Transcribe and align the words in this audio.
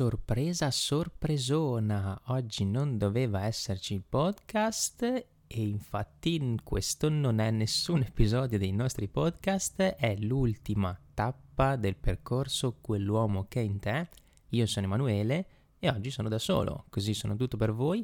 sorpresa 0.00 0.70
sorpresona! 0.70 2.18
Oggi 2.28 2.64
non 2.64 2.96
doveva 2.96 3.44
esserci 3.44 3.92
il 3.92 4.02
podcast 4.08 5.02
e 5.02 5.26
infatti 5.46 6.58
questo 6.64 7.10
non 7.10 7.38
è 7.38 7.50
nessun 7.50 8.00
episodio 8.08 8.56
dei 8.56 8.72
nostri 8.72 9.08
podcast, 9.08 9.78
è 9.82 10.16
l'ultima 10.16 10.98
tappa 11.12 11.76
del 11.76 11.96
percorso 11.96 12.78
Quell'uomo 12.80 13.44
che 13.46 13.60
è 13.60 13.62
in 13.62 13.78
te. 13.78 14.08
Io 14.48 14.64
sono 14.64 14.86
Emanuele 14.86 15.46
e 15.78 15.90
oggi 15.90 16.10
sono 16.10 16.30
da 16.30 16.38
solo, 16.38 16.86
così 16.88 17.12
sono 17.12 17.36
tutto 17.36 17.58
per 17.58 17.74
voi 17.74 18.02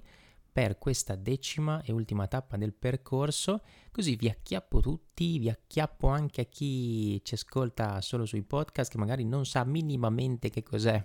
per 0.52 0.76
questa 0.76 1.14
decima 1.14 1.80
e 1.80 1.92
ultima 1.92 2.26
tappa 2.26 2.58
del 2.58 2.74
percorso, 2.74 3.62
così 3.90 4.16
vi 4.16 4.28
acchiappo 4.28 4.80
tutti, 4.80 5.38
vi 5.38 5.48
acchiappo 5.48 6.08
anche 6.08 6.42
a 6.42 6.44
chi 6.44 7.24
ci 7.24 7.32
ascolta 7.32 8.02
solo 8.02 8.26
sui 8.26 8.42
podcast 8.42 8.90
che 8.90 8.98
magari 8.98 9.24
non 9.24 9.46
sa 9.46 9.64
minimamente 9.64 10.50
che 10.50 10.62
cos'è 10.62 11.02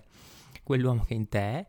quell'uomo 0.62 1.04
che 1.04 1.14
in 1.14 1.28
te 1.28 1.38
è 1.38 1.66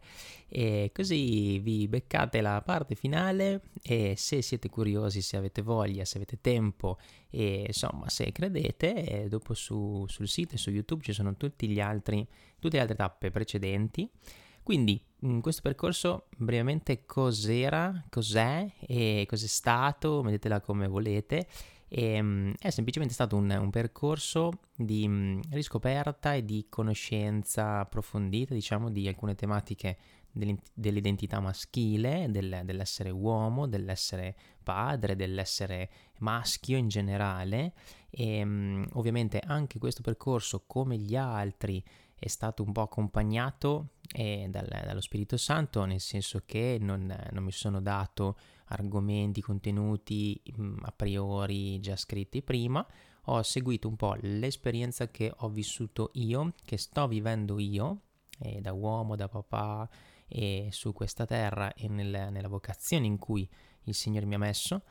e 0.55 0.91
così 0.93 1.57
vi 1.59 1.87
beccate 1.87 2.39
la 2.39 2.61
parte 2.61 2.93
finale 2.93 3.61
e 3.81 4.13
se 4.15 4.43
siete 4.43 4.69
curiosi, 4.69 5.21
se 5.21 5.35
avete 5.35 5.63
voglia, 5.63 6.05
se 6.05 6.17
avete 6.17 6.39
tempo 6.41 6.99
e 7.29 7.63
insomma 7.67 8.07
se 8.09 8.31
credete 8.31 9.25
dopo 9.29 9.55
su, 9.55 10.05
sul 10.07 10.27
sito 10.27 10.53
e 10.55 10.57
su 10.59 10.69
YouTube 10.69 11.01
ci 11.01 11.13
sono 11.13 11.35
tutti 11.35 11.67
gli 11.67 11.79
altri, 11.79 12.27
tutte 12.59 12.75
le 12.75 12.81
altre 12.81 12.95
tappe 12.95 13.31
precedenti 13.31 14.07
quindi 14.63 14.99
in 15.19 15.41
questo 15.41 15.61
percorso 15.61 16.27
brevemente 16.37 17.05
cos'era, 17.05 18.05
cos'è 18.09 18.65
e 18.79 19.25
cos'è 19.27 19.47
stato, 19.47 20.23
mettetela 20.23 20.61
come 20.61 20.87
volete. 20.87 21.47
E, 21.95 22.19
um, 22.19 22.51
è 22.57 22.71
semplicemente 22.71 23.13
stato 23.13 23.35
un, 23.35 23.51
un 23.51 23.69
percorso 23.69 24.61
di 24.75 25.05
um, 25.05 25.39
riscoperta 25.51 26.33
e 26.33 26.43
di 26.43 26.65
conoscenza 26.67 27.81
approfondita, 27.81 28.55
diciamo, 28.55 28.89
di 28.89 29.07
alcune 29.07 29.35
tematiche 29.35 29.97
dell'identità 30.31 31.39
maschile, 31.39 32.25
del, 32.31 32.61
dell'essere 32.63 33.11
uomo, 33.11 33.67
dell'essere 33.67 34.35
padre, 34.63 35.15
dell'essere 35.15 35.91
maschio 36.17 36.77
in 36.77 36.87
generale. 36.87 37.73
E 38.09 38.41
um, 38.41 38.83
ovviamente 38.93 39.39
anche 39.45 39.77
questo 39.77 40.01
percorso, 40.01 40.63
come 40.65 40.97
gli 40.97 41.15
altri, 41.15 41.83
è 42.15 42.27
stato 42.27 42.63
un 42.63 42.71
po' 42.71 42.81
accompagnato 42.81 43.89
eh, 44.15 44.47
dal, 44.49 44.65
dallo 44.67 45.01
Spirito 45.01 45.37
Santo, 45.37 45.85
nel 45.85 45.99
senso 45.99 46.41
che 46.43 46.79
non, 46.81 47.15
non 47.29 47.43
mi 47.43 47.51
sono 47.51 47.79
dato 47.81 48.35
argomenti, 48.65 49.41
contenuti 49.41 50.41
mm, 50.59 50.77
a 50.81 50.91
priori 50.91 51.79
già 51.79 51.95
scritti 51.95 52.41
prima, 52.41 52.85
ho 53.27 53.41
seguito 53.41 53.87
un 53.87 53.95
po' 53.95 54.15
l'esperienza 54.21 55.09
che 55.09 55.31
ho 55.35 55.49
vissuto 55.49 56.11
io, 56.13 56.53
che 56.65 56.77
sto 56.77 57.07
vivendo 57.07 57.59
io, 57.59 58.01
eh, 58.39 58.59
da 58.61 58.73
uomo, 58.73 59.15
da 59.15 59.27
papà, 59.27 59.89
e 60.27 60.69
su 60.71 60.93
questa 60.93 61.25
terra 61.25 61.73
e 61.73 61.87
nel, 61.87 62.29
nella 62.31 62.47
vocazione 62.47 63.05
in 63.05 63.17
cui 63.17 63.47
il 63.83 63.93
Signore 63.93 64.25
mi 64.25 64.35
ha 64.35 64.39
messo 64.39 64.81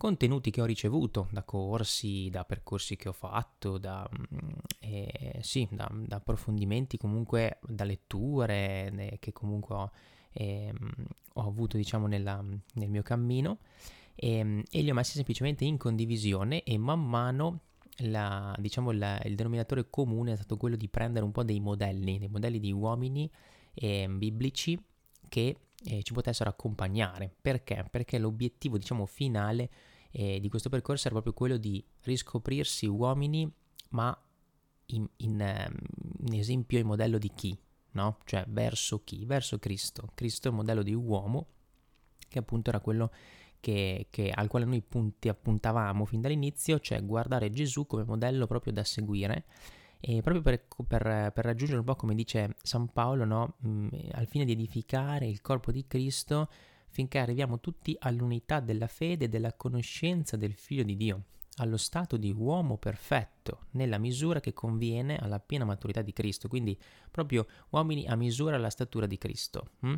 contenuti 0.00 0.50
che 0.50 0.62
ho 0.62 0.64
ricevuto 0.64 1.28
da 1.30 1.42
corsi, 1.42 2.30
da 2.30 2.46
percorsi 2.46 2.96
che 2.96 3.10
ho 3.10 3.12
fatto, 3.12 3.76
da, 3.76 4.08
mm, 4.10 4.48
eh, 4.78 5.40
sì, 5.42 5.68
da, 5.70 5.86
da 5.92 6.16
approfondimenti, 6.16 6.96
comunque 6.96 7.58
da 7.60 7.84
letture 7.84 8.90
eh, 8.96 9.18
che 9.18 9.32
comunque 9.32 9.74
ho, 9.74 9.90
eh, 10.32 10.72
ho 11.34 11.46
avuto 11.46 11.76
diciamo 11.76 12.06
nella, 12.06 12.42
nel 12.74 12.90
mio 12.90 13.02
cammino 13.02 13.58
e, 14.14 14.36
ehm, 14.36 14.62
e, 14.70 14.82
li 14.82 14.90
ho 14.90 14.94
messi 14.94 15.12
semplicemente 15.14 15.64
in 15.64 15.76
condivisione 15.76 16.62
e 16.62 16.76
man 16.78 17.06
mano 17.06 17.60
la, 17.98 18.54
diciamo 18.58 18.92
la, 18.92 19.20
il 19.24 19.34
denominatore 19.34 19.88
comune 19.90 20.32
è 20.32 20.36
stato 20.36 20.56
quello 20.56 20.76
di 20.76 20.88
prendere 20.88 21.24
un 21.24 21.32
po' 21.32 21.44
dei 21.44 21.60
modelli, 21.60 22.18
dei 22.18 22.28
modelli 22.28 22.60
di 22.60 22.72
uomini 22.72 23.30
eh, 23.74 24.08
biblici 24.08 24.82
che 25.28 25.56
eh, 25.84 26.02
ci 26.02 26.12
potessero 26.12 26.50
accompagnare. 26.50 27.32
Perché? 27.40 27.86
Perché 27.90 28.18
l'obiettivo, 28.18 28.78
diciamo, 28.78 29.06
finale 29.06 29.70
eh, 30.10 30.40
di 30.40 30.48
questo 30.48 30.68
percorso 30.68 31.02
era 31.06 31.14
proprio 31.14 31.32
quello 31.32 31.56
di 31.56 31.82
riscoprirsi 32.02 32.86
uomini, 32.86 33.50
ma 33.90 34.16
in, 34.86 35.08
in, 35.18 35.40
ehm, 35.40 35.76
in 36.26 36.38
esempio 36.38 36.78
in 36.78 36.86
modello 36.86 37.18
di 37.18 37.30
chi, 37.34 37.56
no? 37.92 38.18
Cioè 38.24 38.44
verso 38.48 39.02
chi? 39.04 39.24
Verso 39.24 39.58
Cristo. 39.58 40.10
Cristo 40.14 40.48
è 40.48 40.50
il 40.50 40.56
modello 40.56 40.82
di 40.82 40.94
uomo, 40.94 41.46
che 42.28 42.38
appunto 42.38 42.70
era 42.70 42.80
quello 42.80 43.10
che, 43.60 44.06
che, 44.10 44.30
al 44.30 44.48
quale 44.48 44.64
noi 44.64 44.82
punti, 44.82 45.28
appuntavamo 45.28 46.04
fin 46.04 46.20
dall'inizio, 46.20 46.80
cioè 46.80 47.04
guardare 47.04 47.50
Gesù 47.50 47.86
come 47.86 48.04
modello 48.04 48.46
proprio 48.46 48.72
da 48.72 48.84
seguire. 48.84 49.44
E 50.02 50.22
proprio 50.22 50.42
per, 50.42 50.64
per, 50.86 51.30
per 51.32 51.44
raggiungere 51.44 51.78
un 51.78 51.84
po' 51.84 51.94
come 51.94 52.14
dice 52.14 52.56
San 52.62 52.90
Paolo, 52.90 53.26
no? 53.26 53.56
Mm, 53.66 53.88
al 54.12 54.26
fine 54.26 54.46
di 54.46 54.52
edificare 54.52 55.26
il 55.26 55.42
corpo 55.42 55.70
di 55.70 55.86
Cristo, 55.86 56.48
finché 56.88 57.18
arriviamo 57.18 57.60
tutti 57.60 57.94
all'unità 58.00 58.60
della 58.60 58.86
fede 58.86 59.26
e 59.26 59.28
della 59.28 59.52
conoscenza 59.52 60.38
del 60.38 60.54
Figlio 60.54 60.84
di 60.84 60.96
Dio, 60.96 61.24
allo 61.56 61.76
stato 61.76 62.16
di 62.16 62.32
uomo 62.32 62.78
perfetto, 62.78 63.66
nella 63.72 63.98
misura 63.98 64.40
che 64.40 64.52
conviene 64.52 65.16
alla 65.16 65.40
piena 65.40 65.64
maturità 65.64 66.02
di 66.02 66.12
Cristo, 66.12 66.48
quindi 66.48 66.78
proprio 67.10 67.46
uomini 67.70 68.06
a 68.06 68.16
misura 68.16 68.56
alla 68.56 68.70
statura 68.70 69.06
di 69.06 69.18
Cristo. 69.18 69.70
Hm? 69.80 69.94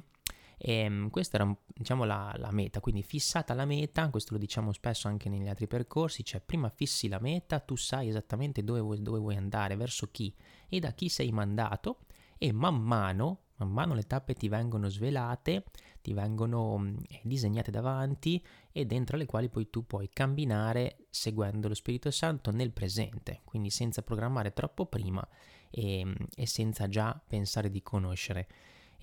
E 0.64 1.08
questa 1.10 1.38
era 1.38 1.56
diciamo, 1.66 2.04
la, 2.04 2.32
la, 2.36 2.52
meta, 2.52 2.78
quindi 2.80 3.02
fissata 3.02 3.52
la 3.52 3.64
meta, 3.64 4.08
questo 4.10 4.34
lo 4.34 4.38
diciamo 4.38 4.72
spesso 4.72 5.08
anche 5.08 5.28
negli 5.28 5.48
altri 5.48 5.66
percorsi, 5.66 6.24
cioè 6.24 6.40
prima 6.40 6.68
fissi 6.68 7.08
la 7.08 7.18
meta, 7.18 7.58
tu 7.58 7.74
sai 7.74 8.08
esattamente 8.08 8.62
dove 8.62 8.78
vuoi, 8.78 9.02
dove 9.02 9.18
vuoi 9.18 9.34
andare, 9.34 9.74
verso 9.74 10.08
chi 10.12 10.32
e 10.68 10.78
da 10.78 10.92
chi 10.92 11.08
sei 11.08 11.32
mandato 11.32 11.98
e 12.38 12.52
man 12.52 12.80
mano, 12.80 13.40
man 13.64 13.72
mano 13.72 13.94
le 13.94 14.02
tappe 14.02 14.34
ti 14.34 14.48
vengono 14.48 14.88
svelate, 14.88 15.64
ti 16.00 16.12
vengono 16.12 16.78
mm, 16.78 16.96
disegnate 17.22 17.70
davanti 17.70 18.44
e 18.72 18.84
dentro 18.84 19.16
le 19.16 19.26
quali 19.26 19.48
poi 19.48 19.70
tu 19.70 19.86
puoi 19.86 20.10
camminare 20.12 21.06
seguendo 21.10 21.68
lo 21.68 21.74
Spirito 21.74 22.10
Santo 22.10 22.50
nel 22.50 22.72
presente, 22.72 23.40
quindi 23.44 23.70
senza 23.70 24.02
programmare 24.02 24.52
troppo 24.52 24.86
prima 24.86 25.26
e, 25.70 26.04
mm, 26.04 26.12
e 26.34 26.46
senza 26.46 26.88
già 26.88 27.20
pensare 27.26 27.70
di 27.70 27.82
conoscere. 27.82 28.48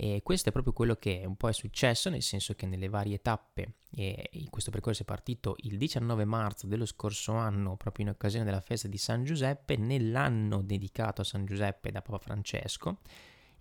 E 0.02 0.22
questo 0.24 0.48
è 0.48 0.52
proprio 0.54 0.72
quello 0.72 0.96
che 0.96 1.24
un 1.26 1.36
po' 1.36 1.50
è 1.50 1.52
successo, 1.52 2.10
nel 2.10 2.22
senso 2.22 2.54
che 2.54 2.66
nelle 2.66 2.88
varie 2.88 3.22
tappe, 3.22 3.74
e 3.92 4.30
questo 4.50 4.72
percorso 4.72 5.02
è 5.02 5.06
partito 5.06 5.56
il 5.64 5.78
19 5.78 6.24
marzo 6.24 6.68
dello 6.68 6.86
scorso 6.86 7.34
anno, 7.34 7.76
proprio 7.76 8.06
in 8.06 8.12
occasione 8.12 8.46
della 8.46 8.62
festa 8.62 8.88
di 8.88 8.98
San 8.98 9.26
Giuseppe, 9.26 9.76
nell'anno 9.76 10.62
dedicato 10.62 11.20
a 11.20 11.26
San 11.26 11.46
Giuseppe 11.46 11.92
da 11.92 12.02
Papa 12.02 12.18
Francesco, 12.18 13.00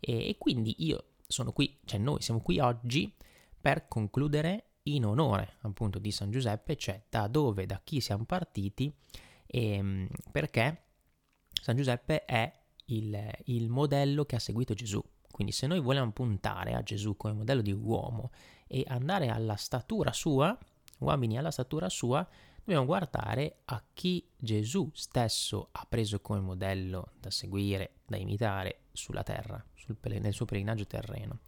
e, 0.00 0.28
e 0.28 0.36
quindi 0.38 0.74
io 0.78 1.04
sono 1.26 1.52
qui, 1.52 1.78
cioè 1.84 1.98
noi 1.98 2.22
siamo 2.22 2.40
qui 2.40 2.58
oggi 2.58 3.14
per 3.60 3.88
concludere 3.88 4.64
in 4.84 5.04
onore 5.04 5.56
appunto 5.60 5.98
di 5.98 6.10
San 6.10 6.30
Giuseppe, 6.30 6.76
cioè 6.76 7.02
da 7.08 7.26
dove, 7.26 7.66
da 7.66 7.80
chi 7.82 8.00
siamo 8.00 8.24
partiti 8.24 8.92
e 9.46 9.72
ehm, 9.72 10.08
perché 10.30 10.84
San 11.52 11.76
Giuseppe 11.76 12.24
è 12.24 12.50
il, 12.86 13.30
il 13.44 13.68
modello 13.68 14.24
che 14.24 14.36
ha 14.36 14.40
seguito 14.40 14.74
Gesù. 14.74 15.02
Quindi 15.30 15.52
se 15.52 15.66
noi 15.66 15.80
vogliamo 15.80 16.10
puntare 16.12 16.74
a 16.74 16.82
Gesù 16.82 17.16
come 17.16 17.34
modello 17.34 17.62
di 17.62 17.72
uomo 17.72 18.30
e 18.66 18.84
andare 18.86 19.28
alla 19.28 19.56
statura 19.56 20.12
sua, 20.12 20.56
uomini 21.00 21.38
alla 21.38 21.50
statura 21.50 21.88
sua, 21.88 22.26
dobbiamo 22.68 22.84
guardare 22.84 23.60
a 23.64 23.82
chi 23.94 24.22
Gesù 24.36 24.90
stesso 24.92 25.70
ha 25.72 25.86
preso 25.88 26.20
come 26.20 26.40
modello 26.40 27.12
da 27.18 27.30
seguire, 27.30 28.00
da 28.04 28.18
imitare 28.18 28.80
sulla 28.92 29.22
terra, 29.22 29.64
sul, 29.72 29.96
nel 30.20 30.34
suo 30.34 30.44
pellegrinaggio 30.44 30.86
terreno. 30.86 31.38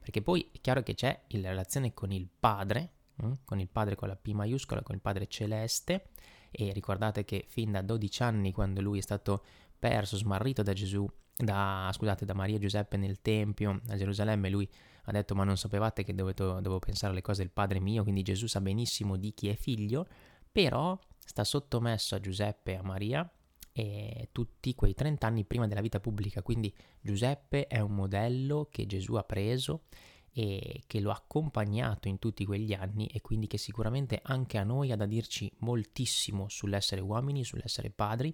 Perché 0.00 0.20
poi 0.20 0.48
è 0.50 0.58
chiaro 0.60 0.82
che 0.82 0.94
c'è 0.94 1.26
la 1.28 1.50
relazione 1.50 1.94
con 1.94 2.10
il 2.10 2.28
Padre, 2.28 2.90
hm? 3.14 3.32
con 3.44 3.60
il 3.60 3.68
Padre 3.68 3.94
con 3.94 4.08
la 4.08 4.16
P 4.16 4.32
maiuscola, 4.32 4.82
con 4.82 4.96
il 4.96 5.00
Padre 5.00 5.28
celeste, 5.28 6.08
e 6.50 6.72
ricordate 6.72 7.24
che 7.24 7.44
fin 7.48 7.70
da 7.70 7.80
12 7.80 8.22
anni, 8.24 8.50
quando 8.50 8.80
lui 8.80 8.98
è 8.98 9.02
stato 9.02 9.44
perso, 9.78 10.16
smarrito 10.16 10.64
da 10.64 10.72
Gesù, 10.72 11.08
da, 11.36 11.88
scusate, 11.92 12.24
da 12.24 12.34
Maria 12.34 12.56
e 12.56 12.60
Giuseppe 12.60 12.96
nel 12.96 13.22
Tempio 13.22 13.80
a 13.90 13.96
Gerusalemme, 13.96 14.50
lui 14.50 14.68
ha 15.04 15.12
detto 15.12 15.34
ma 15.34 15.44
non 15.44 15.56
sapevate 15.56 16.02
che 16.02 16.14
dovevo, 16.14 16.54
dovevo 16.54 16.78
pensare 16.80 17.12
alle 17.12 17.22
cose 17.22 17.42
del 17.42 17.52
Padre 17.52 17.78
mio, 17.78 18.02
quindi 18.02 18.22
Gesù 18.22 18.46
sa 18.46 18.60
benissimo 18.60 19.16
di 19.16 19.34
chi 19.34 19.48
è 19.48 19.54
figlio, 19.54 20.06
però 20.54 20.96
sta 21.18 21.42
sottomesso 21.42 22.14
a 22.14 22.20
Giuseppe 22.20 22.70
e 22.70 22.76
a 22.76 22.82
Maria 22.84 23.28
e 23.72 24.28
tutti 24.30 24.72
quei 24.76 24.94
30 24.94 25.26
anni 25.26 25.44
prima 25.44 25.66
della 25.66 25.80
vita 25.80 25.98
pubblica. 25.98 26.44
Quindi 26.44 26.72
Giuseppe 27.00 27.66
è 27.66 27.80
un 27.80 27.92
modello 27.92 28.68
che 28.70 28.86
Gesù 28.86 29.14
ha 29.14 29.24
preso 29.24 29.86
e 30.30 30.84
che 30.86 31.00
lo 31.00 31.10
ha 31.10 31.16
accompagnato 31.16 32.06
in 32.06 32.20
tutti 32.20 32.44
quegli 32.44 32.72
anni 32.72 33.08
e 33.08 33.20
quindi 33.20 33.48
che 33.48 33.58
sicuramente 33.58 34.20
anche 34.22 34.56
a 34.56 34.62
noi 34.62 34.92
ha 34.92 34.96
da 34.96 35.06
dirci 35.06 35.50
moltissimo 35.58 36.48
sull'essere 36.48 37.00
uomini, 37.00 37.42
sull'essere 37.42 37.90
padri 37.90 38.32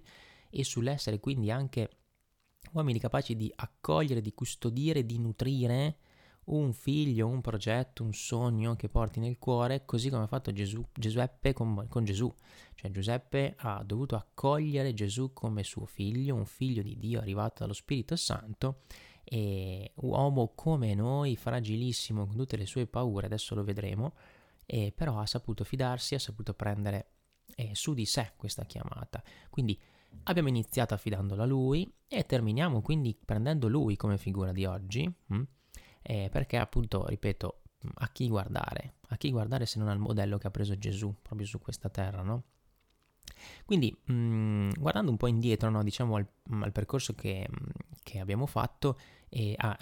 e 0.51 0.63
sull'essere 0.63 1.19
quindi 1.19 1.49
anche 1.49 1.89
uomini 2.73 2.99
capaci 2.99 3.35
di 3.35 3.51
accogliere, 3.55 4.21
di 4.21 4.35
custodire, 4.35 5.07
di 5.07 5.17
nutrire 5.17 5.97
un 6.51 6.73
figlio, 6.73 7.27
un 7.27 7.41
progetto, 7.41 8.03
un 8.03 8.13
sogno 8.13 8.75
che 8.75 8.89
porti 8.89 9.19
nel 9.19 9.37
cuore, 9.37 9.85
così 9.85 10.09
come 10.09 10.23
ha 10.23 10.27
fatto 10.27 10.51
Gesù, 10.51 10.85
Giuseppe 10.93 11.53
con, 11.53 11.85
con, 11.87 12.03
Gesù. 12.03 12.33
Cioè 12.75 12.91
Giuseppe 12.91 13.55
ha 13.57 13.83
dovuto 13.83 14.15
accogliere 14.15 14.93
Gesù 14.93 15.33
come 15.33 15.63
suo 15.63 15.85
figlio, 15.85 16.35
un 16.35 16.45
figlio 16.45 16.81
di 16.81 16.97
Dio 16.97 17.19
arrivato 17.19 17.55
dallo 17.59 17.73
Spirito 17.73 18.15
Santo, 18.15 18.81
e 19.23 19.91
uomo 19.95 20.51
come 20.55 20.93
noi, 20.93 21.35
fragilissimo, 21.35 22.25
con 22.25 22.35
tutte 22.35 22.57
le 22.57 22.65
sue 22.65 22.87
paure, 22.87 23.27
adesso 23.27 23.55
lo 23.55 23.63
vedremo, 23.63 24.13
e 24.65 24.91
però 24.95 25.19
ha 25.19 25.25
saputo 25.25 25.63
fidarsi, 25.63 26.15
ha 26.15 26.19
saputo 26.19 26.53
prendere 26.53 27.11
eh, 27.55 27.71
su 27.73 27.93
di 27.93 28.05
sé 28.05 28.33
questa 28.35 28.65
chiamata. 28.65 29.23
Quindi 29.49 29.79
abbiamo 30.23 30.49
iniziato 30.49 30.93
affidandolo 30.93 31.43
a 31.43 31.45
lui 31.45 31.89
e 32.07 32.25
terminiamo 32.25 32.81
quindi 32.81 33.17
prendendo 33.23 33.67
lui 33.67 33.95
come 33.95 34.17
figura 34.17 34.51
di 34.51 34.65
oggi, 34.65 35.09
hm? 35.27 35.43
Eh, 36.01 36.29
perché 36.31 36.57
appunto, 36.57 37.05
ripeto, 37.07 37.61
a 37.95 38.09
chi 38.09 38.27
guardare? 38.27 38.95
A 39.09 39.17
chi 39.17 39.31
guardare 39.31 39.65
se 39.65 39.79
non 39.79 39.87
al 39.87 39.99
modello 39.99 40.37
che 40.37 40.47
ha 40.47 40.51
preso 40.51 40.77
Gesù 40.77 41.13
proprio 41.21 41.47
su 41.47 41.59
questa 41.59 41.89
terra, 41.89 42.21
no? 42.21 42.43
Quindi, 43.65 43.95
mh, 44.05 44.13
mm, 44.13 44.69
guardando 44.77 45.11
un 45.11 45.17
po' 45.17 45.27
indietro, 45.27 45.69
no, 45.69 45.83
diciamo 45.83 46.15
al, 46.15 46.27
al 46.61 46.71
percorso 46.71 47.13
che, 47.13 47.47
che, 48.03 48.19
abbiamo 48.19 48.45
fatto, 48.45 48.97
e 49.29 49.55
ah, 49.57 49.77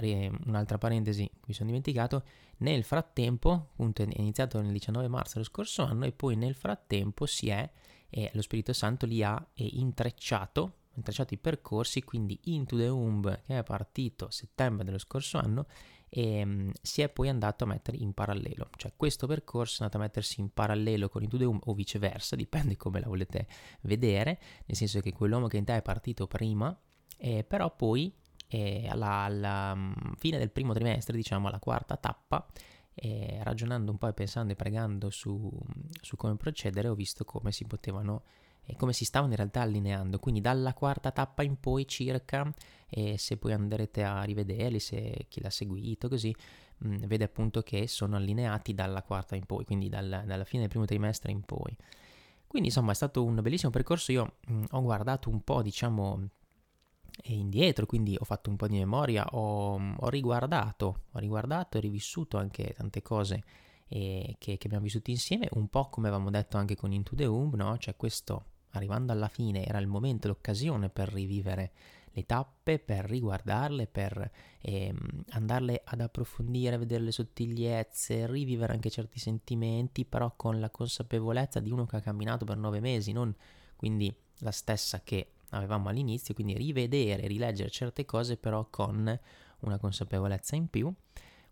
un'altra 0.46 0.78
parentesi, 0.78 1.30
mi 1.46 1.54
sono 1.54 1.68
dimenticato, 1.68 2.24
nel 2.58 2.84
frattempo, 2.84 3.52
appunto 3.52 4.04
è 4.04 4.08
iniziato 4.18 4.62
nel 4.62 4.72
19 4.72 5.08
marzo 5.08 5.34
dello 5.34 5.46
scorso 5.46 5.84
anno 5.84 6.06
e 6.06 6.12
poi 6.12 6.36
nel 6.36 6.56
frattempo 6.56 7.26
si 7.26 7.50
è, 7.50 7.70
eh, 8.10 8.30
lo 8.34 8.42
Spirito 8.42 8.74
Santo 8.74 9.06
li 9.06 9.24
ha 9.24 9.44
eh, 9.54 9.70
intrecciato, 9.74 10.74
intrecciato 10.96 11.34
i 11.34 11.38
percorsi, 11.38 12.04
quindi 12.04 12.40
Into 12.46 12.78
the 12.78 12.90
Womb 12.90 13.42
che 13.46 13.58
è 13.58 13.64
partito 13.64 14.30
settembre 14.30 14.84
dello 14.84 14.98
scorso 14.98 15.38
anno 15.38 15.66
e 16.10 16.42
um, 16.44 16.72
si 16.82 17.02
è 17.02 17.10
poi 17.10 17.30
andato 17.30 17.64
a 17.64 17.68
mettere 17.68 17.98
in 17.98 18.14
parallelo, 18.14 18.70
cioè 18.78 18.94
questo 18.96 19.28
percorso 19.28 19.82
è 19.82 19.84
andato 19.84 19.98
a 19.98 20.06
mettersi 20.06 20.42
in 20.42 20.52
parallelo 20.52 21.08
con 21.10 21.24
il 21.24 21.46
Home 21.46 21.60
o 21.66 21.74
viceversa, 21.74 22.36
dipende 22.36 22.76
come 22.76 23.00
la 23.00 23.08
volete 23.08 23.48
vedere, 23.82 24.40
nel 24.66 24.76
senso 24.76 25.00
che 25.00 25.14
quell'uomo 25.14 25.48
che 25.48 25.58
in 25.58 25.66
te 25.66 25.76
è 25.76 25.82
partito 25.82 26.28
prima, 26.28 26.78
eh, 27.18 27.44
però 27.44 27.76
poi 27.76 28.14
eh, 28.48 28.88
alla, 28.90 29.24
alla 29.24 29.72
um, 29.74 30.16
fine 30.18 30.38
del 30.38 30.50
primo 30.50 30.74
trimestre, 30.74 31.16
diciamo 31.16 31.48
alla 31.48 31.60
quarta 31.60 31.96
tappa, 31.96 32.46
eh, 32.96 33.40
ragionando 33.44 33.92
un 33.92 33.98
po' 33.98 34.08
e 34.08 34.14
pensando 34.14 34.52
e 34.54 34.56
pregando 34.56 35.10
su, 35.10 35.52
su 36.02 36.16
come 36.16 36.36
procedere, 36.36 36.88
ho 36.90 36.96
visto 36.96 37.24
come 37.24 37.52
si 37.52 37.66
potevano 37.66 38.24
e 38.70 38.76
come 38.76 38.94
si 38.94 39.04
stavano 39.04 39.32
in 39.32 39.38
realtà 39.38 39.62
allineando. 39.62 40.20
Quindi 40.20 40.42
dalla 40.42 40.74
quarta 40.74 41.12
tappa 41.12 41.42
in 41.42 41.60
poi 41.60 41.88
circa, 41.88 42.54
e 42.88 43.18
se 43.18 43.38
poi 43.38 43.54
andrete 43.54 44.04
a 44.04 44.22
rivederli, 44.22 44.80
se 44.80 45.26
chi 45.28 45.42
l'ha 45.42 45.50
seguito 45.50 46.08
così, 46.08 46.36
mh, 46.78 46.88
mm, 46.88 46.96
vede 47.06 47.24
appunto 47.24 47.62
che 47.62 47.88
sono 47.88 48.16
allineati 48.16 48.74
dalla 48.76 49.02
quarta 49.02 49.36
in 49.36 49.46
poi, 49.46 49.66
quindi 49.66 49.90
dal, 49.90 50.24
dalla 50.26 50.44
fine 50.44 50.62
del 50.62 50.70
primo 50.70 50.86
trimestre 50.86 51.32
in 51.32 51.42
poi. 51.42 51.76
Quindi 52.46 52.70
insomma 52.70 52.92
è 52.92 52.96
stato 52.96 53.24
un 53.24 53.40
bellissimo 53.42 53.72
percorso, 53.72 54.12
io 54.12 54.36
mh, 54.48 54.54
mm, 54.54 54.64
ho 54.72 54.82
guardato 54.82 55.30
un 55.30 55.42
po' 55.44 55.62
diciamo 55.64 56.30
indietro, 57.24 57.86
quindi 57.86 58.16
ho 58.20 58.24
fatto 58.24 58.50
un 58.50 58.56
po' 58.56 58.68
di 58.68 58.78
memoria, 58.78 59.26
ho, 59.32 59.80
ho 59.98 60.10
riguardato, 60.10 61.04
ho 61.12 61.20
riguardato 61.20 61.78
e 61.78 61.82
rivissuto 61.82 62.38
anche 62.38 62.74
tante 62.78 63.02
cose 63.02 63.44
eh, 63.88 64.36
che, 64.38 64.58
che, 64.58 64.68
abbiamo 64.68 64.84
vissuto 64.84 65.10
insieme, 65.10 65.48
un 65.54 65.68
po' 65.68 65.90
come 65.90 66.08
avevamo 66.08 66.30
detto 66.30 66.58
anche 66.58 66.76
con 66.76 66.92
Into 66.92 67.16
the 67.16 67.26
Womb, 67.26 67.56
no? 67.56 67.78
Cioè 67.78 67.96
questo 67.96 68.46
arrivando 68.72 69.12
alla 69.12 69.28
fine 69.28 69.66
era 69.66 69.80
il 69.80 69.88
momento, 69.88 70.28
l'occasione 70.28 70.90
per 70.90 71.12
rivivere 71.12 71.72
le 72.12 72.26
tappe, 72.26 72.80
per 72.80 73.06
riguardarle, 73.06 73.88
per 73.88 74.32
ehm, 74.62 74.98
andarle 75.30 75.82
ad 75.84 76.02
approfondire, 76.02 76.78
vedere 76.78 77.04
le 77.04 77.12
sottigliezze, 77.12 78.28
rivivere 78.28 78.74
anche 78.74 78.90
certi 78.90 79.20
sentimenti, 79.20 80.06
però 80.06 80.34
con 80.36 80.60
la 80.60 80.70
consapevolezza 80.70 81.60
di 81.60 81.72
uno 81.72 81.86
che 81.86 81.98
ha 81.98 82.02
camminato 82.02 82.46
per 82.46 82.58
nove 82.58 82.80
mesi, 82.80 83.12
non 83.12 83.34
quindi 83.76 84.14
la 84.40 84.52
stessa 84.52 85.02
che 85.04 85.32
avevamo 85.50 85.90
all'inizio, 85.90 86.34
quindi 86.34 86.56
rivedere, 86.58 87.28
rileggere 87.28 87.70
certe 87.70 88.06
cose, 88.06 88.38
però 88.38 88.68
con 88.70 89.20
una 89.60 89.78
consapevolezza 89.78 90.56
in 90.56 90.70
più. 90.70 90.94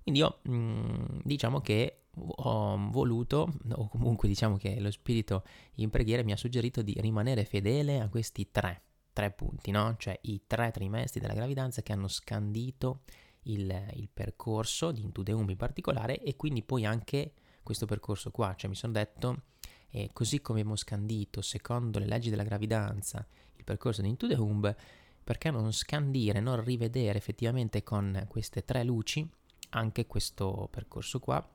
Quindi 0.02 0.22
io 0.22 0.40
mh, 0.44 0.56
mm, 0.56 1.20
diciamo 1.24 1.62
che 1.62 1.97
ho 2.20 2.90
voluto, 2.90 3.54
o 3.72 3.88
comunque 3.88 4.28
diciamo 4.28 4.58
che 4.58 4.80
lo 4.80 4.92
spirito 4.92 5.44
in 5.76 5.90
preghiera 5.90 6.24
mi 6.24 6.32
ha 6.32 6.38
suggerito 6.38 6.82
di 6.82 6.96
rimanere 7.00 7.46
fedele 7.46 8.00
a 8.00 8.10
questi 8.10 8.50
tre, 8.52 8.82
tre 9.14 9.32
punti, 9.32 9.72
no? 9.72 9.96
Cioè 9.98 10.18
i 10.24 10.44
tre 10.48 10.72
trimestri 10.72 11.20
della 11.20 11.34
gravidanza 11.34 11.82
che 11.82 11.94
hanno 11.94 12.08
scandito 12.08 13.02
il, 13.44 13.92
il 13.94 14.10
percorso 14.14 14.92
di 14.92 15.04
Into 15.04 15.24
Womb 15.26 15.50
in 15.50 15.58
particolare 15.58 16.22
e 16.22 16.36
quindi 16.36 16.64
poi 16.64 16.86
anche 16.86 17.34
questo 17.64 17.86
percorso 17.86 18.32
qua, 18.32 18.56
cioè 18.56 18.70
mi 18.70 18.76
sono 18.76 18.94
detto, 18.94 19.44
eh, 19.90 20.10
così 20.14 20.42
come 20.42 20.60
abbiamo 20.60 20.78
scandito 20.78 21.42
secondo 21.42 22.00
le 22.00 22.06
leggi 22.06 22.30
della 22.30 22.44
gravidanza 22.44 23.26
il 23.56 23.64
percorso 23.64 24.02
di 24.02 24.10
Into 24.10 24.28
Womb, 24.28 24.76
perché 25.24 25.52
non 25.52 25.74
scandire, 25.74 26.40
non 26.40 26.64
rivedere 26.64 27.18
effettivamente 27.18 27.84
con 27.84 28.26
queste 28.28 28.64
tre 28.64 28.84
luci 28.84 29.30
anche 29.72 30.08
questo 30.08 30.70
percorso 30.72 31.20
qua 31.20 31.46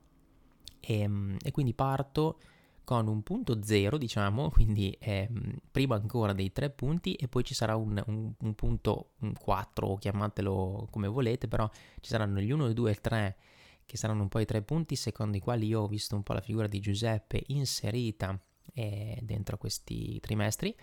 e, 0.81 1.01
ehm, 1.01 1.37
e 1.43 1.51
quindi 1.51 1.75
parto 1.75 2.39
con 2.85 3.07
un 3.07 3.23
punto 3.23 3.63
zero, 3.63 3.97
diciamo, 3.97 4.51
quindi 4.53 4.91
eh, 4.99 5.29
prima 5.71 5.97
ancora 5.97 6.33
dei 6.33 6.53
tre 6.53 6.71
punti 6.71 7.15
e 7.15 7.29
poi 7.29 7.45
ci 7.45 7.55
sarà 7.55 7.77
un, 7.77 8.03
un, 8.07 8.33
un 8.39 8.55
punto 8.55 9.13
4, 9.39 9.97
chiamatelo 9.97 10.89
come 10.91 11.09
volete, 11.09 11.49
però 11.49 11.69
ci 12.01 12.11
saranno 12.11 12.41
gli 12.41 12.51
1, 12.51 12.73
2 12.73 12.91
e 12.91 12.95
3 12.95 13.37
che 13.85 13.97
saranno 13.97 14.23
un 14.23 14.29
po' 14.29 14.39
i 14.39 14.47
tre 14.47 14.63
punti 14.63 14.97
secondo 14.97 15.37
i 15.37 15.41
quali 15.41 15.67
io 15.67 15.83
ho 15.83 15.87
visto 15.87 16.15
un 16.15 16.23
po' 16.23 16.33
la 16.33 16.41
figura 16.41 16.67
di 16.67 16.81
Giuseppe 16.81 17.43
inserita 17.49 18.41
eh, 18.75 19.19
dentro 19.23 19.59
questi 19.59 20.19
trimestri. 20.21 20.75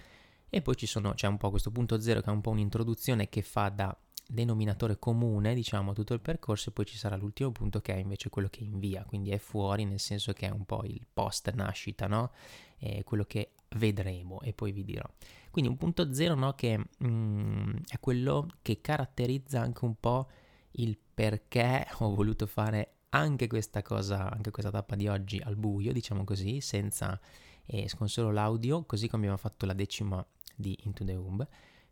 E 0.51 0.61
poi 0.61 0.75
sono, 0.85 1.13
c'è 1.13 1.27
un 1.27 1.37
po' 1.37 1.49
questo 1.49 1.71
punto 1.71 1.99
zero 1.99 2.21
che 2.21 2.27
è 2.27 2.33
un 2.33 2.41
po' 2.41 2.49
un'introduzione 2.49 3.29
che 3.29 3.41
fa 3.41 3.69
da 3.69 3.95
denominatore 4.31 4.99
comune, 4.99 5.55
diciamo, 5.55 5.93
tutto 5.93 6.13
il 6.13 6.19
percorso 6.19 6.69
e 6.69 6.71
poi 6.71 6.85
ci 6.85 6.97
sarà 6.97 7.15
l'ultimo 7.15 7.51
punto 7.51 7.81
che 7.81 7.95
è 7.95 7.97
invece 7.97 8.29
quello 8.29 8.47
che 8.47 8.63
invia, 8.63 9.03
quindi 9.03 9.31
è 9.31 9.39
fuori 9.39 9.85
nel 9.85 9.99
senso 9.99 10.33
che 10.33 10.45
è 10.45 10.51
un 10.51 10.65
po' 10.65 10.83
il 10.85 11.03
post 11.11 11.51
nascita, 11.53 12.05
no? 12.05 12.31
È 12.77 13.03
quello 13.03 13.23
che 13.23 13.53
vedremo 13.69 14.39
e 14.41 14.53
poi 14.53 14.71
vi 14.71 14.83
dirò. 14.83 15.03
Quindi 15.49 15.71
un 15.71 15.77
punto 15.77 16.13
zero, 16.13 16.35
no? 16.35 16.53
Che 16.53 16.79
mm, 17.03 17.77
è 17.87 17.99
quello 17.99 18.47
che 18.61 18.81
caratterizza 18.81 19.61
anche 19.61 19.83
un 19.83 19.95
po' 19.99 20.29
il 20.73 20.95
perché 21.11 21.87
ho 21.97 22.13
voluto 22.13 22.45
fare 22.45 22.97
anche 23.09 23.47
questa 23.47 23.81
cosa, 23.81 24.29
anche 24.29 24.51
questa 24.51 24.69
tappa 24.69 24.95
di 24.95 25.07
oggi 25.07 25.39
al 25.39 25.55
buio, 25.55 25.91
diciamo 25.91 26.23
così, 26.23 26.61
senza, 26.61 27.19
eh, 27.65 27.89
con 27.97 28.07
solo 28.07 28.31
l'audio, 28.31 28.85
così 28.85 29.07
come 29.07 29.23
abbiamo 29.23 29.41
fatto 29.41 29.65
la 29.65 29.73
decima 29.73 30.23
di 30.55 30.77
Into 30.83 31.03
the 31.03 31.15
Womb 31.15 31.47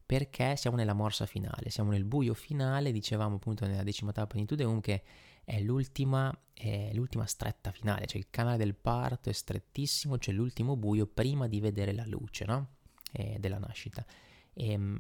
perché 0.07 0.56
siamo 0.56 0.78
nella 0.78 0.94
morsa 0.94 1.26
finale, 1.26 1.69
siamo 1.69 1.92
nel 1.92 2.06
buio 2.06 2.33
finale, 2.33 2.94
dicevamo 2.94 3.35
appunto 3.35 3.68
nella 3.68 3.83
decima 3.83 4.14
tappa 4.14 4.37
di 4.37 4.45
Tudeum 4.45 4.80
che 4.80 5.04
è 5.44 5.59
l'ultima, 5.59 6.33
è 6.54 6.92
l'ultima 6.94 7.26
stretta 7.26 7.71
finale, 7.71 8.06
cioè 8.06 8.18
il 8.18 8.28
canale 8.30 8.56
del 8.56 8.73
parto 8.73 9.30
è 9.30 9.33
strettissimo, 9.33 10.18
c'è 10.18 10.31
l'ultimo 10.31 10.78
buio 10.78 11.07
prima 11.07 11.47
di 11.47 11.59
vedere 11.59 11.92
la 11.92 12.06
luce 12.06 12.45
no? 12.45 12.76
eh, 13.11 13.35
della 13.37 13.57
nascita. 13.57 14.06
E, 14.54 14.71
ehm, 14.71 14.97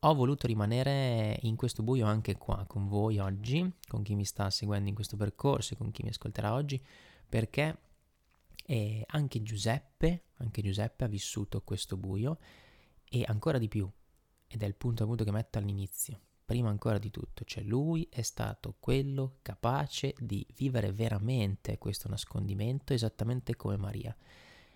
ho 0.00 0.14
voluto 0.14 0.46
rimanere 0.46 1.38
in 1.42 1.54
questo 1.56 1.82
buio 1.82 2.06
anche 2.06 2.38
qua 2.38 2.64
con 2.66 2.88
voi 2.88 3.18
oggi, 3.18 3.70
con 3.86 4.02
chi 4.02 4.14
mi 4.14 4.24
sta 4.24 4.48
seguendo 4.48 4.88
in 4.88 4.94
questo 4.94 5.18
percorso 5.18 5.74
e 5.74 5.76
con 5.76 5.90
chi 5.90 6.02
mi 6.02 6.08
ascolterà 6.08 6.54
oggi, 6.54 6.82
perché 7.28 7.78
eh, 8.64 9.04
anche 9.06 9.42
Giuseppe, 9.42 10.28
anche 10.38 10.62
Giuseppe 10.62 11.04
ha 11.04 11.08
vissuto 11.08 11.60
questo 11.60 11.98
buio 11.98 12.38
e 13.04 13.22
ancora 13.26 13.58
di 13.58 13.68
più 13.68 13.90
ed 14.46 14.62
è 14.62 14.66
il 14.66 14.74
punto 14.74 15.04
appunto 15.04 15.24
che 15.24 15.32
metto 15.32 15.58
all'inizio. 15.58 16.20
Prima 16.44 16.68
ancora 16.68 16.98
di 16.98 17.10
tutto, 17.10 17.44
cioè 17.44 17.64
lui 17.64 18.06
è 18.08 18.22
stato 18.22 18.76
quello 18.78 19.38
capace 19.42 20.14
di 20.18 20.46
vivere 20.54 20.92
veramente 20.92 21.76
questo 21.76 22.08
nascondimento 22.08 22.92
esattamente 22.92 23.56
come 23.56 23.76
Maria. 23.76 24.16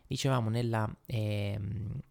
Dicevamo 0.05 0.51
nella, 0.51 0.93
eh, 1.07 1.57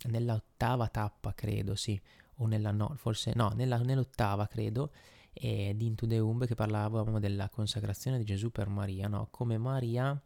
nell'ottava 0.05 0.87
tappa, 0.87 1.33
credo, 1.33 1.75
sì, 1.75 1.99
o 2.35 2.45
nella 2.47 2.71
no, 2.71 2.93
forse 2.95 3.33
no, 3.35 3.51
nella, 3.53 3.79
nell'ottava, 3.79 4.47
credo, 4.47 4.93
eh, 5.33 5.73
di 5.75 5.85
Into 5.87 6.07
the 6.07 6.19
Umb 6.19 6.45
che 6.45 6.55
parlavamo 6.55 7.19
della 7.19 7.49
consacrazione 7.49 8.17
di 8.17 8.23
Gesù 8.23 8.51
per 8.51 8.69
Maria, 8.69 9.09
no? 9.09 9.27
Come 9.29 9.57
Maria 9.57 10.17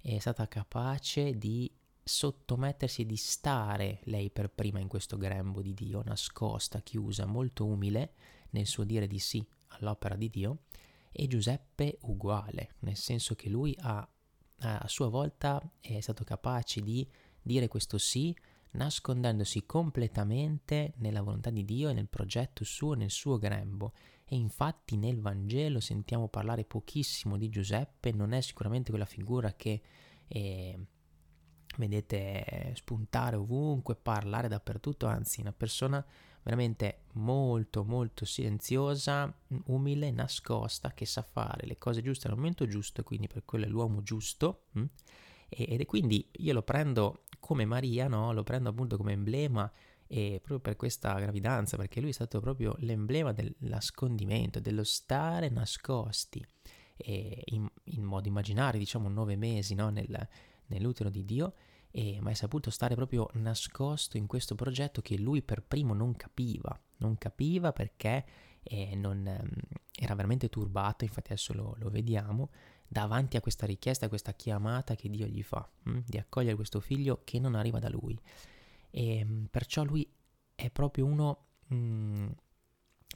è 0.00 0.18
stata 0.20 0.46
capace 0.46 1.36
di 1.36 1.68
sottomettersi 2.08 3.02
e 3.02 3.06
di 3.06 3.16
stare 3.16 3.98
lei 4.04 4.30
per 4.30 4.48
prima 4.48 4.78
in 4.78 4.86
questo 4.86 5.16
grembo 5.16 5.60
di 5.60 5.74
Dio, 5.74 6.02
nascosta, 6.04 6.80
chiusa, 6.80 7.26
molto 7.26 7.66
umile 7.66 8.12
nel 8.50 8.66
suo 8.66 8.84
dire 8.84 9.08
di 9.08 9.18
sì 9.18 9.44
all'opera 9.68 10.14
di 10.14 10.30
Dio, 10.30 10.60
e 11.10 11.26
Giuseppe 11.26 11.98
uguale, 12.02 12.74
nel 12.80 12.96
senso 12.96 13.34
che 13.34 13.48
lui 13.48 13.74
ha 13.80 14.08
a 14.58 14.88
sua 14.88 15.08
volta 15.08 15.60
è 15.80 16.00
stato 16.00 16.24
capace 16.24 16.80
di 16.80 17.06
dire 17.42 17.68
questo 17.68 17.98
sì 17.98 18.34
nascondendosi 18.72 19.66
completamente 19.66 20.94
nella 20.98 21.22
volontà 21.22 21.50
di 21.50 21.64
Dio 21.64 21.88
e 21.88 21.92
nel 21.92 22.08
progetto 22.08 22.64
suo, 22.64 22.94
nel 22.94 23.10
suo 23.10 23.36
grembo. 23.36 23.92
E 24.24 24.36
infatti 24.36 24.96
nel 24.96 25.20
Vangelo 25.20 25.80
sentiamo 25.80 26.28
parlare 26.28 26.64
pochissimo 26.64 27.36
di 27.36 27.48
Giuseppe, 27.48 28.12
non 28.12 28.32
è 28.32 28.40
sicuramente 28.40 28.90
quella 28.90 29.04
figura 29.06 29.54
che 29.54 29.82
eh, 30.26 30.78
vedete 31.76 32.72
spuntare 32.74 33.36
ovunque, 33.36 33.96
parlare 33.96 34.48
dappertutto, 34.48 35.06
anzi 35.06 35.40
una 35.40 35.52
persona 35.52 36.04
veramente 36.46 37.00
molto 37.14 37.82
molto 37.84 38.24
silenziosa, 38.24 39.32
umile, 39.64 40.12
nascosta, 40.12 40.92
che 40.92 41.04
sa 41.04 41.22
fare 41.22 41.66
le 41.66 41.76
cose 41.76 42.02
giuste 42.02 42.28
al 42.28 42.36
momento 42.36 42.68
giusto, 42.68 43.02
quindi 43.02 43.26
per 43.26 43.44
quello 43.44 43.64
è 43.64 43.68
l'uomo 43.68 44.00
giusto. 44.02 44.66
Hm? 44.72 44.84
Ed 45.48 45.80
è 45.80 45.86
quindi 45.86 46.28
io 46.36 46.52
lo 46.52 46.62
prendo 46.62 47.24
come 47.40 47.64
Maria, 47.64 48.06
no? 48.06 48.32
lo 48.32 48.44
prendo 48.44 48.68
appunto 48.68 48.96
come 48.96 49.12
emblema 49.12 49.70
e 50.06 50.38
proprio 50.40 50.60
per 50.60 50.76
questa 50.76 51.18
gravidanza, 51.18 51.76
perché 51.76 52.00
lui 52.00 52.10
è 52.10 52.12
stato 52.12 52.38
proprio 52.38 52.76
l'emblema 52.78 53.32
del 53.32 53.52
nascondimento, 53.58 54.60
dello 54.60 54.84
stare 54.84 55.48
nascosti 55.48 56.46
in, 56.96 57.68
in, 57.84 58.02
modo 58.04 58.28
immaginario, 58.28 58.78
diciamo 58.78 59.08
nove 59.08 59.36
mesi 59.36 59.74
no? 59.74 59.90
Nel, 59.90 60.28
nell'utero 60.66 61.10
di 61.10 61.24
Dio 61.24 61.54
e, 61.98 62.20
ma 62.20 62.28
è 62.28 62.34
saputo 62.34 62.68
stare 62.68 62.94
proprio 62.94 63.30
nascosto 63.36 64.18
in 64.18 64.26
questo 64.26 64.54
progetto 64.54 65.00
che 65.00 65.16
lui 65.16 65.40
per 65.40 65.62
primo 65.62 65.94
non 65.94 66.14
capiva, 66.14 66.78
non 66.98 67.16
capiva 67.16 67.72
perché 67.72 68.26
eh, 68.62 68.94
non, 68.94 69.26
eh, 69.26 69.42
era 69.98 70.14
veramente 70.14 70.50
turbato, 70.50 71.04
infatti 71.04 71.32
adesso 71.32 71.54
lo, 71.54 71.74
lo, 71.78 71.88
vediamo, 71.88 72.50
davanti 72.86 73.38
a 73.38 73.40
questa 73.40 73.64
richiesta, 73.64 74.04
a 74.04 74.08
questa 74.10 74.34
chiamata 74.34 74.94
che 74.94 75.08
Dio 75.08 75.24
gli 75.24 75.42
fa, 75.42 75.66
hm? 75.84 76.00
di 76.04 76.18
accogliere 76.18 76.54
questo 76.54 76.80
figlio 76.80 77.22
che 77.24 77.38
non 77.38 77.54
arriva 77.54 77.78
da 77.78 77.88
lui. 77.88 78.20
E 78.90 79.18
ehm, 79.20 79.46
perciò 79.50 79.82
lui 79.82 80.06
è 80.54 80.68
proprio 80.68 81.06
uno, 81.06 81.46
mh, 81.68 81.76
mm, 81.76 82.26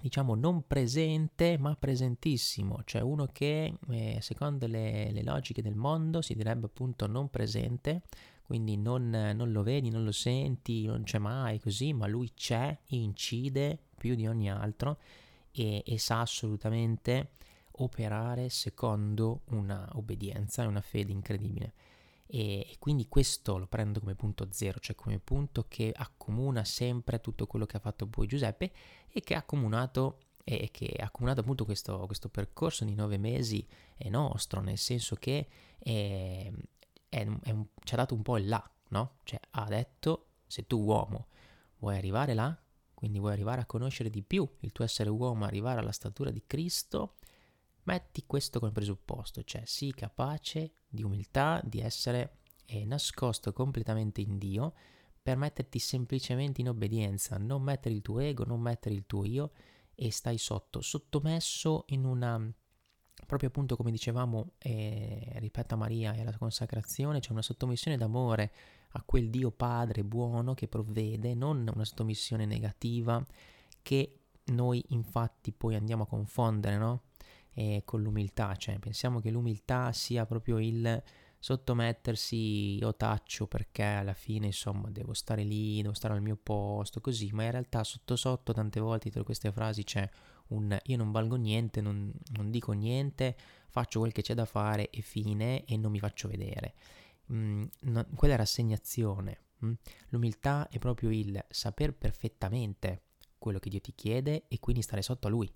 diciamo, 0.00 0.34
non 0.34 0.66
presente 0.66 1.58
ma 1.58 1.76
presentissimo, 1.76 2.80
cioè 2.84 3.02
uno 3.02 3.26
che 3.26 3.74
eh, 3.90 4.18
secondo 4.22 4.66
le, 4.66 5.12
le 5.12 5.22
logiche 5.22 5.60
del 5.60 5.76
mondo 5.76 6.22
si 6.22 6.34
direbbe 6.34 6.64
appunto 6.64 7.06
non 7.06 7.28
presente, 7.28 8.04
quindi 8.50 8.76
non, 8.76 9.10
non, 9.10 9.52
lo 9.52 9.62
vedi, 9.62 9.90
non 9.90 10.02
lo 10.02 10.10
senti, 10.10 10.84
non 10.84 11.04
c'è 11.04 11.18
mai 11.18 11.60
così, 11.60 11.92
ma 11.92 12.08
lui 12.08 12.32
c'è, 12.34 12.76
incide 12.86 13.78
più 13.96 14.16
di 14.16 14.26
ogni 14.26 14.50
altro 14.50 14.98
e, 15.52 15.84
e 15.86 15.98
sa 16.00 16.22
assolutamente 16.22 17.34
operare 17.76 18.48
secondo 18.48 19.42
una 19.50 19.88
obbedienza 19.92 20.64
e 20.64 20.66
una 20.66 20.80
fede 20.80 21.12
incredibile. 21.12 21.74
E, 22.26 22.66
e, 22.68 22.76
quindi 22.80 23.06
questo 23.08 23.56
lo 23.56 23.68
prendo 23.68 24.00
come 24.00 24.16
punto 24.16 24.48
zero, 24.50 24.80
cioè 24.80 24.96
come 24.96 25.20
punto 25.20 25.66
che 25.68 25.92
accomuna 25.94 26.64
sempre 26.64 27.20
tutto 27.20 27.46
quello 27.46 27.66
che 27.66 27.76
ha 27.76 27.80
fatto 27.80 28.08
poi 28.08 28.26
Giuseppe 28.26 28.72
e 29.10 29.20
che 29.20 29.36
ha 29.36 29.38
accomunato 29.38 30.22
e 30.42 30.70
che 30.72 30.96
ha 30.98 31.04
accomunato 31.04 31.42
appunto 31.42 31.64
questo, 31.64 32.04
questo 32.06 32.28
percorso 32.28 32.84
di 32.84 32.96
nove 32.96 33.16
mesi 33.16 33.64
è 33.94 34.08
nostro, 34.08 34.60
nel 34.60 34.78
senso 34.78 35.14
che 35.14 35.46
è, 35.78 36.50
è, 37.10 37.26
è 37.26 37.50
un, 37.50 37.66
ci 37.84 37.92
ha 37.92 37.98
dato 37.98 38.14
un 38.14 38.22
po' 38.22 38.38
il 38.38 38.48
là, 38.48 38.70
no? 38.88 39.16
Cioè 39.24 39.38
ha 39.50 39.66
detto, 39.66 40.28
se 40.46 40.66
tu 40.66 40.82
uomo 40.82 41.26
vuoi 41.78 41.96
arrivare 41.96 42.32
là, 42.32 42.58
quindi 42.94 43.18
vuoi 43.18 43.32
arrivare 43.32 43.60
a 43.60 43.66
conoscere 43.66 44.08
di 44.08 44.22
più 44.22 44.48
il 44.60 44.72
tuo 44.72 44.84
essere 44.84 45.10
uomo, 45.10 45.44
arrivare 45.44 45.80
alla 45.80 45.92
statura 45.92 46.30
di 46.30 46.44
Cristo, 46.46 47.16
metti 47.84 48.24
questo 48.26 48.58
come 48.58 48.72
presupposto, 48.72 49.42
cioè 49.42 49.62
sii 49.64 49.92
capace 49.92 50.72
di 50.88 51.02
umiltà, 51.02 51.60
di 51.64 51.80
essere 51.80 52.38
eh, 52.66 52.84
nascosto 52.84 53.52
completamente 53.52 54.20
in 54.20 54.38
Dio, 54.38 54.74
per 55.22 55.36
metterti 55.36 55.78
semplicemente 55.78 56.60
in 56.60 56.68
obbedienza, 56.68 57.36
non 57.36 57.62
mettere 57.62 57.94
il 57.94 58.02
tuo 58.02 58.20
ego, 58.20 58.44
non 58.44 58.60
mettere 58.60 58.94
il 58.94 59.06
tuo 59.06 59.24
io 59.24 59.52
e 59.94 60.10
stai 60.10 60.38
sotto, 60.38 60.80
sottomesso 60.80 61.84
in 61.88 62.04
una 62.04 62.52
proprio 63.26 63.48
appunto 63.48 63.76
come 63.76 63.90
dicevamo, 63.90 64.52
eh, 64.58 65.32
ripeta 65.36 65.76
Maria 65.76 66.14
e 66.14 66.20
alla 66.20 66.36
consacrazione, 66.36 67.20
c'è 67.20 67.32
una 67.32 67.42
sottomissione 67.42 67.96
d'amore 67.96 68.52
a 68.92 69.02
quel 69.04 69.30
Dio 69.30 69.50
Padre 69.50 70.02
buono 70.04 70.54
che 70.54 70.68
provvede, 70.68 71.34
non 71.34 71.70
una 71.72 71.84
sottomissione 71.84 72.46
negativa 72.46 73.24
che 73.82 74.20
noi 74.46 74.84
infatti 74.88 75.52
poi 75.52 75.76
andiamo 75.76 76.04
a 76.04 76.06
confondere 76.06 76.76
no? 76.76 77.02
eh, 77.54 77.82
con 77.84 78.02
l'umiltà, 78.02 78.54
cioè 78.56 78.78
pensiamo 78.78 79.20
che 79.20 79.30
l'umiltà 79.30 79.92
sia 79.92 80.26
proprio 80.26 80.58
il 80.58 81.02
sottomettersi 81.38 82.76
io 82.76 82.94
taccio 82.96 83.46
perché 83.46 83.82
alla 83.82 84.12
fine 84.12 84.46
insomma 84.46 84.90
devo 84.90 85.14
stare 85.14 85.42
lì, 85.42 85.80
devo 85.80 85.94
stare 85.94 86.14
al 86.14 86.22
mio 86.22 86.36
posto, 86.36 87.00
così, 87.00 87.30
ma 87.32 87.44
in 87.44 87.52
realtà 87.52 87.82
sotto 87.82 88.16
sotto 88.16 88.52
tante 88.52 88.78
volte 88.80 89.04
dietro 89.04 89.24
queste 89.24 89.50
frasi 89.50 89.84
c'è 89.84 90.08
un 90.50 90.78
io 90.84 90.96
non 90.96 91.10
valgo 91.10 91.36
niente, 91.36 91.80
non, 91.80 92.12
non 92.32 92.50
dico 92.50 92.72
niente, 92.72 93.36
faccio 93.68 94.00
quel 94.00 94.12
che 94.12 94.22
c'è 94.22 94.34
da 94.34 94.44
fare 94.44 94.90
e 94.90 95.00
fine 95.00 95.64
e 95.64 95.76
non 95.76 95.90
mi 95.90 95.98
faccio 95.98 96.28
vedere. 96.28 96.74
Mm, 97.32 97.64
no, 97.82 98.06
quella 98.14 98.34
è 98.34 98.36
rassegnazione. 98.36 99.38
Mm? 99.64 99.72
L'umiltà 100.08 100.68
è 100.68 100.78
proprio 100.78 101.10
il 101.10 101.44
saper 101.48 101.94
perfettamente 101.94 103.02
quello 103.38 103.58
che 103.58 103.70
Dio 103.70 103.80
ti 103.80 103.94
chiede 103.94 104.44
e 104.48 104.58
quindi 104.58 104.82
stare 104.82 105.02
sotto 105.02 105.26
a 105.26 105.30
Lui. 105.30 105.52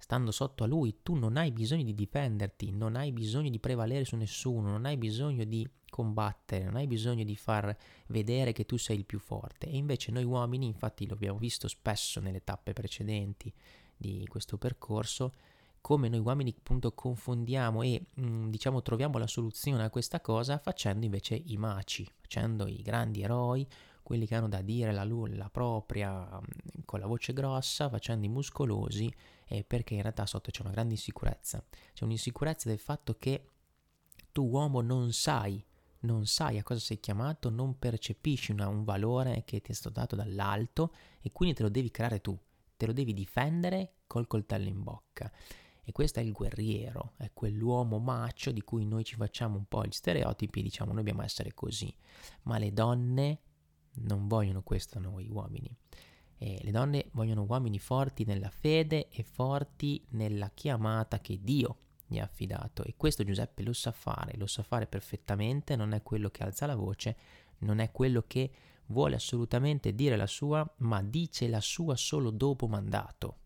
Stando 0.00 0.30
sotto 0.30 0.62
a 0.62 0.66
Lui 0.66 1.00
tu 1.02 1.14
non 1.16 1.36
hai 1.36 1.50
bisogno 1.50 1.82
di 1.82 1.94
difenderti, 1.94 2.70
non 2.70 2.94
hai 2.94 3.12
bisogno 3.12 3.50
di 3.50 3.58
prevalere 3.58 4.04
su 4.04 4.14
nessuno, 4.16 4.70
non 4.70 4.84
hai 4.86 4.96
bisogno 4.96 5.44
di 5.44 5.68
combattere, 5.90 6.64
non 6.64 6.76
hai 6.76 6.86
bisogno 6.86 7.24
di 7.24 7.34
far 7.34 7.76
vedere 8.06 8.52
che 8.52 8.64
tu 8.64 8.76
sei 8.76 8.98
il 8.98 9.04
più 9.04 9.18
forte. 9.18 9.66
E 9.66 9.76
invece 9.76 10.12
noi 10.12 10.24
uomini, 10.24 10.66
infatti 10.66 11.06
lo 11.06 11.14
abbiamo 11.14 11.38
visto 11.38 11.66
spesso 11.66 12.20
nelle 12.20 12.44
tappe 12.44 12.72
precedenti, 12.72 13.52
di 13.98 14.24
questo 14.28 14.56
percorso, 14.56 15.32
come 15.80 16.08
noi 16.08 16.20
uomini 16.20 16.54
appunto 16.56 16.92
confondiamo 16.92 17.82
e 17.82 18.06
mh, 18.14 18.26
mm, 18.26 18.48
diciamo 18.50 18.82
troviamo 18.82 19.18
la 19.18 19.26
soluzione 19.26 19.84
a 19.84 19.90
questa 19.90 20.20
cosa 20.20 20.58
facendo 20.58 21.04
invece 21.04 21.34
i 21.34 21.56
maci, 21.56 22.08
facendo 22.20 22.66
i 22.66 22.82
grandi 22.82 23.22
eroi, 23.22 23.66
quelli 24.02 24.26
che 24.26 24.34
hanno 24.34 24.48
da 24.48 24.62
dire 24.62 24.92
la, 24.92 25.04
la 25.04 25.50
propria 25.50 26.26
mm, 26.26 26.82
con 26.84 27.00
la 27.00 27.06
voce 27.06 27.32
grossa, 27.32 27.88
facendo 27.88 28.24
i 28.26 28.30
muscolosi, 28.30 29.12
eh, 29.46 29.64
perché 29.64 29.94
in 29.94 30.02
realtà 30.02 30.26
sotto 30.26 30.50
c'è 30.50 30.62
una 30.62 30.72
grande 30.72 30.94
insicurezza, 30.94 31.62
c'è 31.92 32.04
un'insicurezza 32.04 32.68
del 32.68 32.78
fatto 32.78 33.16
che 33.18 33.44
tu 34.32 34.48
uomo 34.48 34.80
non 34.80 35.12
sai 35.12 35.62
non 36.00 36.26
sai 36.26 36.58
a 36.58 36.62
cosa 36.62 36.80
sei 36.80 37.00
chiamato, 37.00 37.50
non 37.50 37.78
percepisci 37.78 38.52
una, 38.52 38.68
un 38.68 38.84
valore 38.84 39.42
che 39.44 39.60
ti 39.60 39.72
è 39.72 39.74
stato 39.74 39.98
dato 39.98 40.14
dall'alto 40.14 40.94
e 41.20 41.32
quindi 41.32 41.56
te 41.56 41.62
lo 41.62 41.68
devi 41.68 41.90
creare 41.90 42.20
tu 42.20 42.38
te 42.78 42.86
lo 42.86 42.92
devi 42.94 43.12
difendere 43.12 43.96
col 44.06 44.26
coltello 44.26 44.68
in 44.68 44.82
bocca. 44.82 45.30
E 45.84 45.92
questo 45.92 46.20
è 46.20 46.22
il 46.22 46.32
guerriero, 46.32 47.14
è 47.16 47.30
quell'uomo 47.32 47.98
macio 47.98 48.52
di 48.52 48.62
cui 48.62 48.86
noi 48.86 49.04
ci 49.04 49.16
facciamo 49.16 49.56
un 49.56 49.64
po' 49.66 49.84
gli 49.84 49.90
stereotipi, 49.90 50.62
diciamo 50.62 50.92
noi 50.92 50.98
dobbiamo 50.98 51.22
essere 51.22 51.54
così. 51.54 51.94
Ma 52.42 52.58
le 52.58 52.72
donne 52.72 53.40
non 54.02 54.28
vogliono 54.28 54.62
questo 54.62 54.98
noi 54.98 55.28
uomini. 55.28 55.74
E 56.36 56.60
le 56.62 56.70
donne 56.70 57.08
vogliono 57.12 57.44
uomini 57.48 57.78
forti 57.78 58.24
nella 58.24 58.50
fede 58.50 59.08
e 59.08 59.22
forti 59.24 60.04
nella 60.10 60.50
chiamata 60.54 61.20
che 61.20 61.40
Dio 61.42 61.78
gli 62.06 62.18
ha 62.18 62.24
affidato. 62.24 62.84
E 62.84 62.94
questo 62.96 63.24
Giuseppe 63.24 63.64
lo 63.64 63.72
sa 63.72 63.90
fare, 63.90 64.36
lo 64.36 64.46
sa 64.46 64.62
fare 64.62 64.86
perfettamente, 64.86 65.74
non 65.74 65.92
è 65.94 66.02
quello 66.02 66.28
che 66.30 66.44
alza 66.44 66.66
la 66.66 66.76
voce, 66.76 67.16
non 67.58 67.80
è 67.80 67.90
quello 67.90 68.22
che 68.26 68.50
vuole 68.88 69.16
assolutamente 69.16 69.94
dire 69.94 70.16
la 70.16 70.26
sua, 70.26 70.68
ma 70.78 71.02
dice 71.02 71.48
la 71.48 71.60
sua 71.60 71.96
solo 71.96 72.30
dopo 72.30 72.66
mandato. 72.68 73.38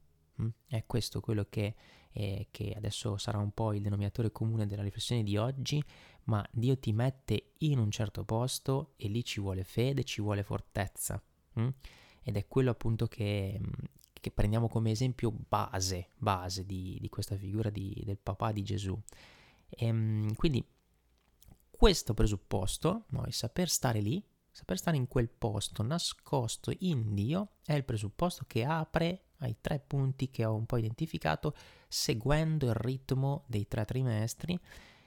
Mm? 0.42 0.48
È 0.66 0.84
questo 0.86 1.20
quello 1.20 1.46
che, 1.48 1.74
eh, 2.12 2.48
che 2.50 2.72
adesso 2.76 3.16
sarà 3.16 3.38
un 3.38 3.52
po' 3.52 3.72
il 3.72 3.82
denominatore 3.82 4.30
comune 4.32 4.66
della 4.66 4.82
riflessione 4.82 5.22
di 5.22 5.36
oggi, 5.36 5.82
ma 6.24 6.46
Dio 6.52 6.78
ti 6.78 6.92
mette 6.92 7.52
in 7.58 7.78
un 7.78 7.90
certo 7.90 8.24
posto 8.24 8.92
e 8.96 9.08
lì 9.08 9.24
ci 9.24 9.40
vuole 9.40 9.64
fede, 9.64 10.04
ci 10.04 10.20
vuole 10.20 10.42
fortezza. 10.42 11.22
Mm? 11.58 11.68
Ed 12.22 12.36
è 12.36 12.46
quello 12.46 12.70
appunto 12.70 13.06
che, 13.06 13.60
che, 14.12 14.30
prendiamo 14.30 14.68
come 14.68 14.92
esempio 14.92 15.32
base, 15.32 16.10
base 16.16 16.64
di, 16.64 16.98
di 17.00 17.08
questa 17.08 17.36
figura 17.36 17.68
di, 17.68 18.00
del 18.04 18.18
papà 18.18 18.52
di 18.52 18.62
Gesù. 18.62 18.98
E, 19.68 19.86
ehm, 19.86 20.34
quindi 20.34 20.64
questo 21.70 22.14
presupposto, 22.14 23.06
noi 23.08 23.32
saper 23.32 23.68
stare 23.68 24.00
lì, 24.00 24.24
Saper 24.54 24.76
stare 24.76 24.98
in 24.98 25.08
quel 25.08 25.30
posto 25.30 25.82
nascosto 25.82 26.74
in 26.80 27.14
Dio 27.14 27.52
è 27.64 27.72
il 27.72 27.84
presupposto 27.84 28.44
che 28.46 28.64
apre 28.64 29.28
ai 29.38 29.56
tre 29.62 29.80
punti 29.80 30.28
che 30.28 30.44
ho 30.44 30.54
un 30.54 30.66
po' 30.66 30.76
identificato 30.76 31.56
seguendo 31.88 32.66
il 32.66 32.74
ritmo 32.74 33.44
dei 33.46 33.66
tre 33.66 33.86
trimestri. 33.86 34.58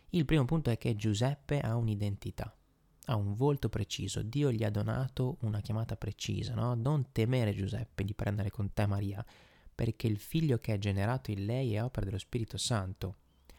Il 0.09 0.25
primo 0.25 0.45
punto 0.45 0.71
è 0.71 0.79
che 0.79 0.95
Giuseppe 0.95 1.59
ha 1.59 1.75
un'identità, 1.75 2.57
ha 3.05 3.15
un 3.15 3.35
volto 3.35 3.69
preciso, 3.69 4.23
Dio 4.23 4.51
gli 4.51 4.63
ha 4.63 4.71
donato 4.71 5.37
una 5.41 5.61
chiamata 5.61 5.95
precisa, 5.95 6.55
no? 6.55 6.73
Non 6.73 7.11
temere 7.11 7.53
Giuseppe 7.53 8.03
di 8.03 8.15
prendere 8.15 8.49
con 8.49 8.73
te 8.73 8.87
Maria, 8.87 9.23
perché 9.75 10.07
il 10.07 10.17
figlio 10.17 10.57
che 10.57 10.73
è 10.73 10.79
generato 10.79 11.29
in 11.29 11.45
lei 11.45 11.75
è 11.75 11.83
opera 11.83 12.07
dello 12.07 12.17
Spirito 12.17 12.57
Santo, 12.57 13.17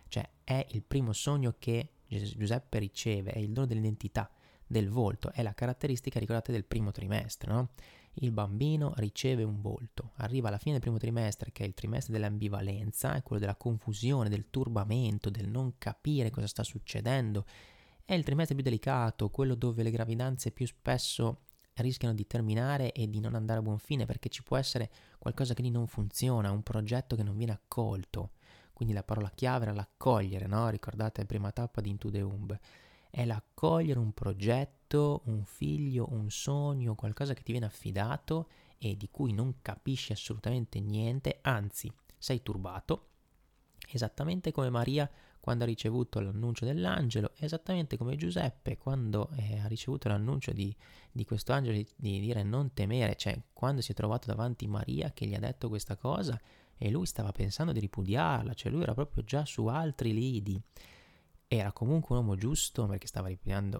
cioè 0.09 0.29
è 0.43 0.67
il 0.71 0.83
primo 0.83 1.13
sogno 1.13 1.55
che 1.61 1.91
Giuseppe 2.09 2.81
riceve, 2.81 3.31
è 3.31 3.39
il 3.39 3.53
dono 3.53 3.67
dell'identità 3.67 4.29
del 4.67 4.89
volto, 4.89 5.31
è 5.33 5.43
la 5.43 5.55
caratteristica, 5.55 6.19
ricordate, 6.19 6.53
del 6.53 6.65
primo 6.65 6.91
trimestre, 6.91 7.53
no? 7.53 7.71
Il 8.21 8.33
bambino 8.33 8.95
riceve 8.97 9.43
un 9.43 9.61
volto, 9.61 10.13
arriva 10.17 10.49
alla 10.49 10.57
fine 10.57 10.73
del 10.73 10.81
primo 10.81 10.97
trimestre, 10.97 11.53
che 11.53 11.65
è 11.65 11.67
il 11.67 11.75
trimestre 11.75 12.15
dell'ambivalenza, 12.15 13.15
è 13.15 13.23
quello 13.23 13.41
della 13.41 13.57
confusione, 13.57 14.31
del 14.31 14.49
turbamento, 14.49 15.29
del 15.29 15.49
non 15.49 15.75
capire 15.77 16.31
cosa 16.31 16.47
sta 16.47 16.63
succedendo, 16.63 17.45
è 18.07 18.15
il 18.15 18.25
trimestre 18.25 18.55
più 18.55 18.65
delicato, 18.65 19.29
quello 19.29 19.55
dove 19.55 19.83
le 19.83 19.91
gravidanze 19.91 20.51
più 20.51 20.67
spesso 20.67 21.43
rischiano 21.75 22.15
di 22.15 22.27
terminare 22.27 22.93
e 22.93 23.11
di 23.11 23.21
non 23.21 23.35
andare 23.35 23.59
a 23.59 23.63
buon 23.63 23.79
fine 23.79 24.07
perché 24.07 24.29
ci 24.29 24.43
può 24.43 24.57
essere 24.57 24.91
qualcosa 25.19 25.53
che 25.53 25.63
lì 25.63 25.71
non 25.71 25.87
funziona, 25.87 26.51
un 26.51 26.63
progetto 26.63 27.17
che 27.17 27.23
non 27.23 27.37
viene 27.37 27.53
accolto. 27.53 28.31
Quindi 28.73 28.95
la 28.95 29.03
parola 29.03 29.31
chiave 29.35 29.65
era 29.65 29.75
l'accogliere, 29.75 30.47
no? 30.47 30.69
Ricordate 30.69 31.21
la 31.21 31.27
prima 31.27 31.51
tappa 31.51 31.81
di 31.81 31.91
Into 31.91 32.11
the 32.11 32.21
Umb. 32.21 32.59
È 33.17 33.25
l'accogliere 33.25 33.99
un 33.99 34.13
progetto, 34.13 35.23
un 35.25 35.47
figlio, 35.47 36.09
un 36.11 36.31
sogno, 36.31 36.95
qualcosa 36.95 37.33
che 37.33 37.43
ti 37.43 37.51
viene 37.51 37.65
affidato 37.65 38.51
e 38.77 38.95
di 38.95 39.09
cui 39.11 39.33
non 39.33 39.63
capisci 39.63 40.13
assolutamente 40.13 40.81
niente, 40.81 41.39
anzi 41.41 41.91
sei 42.19 42.43
turbato, 42.43 43.07
esattamente 43.89 44.53
come 44.53 44.69
Maria 44.69 45.11
quando 45.41 45.65
ha 45.65 45.67
ricevuto 45.67 46.21
l'annuncio 46.21 46.67
dell'angelo, 46.67 47.33
esattamente 47.39 47.97
come 47.97 48.17
Giuseppe 48.17 48.77
quando 48.77 49.31
eh, 49.37 49.61
ha 49.61 49.67
ricevuto 49.67 50.09
l'annuncio 50.09 50.53
di, 50.53 50.77
di 51.11 51.25
questo 51.25 51.55
angelo 51.55 51.75
di, 51.79 51.89
di, 51.97 52.21
dire 52.21 52.43
non 52.43 52.75
temere, 52.75 53.17
cioè 53.17 53.41
quando 53.55 53.81
si 53.81 53.93
è 53.93 53.95
trovato 53.95 54.27
davanti 54.27 54.67
Maria 54.67 55.13
che 55.15 55.25
gli 55.25 55.35
ha 55.35 55.41
detto 55.41 55.71
questa 55.71 55.97
cosa 55.97 56.39
e 56.77 56.91
lui 56.91 57.07
stava 57.07 57.33
pensando 57.33 57.73
di 57.73 57.81
ripudiarla, 57.81 58.53
cioè 58.53 58.71
lui 58.71 58.83
era 58.83 58.93
proprio 58.93 59.25
già 59.25 59.47
su 59.47 59.65
altri 59.69 60.13
lidi. 60.13 60.63
Era 61.49 61.73
comunque 61.73 62.17
un 62.17 62.23
uomo 62.23 62.37
giusto 62.37 62.87
perché 62.87 63.07
stava 63.07 63.31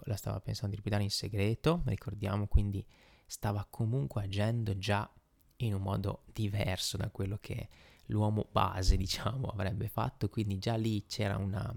la 0.05 0.15
stava 0.15 0.39
pensando 0.39 0.69
di 0.69 0.77
ripudiare 0.77 1.03
in 1.03 1.11
segreto, 1.11 1.81
ricordiamo, 1.85 2.47
quindi 2.47 2.85
stava 3.25 3.67
comunque 3.69 4.23
agendo 4.23 4.77
già 4.77 5.09
in 5.57 5.73
un 5.73 5.81
modo 5.81 6.23
diverso 6.31 6.97
da 6.97 7.09
quello 7.09 7.37
che 7.41 7.67
l'uomo 8.07 8.47
base, 8.51 8.95
diciamo, 8.95 9.47
avrebbe 9.51 9.89
fatto, 9.89 10.29
quindi 10.29 10.59
già 10.59 10.75
lì 10.75 11.05
c'era 11.05 11.37
una, 11.37 11.75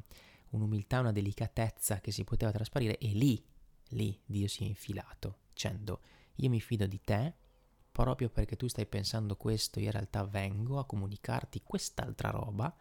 un'umiltà, 0.51 1.01
una 1.01 1.13
delicatezza 1.13 2.01
che 2.01 2.13
si 2.13 2.25
poteva 2.25 2.53
trasparire 2.53 2.99
e 2.99 3.09
lì, 3.09 3.43
lì 3.91 4.19
Dio 4.25 4.47
si 4.49 4.65
è 4.65 4.67
infilato 4.67 5.39
dicendo 5.49 6.01
io 6.37 6.49
mi 6.49 6.61
fido 6.61 6.87
di 6.87 7.01
te 7.03 7.35
proprio 7.91 8.31
perché 8.31 8.57
tu 8.57 8.67
stai 8.69 8.87
pensando 8.87 9.37
questo, 9.37 9.79
io 9.79 9.87
in 9.87 9.93
realtà 9.93 10.25
vengo 10.25 10.79
a 10.79 10.87
comunicarti 10.87 11.63
quest'altra 11.63 12.31
roba 12.31 12.75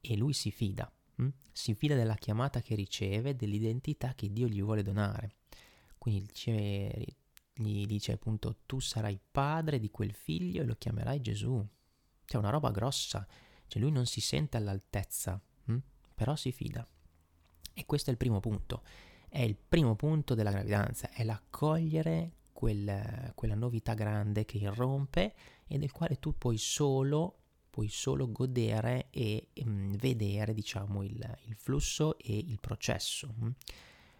e 0.00 0.16
lui 0.16 0.32
si 0.32 0.50
fida, 0.50 0.90
hm? 1.16 1.28
si 1.52 1.74
fida 1.74 1.94
della 1.94 2.14
chiamata 2.14 2.60
che 2.60 2.74
riceve, 2.74 3.36
dell'identità 3.36 4.14
che 4.14 4.32
Dio 4.32 4.46
gli 4.48 4.62
vuole 4.62 4.82
donare. 4.82 5.36
Quindi 5.98 6.26
gli 7.54 7.86
dice 7.86 8.12
appunto 8.12 8.58
tu 8.66 8.80
sarai 8.80 9.20
padre 9.30 9.78
di 9.78 9.90
quel 9.90 10.14
figlio 10.14 10.62
e 10.62 10.64
lo 10.64 10.74
chiamerai 10.74 11.20
Gesù. 11.20 11.64
Cioè 12.24 12.40
una 12.40 12.50
roba 12.50 12.70
grossa, 12.70 13.26
cioè 13.66 13.80
lui 13.80 13.92
non 13.92 14.06
si 14.06 14.20
sente 14.20 14.56
all'altezza, 14.56 15.40
hm? 15.64 15.78
però 16.14 16.34
si 16.36 16.52
fida. 16.52 16.86
E 17.74 17.86
questo 17.86 18.10
è 18.10 18.12
il 18.12 18.18
primo 18.18 18.40
punto, 18.40 18.82
è 19.28 19.40
il 19.40 19.56
primo 19.56 19.96
punto 19.96 20.34
della 20.34 20.50
gravidanza, 20.50 21.10
è 21.10 21.24
l'accogliere 21.24 22.36
quel, 22.52 23.32
quella 23.34 23.54
novità 23.54 23.94
grande 23.94 24.44
che 24.44 24.58
irrompe 24.58 25.34
e 25.66 25.78
del 25.78 25.90
quale 25.90 26.18
tu 26.18 26.36
puoi 26.36 26.58
solo, 26.58 27.41
puoi 27.72 27.88
solo 27.88 28.30
godere 28.30 29.06
e 29.10 29.48
mh, 29.64 29.96
vedere 29.96 30.52
diciamo 30.52 31.02
il, 31.02 31.38
il, 31.46 31.56
flusso 31.56 32.18
e 32.18 32.36
il 32.36 32.60
processo. 32.60 33.34
Mh? 33.34 33.48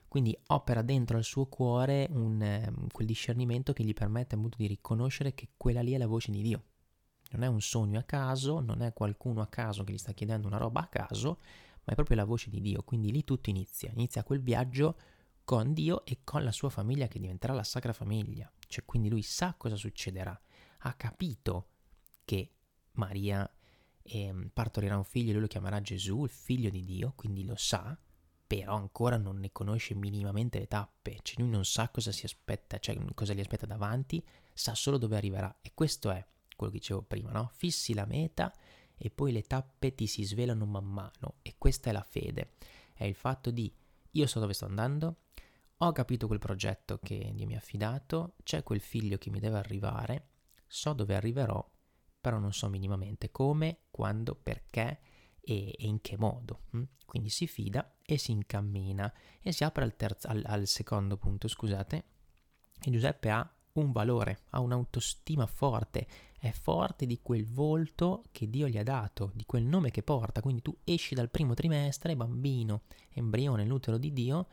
Quindi 0.09 0.37
opera 0.49 0.81
dentro 0.81 1.19
al 1.19 1.25
suo 1.25 1.47
cuore 1.47 2.09
un, 2.11 2.87
quel 2.91 3.07
discernimento 3.07 3.75
che 3.75 3.85
gli 3.85 3.93
permette 3.93 4.35
appunto 4.35 4.57
di 4.57 4.67
riconoscere 4.67 5.35
che 5.35 5.51
quella 5.57 5.83
lì 5.83 5.93
è 5.93 5.99
la 5.99 6.07
voce 6.07 6.31
di 6.31 6.41
Dio 6.41 6.65
non 7.33 7.43
è 7.43 7.47
un 7.47 7.61
sogno 7.61 7.99
a 7.99 8.03
caso, 8.03 8.61
non 8.61 8.83
è 8.83 8.93
qualcuno 8.93 9.41
a 9.41 9.47
caso 9.47 9.85
che 9.85 9.93
gli 9.93 9.99
sta 9.99 10.13
chiedendo 10.13 10.47
una 10.47 10.59
roba 10.59 10.81
a 10.81 10.87
caso, 10.87 11.41
ma 11.85 11.93
è 11.93 11.95
proprio 11.95 12.17
la 12.17 12.25
voce 12.25 12.51
di 12.51 12.61
Dio. 12.61 12.83
Quindi 12.83 13.11
lì 13.11 13.25
tutto 13.25 13.51
inizia, 13.51 13.91
inizia 13.93 14.23
quel 14.23 14.41
viaggio 14.41 14.99
con 15.45 15.73
Dio 15.73 16.05
e 16.05 16.21
con 16.25 16.45
la 16.45 16.53
sua 16.53 16.69
famiglia 16.69 17.09
che 17.09 17.19
diventerà 17.19 17.53
la 17.53 17.65
Sacra 17.65 17.93
Famiglia. 17.93 18.51
Cioè, 18.67 18.85
quindi 18.85 19.09
lui 19.09 19.23
sa 19.23 19.55
cosa 19.57 19.77
succederà, 19.77 20.39
ha 20.79 20.95
capito 20.95 21.69
che 22.25 22.51
Maria 22.93 23.49
eh, 24.03 24.51
partorirà 24.53 24.97
un 24.97 25.05
figlio 25.05 25.31
e 25.31 25.33
lui 25.33 25.43
lo 25.43 25.49
chiamerà 25.49 25.81
Gesù, 25.81 26.25
il 26.25 26.31
figlio 26.31 26.71
di 26.71 26.85
Dio, 26.85 27.13
quindi 27.17 27.45
lo 27.45 27.57
sa, 27.57 27.97
però 28.47 28.75
ancora 28.75 29.17
non 29.17 29.39
ne 29.39 29.51
conosce 29.51 29.95
minimamente 29.95 30.59
le 30.59 30.67
tappe, 30.67 31.21
cioè 31.23 31.41
lui 31.41 31.51
non 31.51 31.65
sa 31.65 31.89
cosa 31.89 32.13
si 32.13 32.27
aspetta, 32.27 32.79
cioè 32.79 32.99
cosa 33.15 33.33
gli 33.33 33.41
aspetta 33.41 33.67
davanti, 33.67 34.25
sa 34.53 34.75
solo 34.75 34.99
dove 34.99 35.17
arriverà. 35.17 35.59
E 35.63 35.73
questo 35.75 36.11
è 36.11 36.25
quello 36.55 36.73
che 36.73 36.79
dicevo 36.79 37.03
prima, 37.03 37.31
no? 37.31 37.51
Fissi 37.55 37.95
la 37.95 38.05
meta 38.05 38.53
e 38.97 39.11
poi 39.11 39.33
le 39.33 39.43
tappe 39.43 39.95
ti 39.95 40.07
si 40.07 40.23
svelano 40.25 40.67
man 40.67 40.85
mano. 40.85 41.37
E 41.43 41.55
questa 41.57 41.91
è 41.91 41.93
la 41.93 42.03
fede, 42.03 42.53
è 42.93 43.05
il 43.05 43.15
fatto 43.15 43.51
di 43.51 43.73
io 44.15 44.27
so 44.27 44.39
dove 44.39 44.53
sto 44.53 44.67
andando, 44.67 45.17
ho 45.79 45.93
capito 45.93 46.27
quel 46.27 46.39
progetto 46.39 46.99
che 47.03 47.33
Dio 47.35 47.47
mi 47.47 47.55
ha 47.55 47.59
affidato, 47.59 48.35
c'è 48.43 48.63
quel 48.63 48.81
figlio 48.81 49.17
che 49.17 49.31
mi 49.31 49.41
deve 49.41 49.57
arrivare, 49.57 50.27
so 50.67 50.93
dove 50.93 51.15
arriverò, 51.15 51.67
però 52.23 52.39
non 52.39 52.53
so 52.53 52.69
minimamente 52.69 53.33
come, 53.33 53.81
quando, 53.91 54.37
perché 54.41 55.01
e, 55.41 55.75
e 55.77 55.87
in 55.87 56.01
che 56.01 56.17
modo. 56.17 56.61
Hm? 56.71 56.83
Quindi 57.05 57.29
si 57.29 57.47
fida 57.47 57.97
e 58.01 58.17
si 58.17 58.31
incammina 58.31 59.13
e 59.43 59.53
si 59.53 59.65
apre 59.65 59.83
al, 59.83 59.97
terzo, 59.97 60.29
al, 60.29 60.43
al 60.47 60.67
secondo 60.67 61.17
punto, 61.17 61.49
scusate, 61.49 62.05
e 62.81 62.91
Giuseppe 62.91 63.29
ha 63.29 63.55
un 63.73 63.91
valore, 63.91 64.43
ha 64.51 64.61
un'autostima 64.61 65.47
forte, 65.47 66.07
è 66.39 66.51
forte 66.53 67.07
di 67.07 67.21
quel 67.21 67.45
volto 67.45 68.23
che 68.31 68.49
Dio 68.49 68.69
gli 68.69 68.79
ha 68.79 68.83
dato, 68.83 69.33
di 69.35 69.45
quel 69.45 69.65
nome 69.65 69.91
che 69.91 70.03
porta. 70.03 70.41
Quindi 70.41 70.63
tu 70.63 70.77
esci 70.85 71.15
dal 71.15 71.31
primo 71.31 71.55
trimestre, 71.55 72.17
bambino, 72.17 72.83
embrione 73.11 73.63
nell'utero 73.63 73.99
di 73.99 74.13
Dio, 74.13 74.47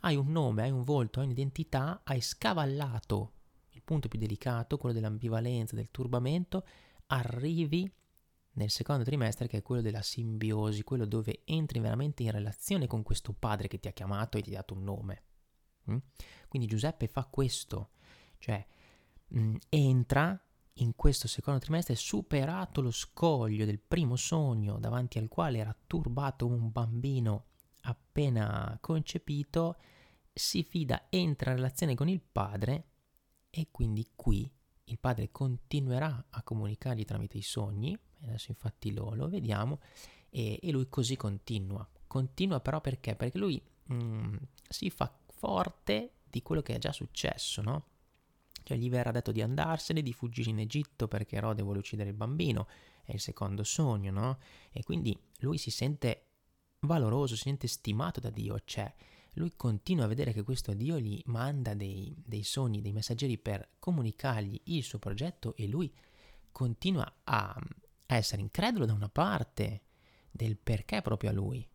hai 0.00 0.14
un 0.14 0.30
nome, 0.30 0.62
hai 0.62 0.70
un 0.70 0.84
volto, 0.84 1.18
hai 1.18 1.26
un'identità, 1.26 2.02
hai 2.04 2.20
scavallato 2.20 3.32
il 3.70 3.82
punto 3.82 4.08
più 4.08 4.18
delicato, 4.18 4.78
quello 4.78 4.94
dell'ambivalenza, 4.94 5.74
del 5.74 5.90
turbamento, 5.90 6.64
arrivi 7.06 7.90
nel 8.56 8.70
secondo 8.70 9.04
trimestre 9.04 9.48
che 9.48 9.58
è 9.58 9.62
quello 9.62 9.82
della 9.82 10.02
simbiosi, 10.02 10.82
quello 10.82 11.04
dove 11.04 11.42
entri 11.44 11.78
veramente 11.78 12.22
in 12.22 12.30
relazione 12.30 12.86
con 12.86 13.02
questo 13.02 13.32
padre 13.32 13.68
che 13.68 13.78
ti 13.78 13.88
ha 13.88 13.92
chiamato 13.92 14.38
e 14.38 14.42
ti 14.42 14.50
ha 14.50 14.54
dato 14.54 14.74
un 14.74 14.82
nome. 14.82 15.22
Mm? 15.90 15.96
Quindi 16.48 16.66
Giuseppe 16.66 17.06
fa 17.06 17.24
questo, 17.26 17.90
cioè 18.38 18.64
mm, 19.36 19.56
entra 19.68 20.40
in 20.78 20.94
questo 20.94 21.28
secondo 21.28 21.60
trimestre, 21.60 21.94
superato 21.94 22.80
lo 22.80 22.90
scoglio 22.90 23.64
del 23.64 23.80
primo 23.80 24.16
sogno 24.16 24.78
davanti 24.78 25.18
al 25.18 25.28
quale 25.28 25.58
era 25.58 25.76
turbato 25.86 26.46
un 26.46 26.70
bambino 26.70 27.46
appena 27.82 28.76
concepito, 28.80 29.76
si 30.32 30.62
fida, 30.62 31.06
entra 31.08 31.50
in 31.50 31.56
relazione 31.56 31.94
con 31.94 32.08
il 32.08 32.20
padre 32.20 32.88
e 33.50 33.68
quindi 33.70 34.10
qui 34.14 34.50
il 34.88 34.98
padre 34.98 35.30
continuerà 35.30 36.26
a 36.30 36.42
comunicargli 36.42 37.04
tramite 37.04 37.38
i 37.38 37.42
sogni, 37.42 37.96
adesso 38.22 38.50
infatti 38.50 38.92
lo, 38.92 39.14
lo 39.14 39.28
vediamo, 39.28 39.80
e, 40.30 40.58
e, 40.62 40.70
lui 40.70 40.88
così 40.88 41.16
continua. 41.16 41.86
Continua 42.06 42.60
però 42.60 42.80
perché? 42.80 43.16
Perché 43.16 43.38
lui 43.38 43.60
mm, 43.92 44.36
si 44.68 44.90
fa 44.90 45.12
forte 45.26 46.12
di 46.28 46.42
quello 46.42 46.62
che 46.62 46.74
è 46.74 46.78
già 46.78 46.92
successo, 46.92 47.62
no? 47.62 47.86
Cioè 48.62 48.76
gli 48.76 48.90
verrà 48.90 49.10
detto 49.10 49.32
di 49.32 49.42
andarsene, 49.42 50.02
di 50.02 50.12
fuggire 50.12 50.50
in 50.50 50.58
Egitto 50.60 51.08
perché 51.08 51.36
Erode 51.36 51.62
vuole 51.62 51.78
uccidere 51.78 52.10
il 52.10 52.16
bambino, 52.16 52.66
è 53.04 53.12
il 53.12 53.20
secondo 53.20 53.64
sogno, 53.64 54.10
no? 54.12 54.38
E 54.72 54.82
quindi 54.82 55.16
lui 55.38 55.58
si 55.58 55.70
sente 55.70 56.24
valoroso, 56.80 57.34
si 57.34 57.42
sente 57.42 57.66
stimato 57.66 58.20
da 58.20 58.30
Dio, 58.30 58.60
cioè 58.64 58.92
lui 59.36 59.52
continua 59.54 60.04
a 60.04 60.08
vedere 60.08 60.32
che 60.32 60.42
questo 60.42 60.72
Dio 60.72 60.98
gli 60.98 61.20
manda 61.26 61.74
dei, 61.74 62.14
dei 62.24 62.42
sogni, 62.42 62.80
dei 62.80 62.92
messaggeri 62.92 63.38
per 63.38 63.68
comunicargli 63.78 64.60
il 64.64 64.82
suo 64.82 64.98
progetto 64.98 65.54
e 65.56 65.66
lui 65.66 65.92
continua 66.50 67.20
a, 67.24 67.54
essere 68.06 68.40
incredulo 68.40 68.86
da 68.86 68.92
una 68.92 69.08
parte 69.08 69.82
del 70.30 70.56
perché 70.56 71.02
proprio 71.02 71.30
a 71.30 71.32
lui, 71.32 71.66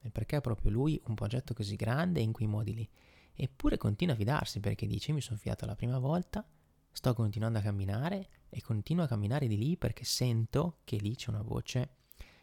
del 0.00 0.10
perché 0.10 0.40
proprio 0.40 0.70
lui 0.70 1.00
un 1.06 1.14
progetto 1.14 1.54
così 1.54 1.76
grande 1.76 2.20
in 2.20 2.32
quei 2.32 2.48
modi 2.48 2.74
lì. 2.74 2.88
Eppure 3.34 3.76
continua 3.76 4.14
a 4.14 4.16
fidarsi 4.16 4.60
perché 4.60 4.86
dice 4.86 5.12
mi 5.12 5.20
sono 5.20 5.38
fidato 5.38 5.66
la 5.66 5.76
prima 5.76 5.98
volta, 5.98 6.44
sto 6.90 7.14
continuando 7.14 7.58
a 7.58 7.62
camminare 7.62 8.28
e 8.48 8.60
continuo 8.60 9.04
a 9.04 9.08
camminare 9.08 9.46
di 9.46 9.56
lì 9.56 9.76
perché 9.76 10.04
sento 10.04 10.78
che 10.84 10.96
lì 10.96 11.14
c'è 11.14 11.30
una 11.30 11.42
voce 11.42 11.96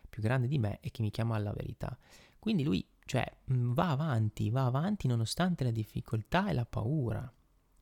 più 0.08 0.22
grande 0.22 0.48
di 0.48 0.58
me 0.58 0.80
e 0.82 0.92
che 0.92 1.02
mi 1.02 1.12
chiama 1.12 1.36
alla 1.36 1.52
verità. 1.52 1.98
Quindi 2.40 2.64
lui, 2.64 2.86
cioè, 3.10 3.26
mm, 3.52 3.74
va 3.74 3.90
avanti, 3.90 4.52
va 4.52 4.66
avanti 4.66 5.08
nonostante 5.08 5.64
la 5.64 5.72
difficoltà 5.72 6.48
e 6.48 6.54
la 6.54 6.68
paura. 6.68 7.34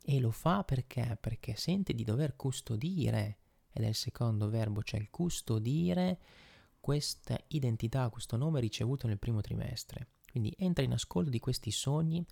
E 0.01 0.19
lo 0.21 0.31
fa 0.31 0.63
perché? 0.63 1.17
Perché 1.19 1.57
sente 1.57 1.93
di 1.93 2.05
dover 2.05 2.37
custodire, 2.37 3.39
ed 3.73 3.83
è 3.83 3.87
il 3.87 3.95
secondo 3.95 4.47
verbo, 4.47 4.81
cioè 4.83 5.01
il 5.01 5.09
custodire 5.09 6.17
questa 6.79 7.37
identità, 7.47 8.09
questo 8.09 8.37
nome 8.37 8.61
ricevuto 8.61 9.05
nel 9.05 9.19
primo 9.19 9.41
trimestre. 9.41 10.11
Quindi 10.31 10.55
entra 10.57 10.85
in 10.85 10.93
ascolto 10.93 11.29
di 11.29 11.39
questi 11.39 11.71
sogni 11.71 12.25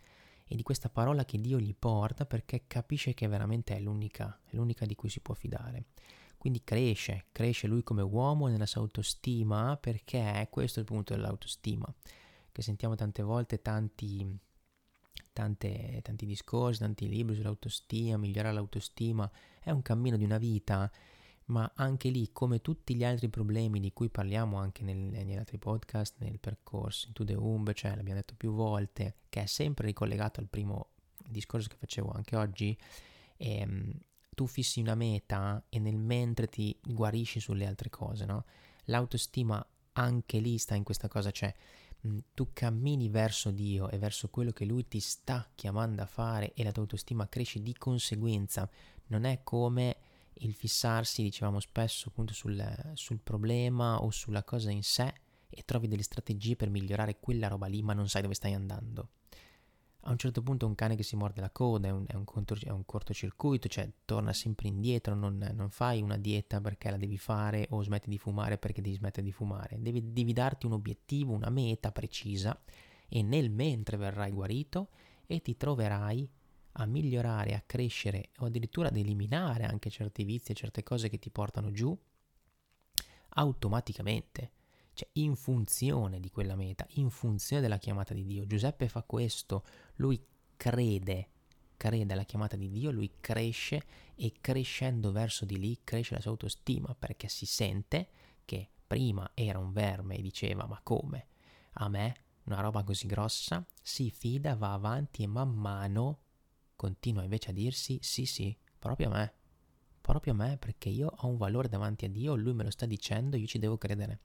e 0.48 0.56
di 0.56 0.64
questa 0.64 0.88
parola 0.88 1.26
che 1.26 1.42
Dio 1.42 1.60
gli 1.60 1.76
porta 1.76 2.26
perché 2.26 2.64
capisce 2.66 3.14
che 3.14 3.28
veramente 3.28 3.76
è 3.76 3.80
l'unica, 3.82 4.40
è 4.46 4.56
l'unica 4.56 4.86
di 4.86 4.96
cui 4.96 5.10
si 5.10 5.20
può 5.20 5.34
fidare. 5.34 5.88
Quindi 6.38 6.64
cresce, 6.64 7.26
cresce 7.34 7.68
lui 7.68 7.84
come 7.84 8.04
uomo 8.04 8.48
nella 8.48 8.66
sua 8.66 8.80
autostima 8.80 9.76
perché 9.76 10.48
questo 10.50 10.80
è 10.80 10.84
il 10.84 10.88
punto 10.88 11.14
dell'autostima, 11.14 11.94
che 12.56 12.62
sentiamo 12.62 12.96
tante 12.96 13.22
volte 13.22 13.62
tanti 13.62 14.40
tante, 15.34 16.00
tanti 16.02 16.26
discorsi, 16.26 16.80
tanti 16.80 17.10
libri 17.10 17.36
sull'autostima, 17.36 18.16
migliorare 18.16 18.56
l'autostima, 18.56 19.30
è 19.60 19.70
un 19.70 19.82
cammino 19.82 20.16
di 20.16 20.24
una 20.24 20.38
vita, 20.38 20.90
ma 21.48 21.70
anche 21.76 22.08
lì, 22.08 22.30
come 22.32 22.62
tutti 22.62 22.96
gli 22.96 23.04
altri 23.04 23.28
problemi 23.28 23.82
di 23.82 23.92
cui 23.92 24.10
parliamo 24.10 24.58
anche 24.58 24.84
nel, 24.84 24.96
negli 24.96 25.36
altri 25.36 25.58
podcast, 25.58 26.16
nel 26.20 26.40
percorso 26.40 27.08
Into 27.08 27.26
the 27.26 27.34
Umb, 27.34 27.74
cioè 27.74 27.94
l'abbiamo 27.96 28.20
detto 28.20 28.36
più 28.38 28.54
volte, 28.54 29.16
che 29.28 29.44
è 29.44 29.46
sempre 29.46 29.88
ricollegato 29.88 30.40
al 30.40 30.48
primo 30.48 30.92
discorso 31.28 31.68
che 31.68 31.76
facevo 31.76 32.12
anche 32.12 32.38
oggi, 32.38 32.78
ehm, 33.36 33.92
tu 34.30 34.48
fissi 34.48 34.80
una 34.80 34.96
meta 34.96 35.66
e 35.68 35.80
nel 35.80 35.98
mentre 35.98 36.48
ti 36.48 36.78
guarisci 36.82 37.42
sulle 37.42 37.66
altre 37.66 37.90
cose, 37.90 38.24
no? 38.24 38.46
L'autostima 38.86 39.66
anche 39.94 40.40
lì 40.40 40.58
sta 40.58 40.76
in 40.76 40.84
questa 40.84 41.10
cosa, 41.10 41.32
cioè 41.32 41.54
tu 42.34 42.50
cammini 42.54 43.10
verso 43.10 43.52
Dio 43.52 43.90
e 43.90 43.98
verso 43.98 44.30
quello 44.30 44.52
che 44.52 44.66
Lui 44.66 44.88
ti 44.88 45.00
sta 45.00 45.50
chiamando 45.56 46.02
a 46.02 46.06
fare 46.06 46.54
e 46.54 46.64
la 46.64 46.72
tua 46.72 46.84
autostima 46.84 47.28
cresce 47.28 47.62
di 47.62 47.74
conseguenza. 47.74 48.70
Non 49.08 49.24
è 49.24 49.42
come 49.44 49.98
il 50.40 50.54
fissarsi, 50.54 51.24
dicevamo 51.24 51.60
spesso, 51.60 52.10
appunto 52.10 52.34
sul, 52.34 52.92
sul 52.94 53.20
problema 53.20 54.02
o 54.02 54.12
sulla 54.12 54.44
cosa 54.44 54.72
in 54.72 54.84
sé 54.84 55.14
e 55.50 55.64
trovi 55.64 55.88
delle 55.88 56.04
strategie 56.04 56.56
per 56.56 56.70
migliorare 56.70 57.20
quella 57.20 57.48
roba 57.48 57.68
lì, 57.68 57.82
ma 57.82 57.94
non 57.94 58.10
sai 58.10 58.22
dove 58.22 58.34
stai 58.34 58.54
andando 58.54 59.10
a 60.08 60.12
un 60.12 60.18
certo 60.18 60.44
punto 60.44 60.68
un 60.68 60.76
cane 60.76 60.96
che 60.96 61.04
si 61.04 61.16
morde 61.16 61.42
la 61.42 61.50
coda 61.50 61.88
è 61.88 61.92
un, 61.92 62.06
è 62.08 62.16
un, 62.16 62.26
contro, 62.26 62.58
è 62.62 62.70
un 62.70 62.86
cortocircuito, 62.86 63.68
cioè 63.68 63.90
torna 64.06 64.34
sempre 64.34 64.68
indietro, 64.68 65.16
non, 65.16 65.38
non, 65.54 65.70
fai 65.70 66.02
una 66.02 66.18
dieta 66.18 66.62
perché 66.62 66.92
la 66.92 66.98
devi 66.98 67.18
fare 67.18 67.68
o 67.72 67.82
smetti 67.82 68.10
di 68.10 68.20
fumare 68.20 68.58
perché 68.60 68.82
devi 68.82 68.96
smettere 68.96 69.26
di 69.26 69.32
fumare, 69.32 69.78
devi, 69.80 70.14
devi 70.14 70.32
darti 70.32 70.68
un 70.68 70.74
obiettivo, 70.74 71.34
una 71.34 71.50
meta 71.50 71.92
precisa 71.92 72.60
e 73.08 73.24
nel 73.24 73.50
mentre 73.50 73.98
verrai 73.98 74.32
guarito 74.32 74.90
e 75.26 75.42
ti 75.42 75.58
troverai 75.58 76.30
a 76.74 76.86
migliorare, 76.86 77.56
a 77.56 77.64
crescere 77.66 78.30
o 78.40 78.46
addirittura 78.46 78.90
ad 78.90 78.98
eliminare 78.98 79.64
anche 79.64 79.90
certi 79.90 80.24
vizi 80.24 80.52
e 80.52 80.56
certe 80.56 80.84
cose 80.84 81.10
che 81.10 81.18
ti 81.18 81.32
portano 81.32 81.72
giù 81.72 81.98
automaticamente 83.38 84.52
cioè 84.96 85.08
in 85.14 85.36
funzione 85.36 86.20
di 86.20 86.32
quella 86.32 86.56
meta, 86.56 86.88
in 86.94 87.10
funzione 87.10 87.62
della 87.62 87.78
chiamata 87.78 88.14
di 88.14 88.26
Dio. 88.26 88.48
Giuseppe 88.48 88.88
fa 88.88 89.04
questo, 89.04 89.64
lui 89.98 90.20
crede, 90.58 91.30
crede 91.78 92.14
alla 92.14 92.24
chiamata 92.24 92.56
di 92.56 92.70
Dio, 92.72 92.90
lui 92.92 93.12
cresce 93.20 93.84
e 94.16 94.34
crescendo 94.42 95.12
verso 95.12 95.46
di 95.46 95.60
lì 95.60 95.80
cresce 95.84 96.16
la 96.16 96.22
sua 96.22 96.32
autostima 96.32 96.96
perché 96.98 97.28
si 97.28 97.46
sente 97.46 98.08
che 98.46 98.70
prima 98.88 99.30
era 99.34 99.60
un 99.60 99.72
verme 99.72 100.16
e 100.16 100.22
diceva 100.22 100.66
ma 100.66 100.80
come? 100.82 101.28
A 101.74 101.90
me 101.90 102.16
una 102.46 102.62
roba 102.62 102.84
così 102.84 103.08
grossa 103.08 103.66
si 103.82 104.10
fida, 104.10 104.56
va 104.56 104.74
avanti 104.74 105.24
e 105.24 105.28
man 105.28 105.50
mano 105.50 106.20
continua 106.76 107.24
invece 107.24 107.50
a 107.50 107.54
dirsi 107.54 108.00
sì 108.02 108.26
sì, 108.26 108.56
proprio 108.80 109.10
a 109.10 109.14
me, 109.14 109.34
proprio 110.00 110.34
a 110.34 110.36
me 110.36 110.58
perché 110.58 110.90
io 110.90 111.12
ho 111.14 111.28
un 111.28 111.38
valore 111.38 111.68
davanti 111.68 112.06
a 112.06 112.10
Dio, 112.10 112.36
lui 112.36 112.54
me 112.54 112.64
lo 112.64 112.70
sta 112.70 112.86
dicendo, 112.86 113.38
io 113.38 113.48
ci 113.48 113.60
devo 113.60 113.78
credere. 113.78 114.20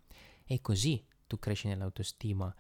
E 0.52 0.60
così 0.60 1.00
tu 1.28 1.38
cresci 1.38 1.68
nell'autostima. 1.68 2.52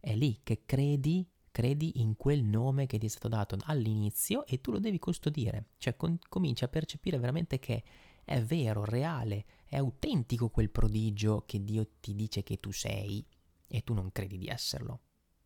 È 0.00 0.12
lì 0.16 0.40
che 0.42 0.64
credi, 0.66 1.24
credi 1.52 2.00
in 2.00 2.16
quel 2.16 2.42
nome 2.42 2.86
che 2.86 2.98
ti 2.98 3.06
è 3.06 3.08
stato 3.08 3.28
dato 3.28 3.56
all'inizio 3.66 4.44
e 4.46 4.60
tu 4.60 4.72
lo 4.72 4.80
devi 4.80 4.98
custodire. 4.98 5.68
Cioè 5.78 5.94
con, 5.94 6.18
cominci 6.28 6.64
a 6.64 6.68
percepire 6.68 7.20
veramente 7.20 7.60
che 7.60 7.84
è 8.24 8.42
vero, 8.42 8.84
reale, 8.84 9.44
è 9.64 9.76
autentico 9.76 10.48
quel 10.48 10.70
prodigio 10.70 11.44
che 11.46 11.62
Dio 11.62 11.86
ti 12.00 12.16
dice 12.16 12.42
che 12.42 12.58
tu 12.58 12.72
sei 12.72 13.24
e 13.68 13.84
tu 13.84 13.94
non 13.94 14.10
credi 14.10 14.38
di 14.38 14.48
esserlo. 14.48 15.02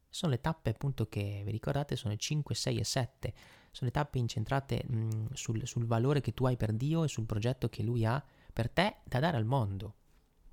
Sono 0.08 0.32
le 0.32 0.40
tappe 0.40 0.70
appunto 0.70 1.06
che 1.06 1.42
vi 1.44 1.50
ricordate 1.50 1.96
sono 1.96 2.16
5, 2.16 2.54
6 2.54 2.78
e 2.78 2.84
7. 2.84 3.34
Sono 3.72 3.90
le 3.90 3.90
tappe 3.90 4.18
incentrate 4.18 4.84
mh, 4.86 5.34
sul, 5.34 5.66
sul 5.66 5.84
valore 5.84 6.22
che 6.22 6.32
tu 6.32 6.46
hai 6.46 6.56
per 6.56 6.72
Dio 6.72 7.04
e 7.04 7.08
sul 7.08 7.26
progetto 7.26 7.68
che 7.68 7.82
Lui 7.82 8.06
ha 8.06 8.24
per 8.54 8.70
te 8.70 9.00
da 9.04 9.20
dare 9.20 9.36
al 9.36 9.44
mondo. 9.44 9.96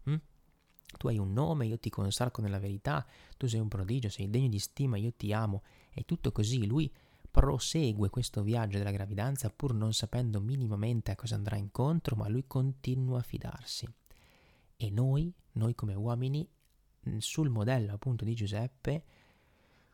Mm? 0.10 0.16
Tu 0.98 1.08
hai 1.08 1.18
un 1.18 1.34
nome, 1.34 1.66
io 1.66 1.78
ti 1.80 1.90
consacro 1.90 2.42
nella 2.42 2.60
verità, 2.60 3.06
tu 3.36 3.48
sei 3.48 3.60
un 3.60 3.68
prodigio, 3.68 4.10
sei 4.10 4.30
degno 4.30 4.48
di 4.48 4.60
stima, 4.60 4.98
io 4.98 5.14
ti 5.14 5.34
amo. 5.34 5.64
E 5.92 6.04
tutto 6.04 6.32
così 6.32 6.66
lui 6.66 6.92
prosegue 7.30 8.10
questo 8.10 8.42
viaggio 8.42 8.78
della 8.78 8.92
gravidanza 8.92 9.50
pur 9.50 9.74
non 9.74 9.94
sapendo 9.94 10.40
minimamente 10.40 11.12
a 11.12 11.16
cosa 11.16 11.36
andrà 11.36 11.56
incontro, 11.56 12.16
ma 12.16 12.28
lui 12.28 12.46
continua 12.48 13.20
a 13.20 13.24
fidarsi. 13.24 13.88
E 14.76 14.90
noi, 14.90 15.32
noi 15.54 15.76
come 15.76 15.94
uomini, 15.94 16.48
sul 17.18 17.50
modello 17.50 17.94
appunto 17.94 18.26
di 18.26 18.34
Giuseppe, 18.34 19.04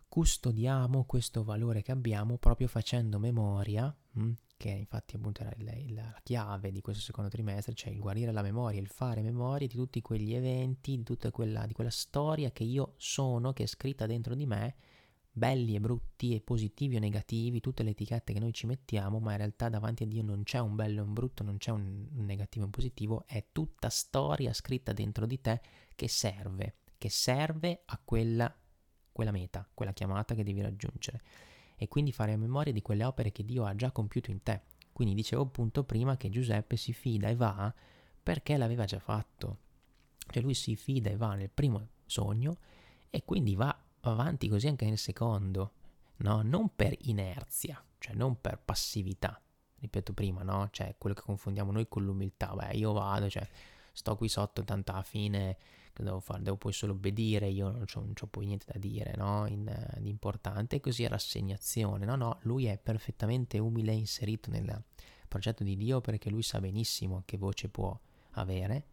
custodiamo 0.08 1.06
questo 1.06 1.43
valore 1.43 1.82
che 1.82 1.91
abbiamo 1.91 2.38
proprio 2.38 2.67
facendo 2.67 3.19
memoria 3.19 3.93
mh, 4.12 4.32
che 4.58 4.70
infatti 4.70 5.16
appunto 5.16 5.42
era 5.42 5.54
il, 5.58 5.94
la 5.94 6.20
chiave 6.24 6.72
di 6.72 6.82
questo 6.82 7.02
secondo 7.02 7.30
trimestre, 7.30 7.74
cioè 7.74 7.92
il 7.92 8.00
guarire 8.00 8.32
la 8.32 8.42
memoria, 8.42 8.80
il 8.80 8.88
fare 8.88 9.22
memoria 9.22 9.68
di 9.68 9.76
tutti 9.76 10.02
quegli 10.02 10.34
eventi, 10.34 10.96
di 10.96 11.04
tutta 11.04 11.32
quella, 11.32 11.66
di 11.66 11.74
quella 11.74 11.89
storia 11.89 12.52
che 12.52 12.63
io 12.63 12.94
sono, 12.98 13.54
che 13.54 13.63
è 13.63 13.66
scritta 13.68 14.06
dentro 14.06 14.36
di 14.36 14.46
me, 14.46 14.76
belli 15.32 15.76
e 15.76 15.80
brutti 15.80 16.36
e 16.36 16.42
positivi 16.42 16.96
o 16.96 17.00
negativi, 17.00 17.60
tutte 17.60 17.84
le 17.84 17.89
etichette 17.89 18.34
che 18.34 18.39
noi 18.39 18.54
ci 18.54 18.68
mettiamo, 18.68 19.20
ma 19.20 19.32
in 19.32 19.38
realtà 19.38 19.68
davanti 19.68 20.04
a 20.04 20.06
Dio 20.06 20.24
non 20.24 20.44
c'è 20.44 20.60
un 20.60 20.76
bello 20.76 21.02
e 21.02 21.04
un 21.04 21.13
brutto, 21.13 21.44
non 21.44 21.58
c'è 21.58 21.72
un, 21.72 22.08
un 22.13 22.26
negativo 22.26 22.63
e 22.63 22.66
un 22.66 22.72
positivo, 22.72 23.24
è 23.28 23.46
tutta 23.52 23.89
storia 23.89 24.54
scritta 24.54 24.94
dentro 24.94 25.26
di 25.26 25.42
te 25.42 25.62
che 25.96 26.08
serve, 26.08 26.76
che 26.98 27.10
serve 27.10 27.82
a 27.86 28.00
quella, 28.04 28.56
quella 29.12 29.32
meta, 29.32 29.68
quella 29.74 29.94
chiamata 29.94 30.36
che 30.36 30.44
devi 30.44 30.62
raggiungere 30.62 31.22
e 31.75 31.88
quindi 31.88 32.12
fare 32.12 32.33
a 32.33 32.38
memoria 32.38 32.73
di 32.73 32.81
quelle 32.81 33.03
opere 33.03 33.31
che 33.31 33.43
Dio 33.43 33.65
ha 33.65 33.75
già 33.75 33.91
compiuto 33.91 34.31
in 34.31 34.43
te. 34.43 34.62
Quindi 34.91 35.15
dicevo 35.15 35.41
appunto 35.41 35.83
prima 35.83 36.17
che 36.17 36.29
Giuseppe 36.29 36.77
si 36.77 36.93
fida 36.93 37.27
e 37.27 37.36
va 37.36 37.73
perché 38.21 38.57
l'aveva 38.57 38.86
già 38.86 38.99
fatto. 38.99 39.57
Cioè 40.29 40.41
lui 40.41 40.53
si 40.53 40.75
fida 40.75 41.09
e 41.09 41.17
va 41.17 41.36
nel 41.36 41.49
primo 41.49 41.88
sogno 42.05 42.57
e 43.09 43.23
quindi 43.25 43.55
va 43.55 43.75
avanti 44.01 44.47
così 44.47 44.67
anche 44.67 44.86
nel 44.86 44.97
secondo, 44.97 45.73
no? 46.17 46.41
Non 46.41 46.75
per 46.75 46.95
inerzia, 47.01 47.83
cioè 47.97 48.13
non 48.15 48.39
per 48.39 48.59
passività. 48.59 49.41
Ripeto 49.79 50.13
prima, 50.13 50.43
no? 50.43 50.69
Cioè 50.71 50.95
quello 50.97 51.15
che 51.15 51.21
confondiamo 51.21 51.71
noi 51.71 51.88
con 51.89 52.03
l'umiltà. 52.05 52.53
Beh, 52.53 52.73
io 52.75 52.93
vado, 52.93 53.29
cioè 53.29 53.47
sto 53.91 54.15
qui 54.15 54.29
sotto, 54.29 54.63
tanto 54.63 54.91
alla 54.91 55.03
fine 55.03 55.57
che 55.93 56.03
devo 56.03 56.19
fare? 56.19 56.41
Devo 56.41 56.58
poi 56.58 56.73
solo 56.73 56.93
obbedire, 56.93 57.47
io 57.47 57.69
non 57.69 57.86
ho, 57.89 58.27
poi 58.27 58.45
niente 58.47 58.65
da 58.71 58.79
dire, 58.79 59.13
no? 59.15 59.45
In, 59.47 59.67
uh, 59.67 60.01
di 60.01 60.10
importante, 60.10 60.77
e 60.77 60.79
così 60.79 61.03
è 61.03 61.08
rassegnazione, 61.08 62.06
no? 62.06 62.15
No, 62.15 62.39
lui 62.41 62.65
è 62.65 62.77
perfettamente 62.77 63.60
umile 63.60 63.91
e 63.91 63.95
inserito 63.95 64.49
nel 64.49 64.84
progetto 65.27 65.63
di 65.63 65.75
Dio 65.77 66.01
perché 66.01 66.29
lui 66.29 66.43
sa 66.43 66.60
benissimo 66.60 67.21
che 67.25 67.38
voce 67.38 67.69
può 67.69 67.97
avere, 68.32 68.88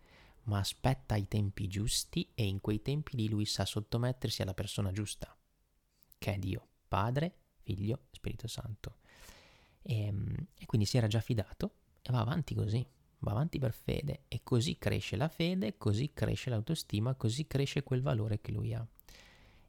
ma 0.44 0.58
aspetta 0.58 1.16
i 1.16 1.26
tempi 1.26 1.68
giusti 1.68 2.30
e 2.34 2.46
in 2.46 2.60
quei 2.60 2.82
tempi 2.82 3.16
lì 3.16 3.28
lui 3.28 3.46
sa 3.46 3.64
sottomettersi 3.64 4.42
alla 4.42 4.54
persona 4.54 4.92
giusta, 4.92 5.34
che 6.18 6.34
è 6.34 6.38
Dio, 6.38 6.66
Padre, 6.86 7.34
Figlio, 7.62 8.06
Spirito 8.10 8.46
Santo. 8.46 8.96
E, 9.82 10.04
ehm, 10.04 10.46
e 10.58 10.66
quindi 10.66 10.86
si 10.86 10.98
era 10.98 11.06
già 11.06 11.20
fidato 11.20 11.72
e 12.02 12.12
va 12.12 12.20
avanti 12.20 12.54
così 12.54 12.86
va 13.20 13.33
avanti 13.33 13.59
per 13.59 13.72
fede 13.72 14.24
e 14.28 14.40
così 14.42 14.78
cresce 14.78 15.16
la 15.16 15.28
fede, 15.28 15.76
così 15.78 16.12
cresce 16.12 16.50
l'autostima, 16.50 17.14
così 17.14 17.46
cresce 17.46 17.83
quel 17.83 18.02
valore 18.02 18.40
che 18.40 18.52
lui 18.52 18.74
ha. 18.74 18.87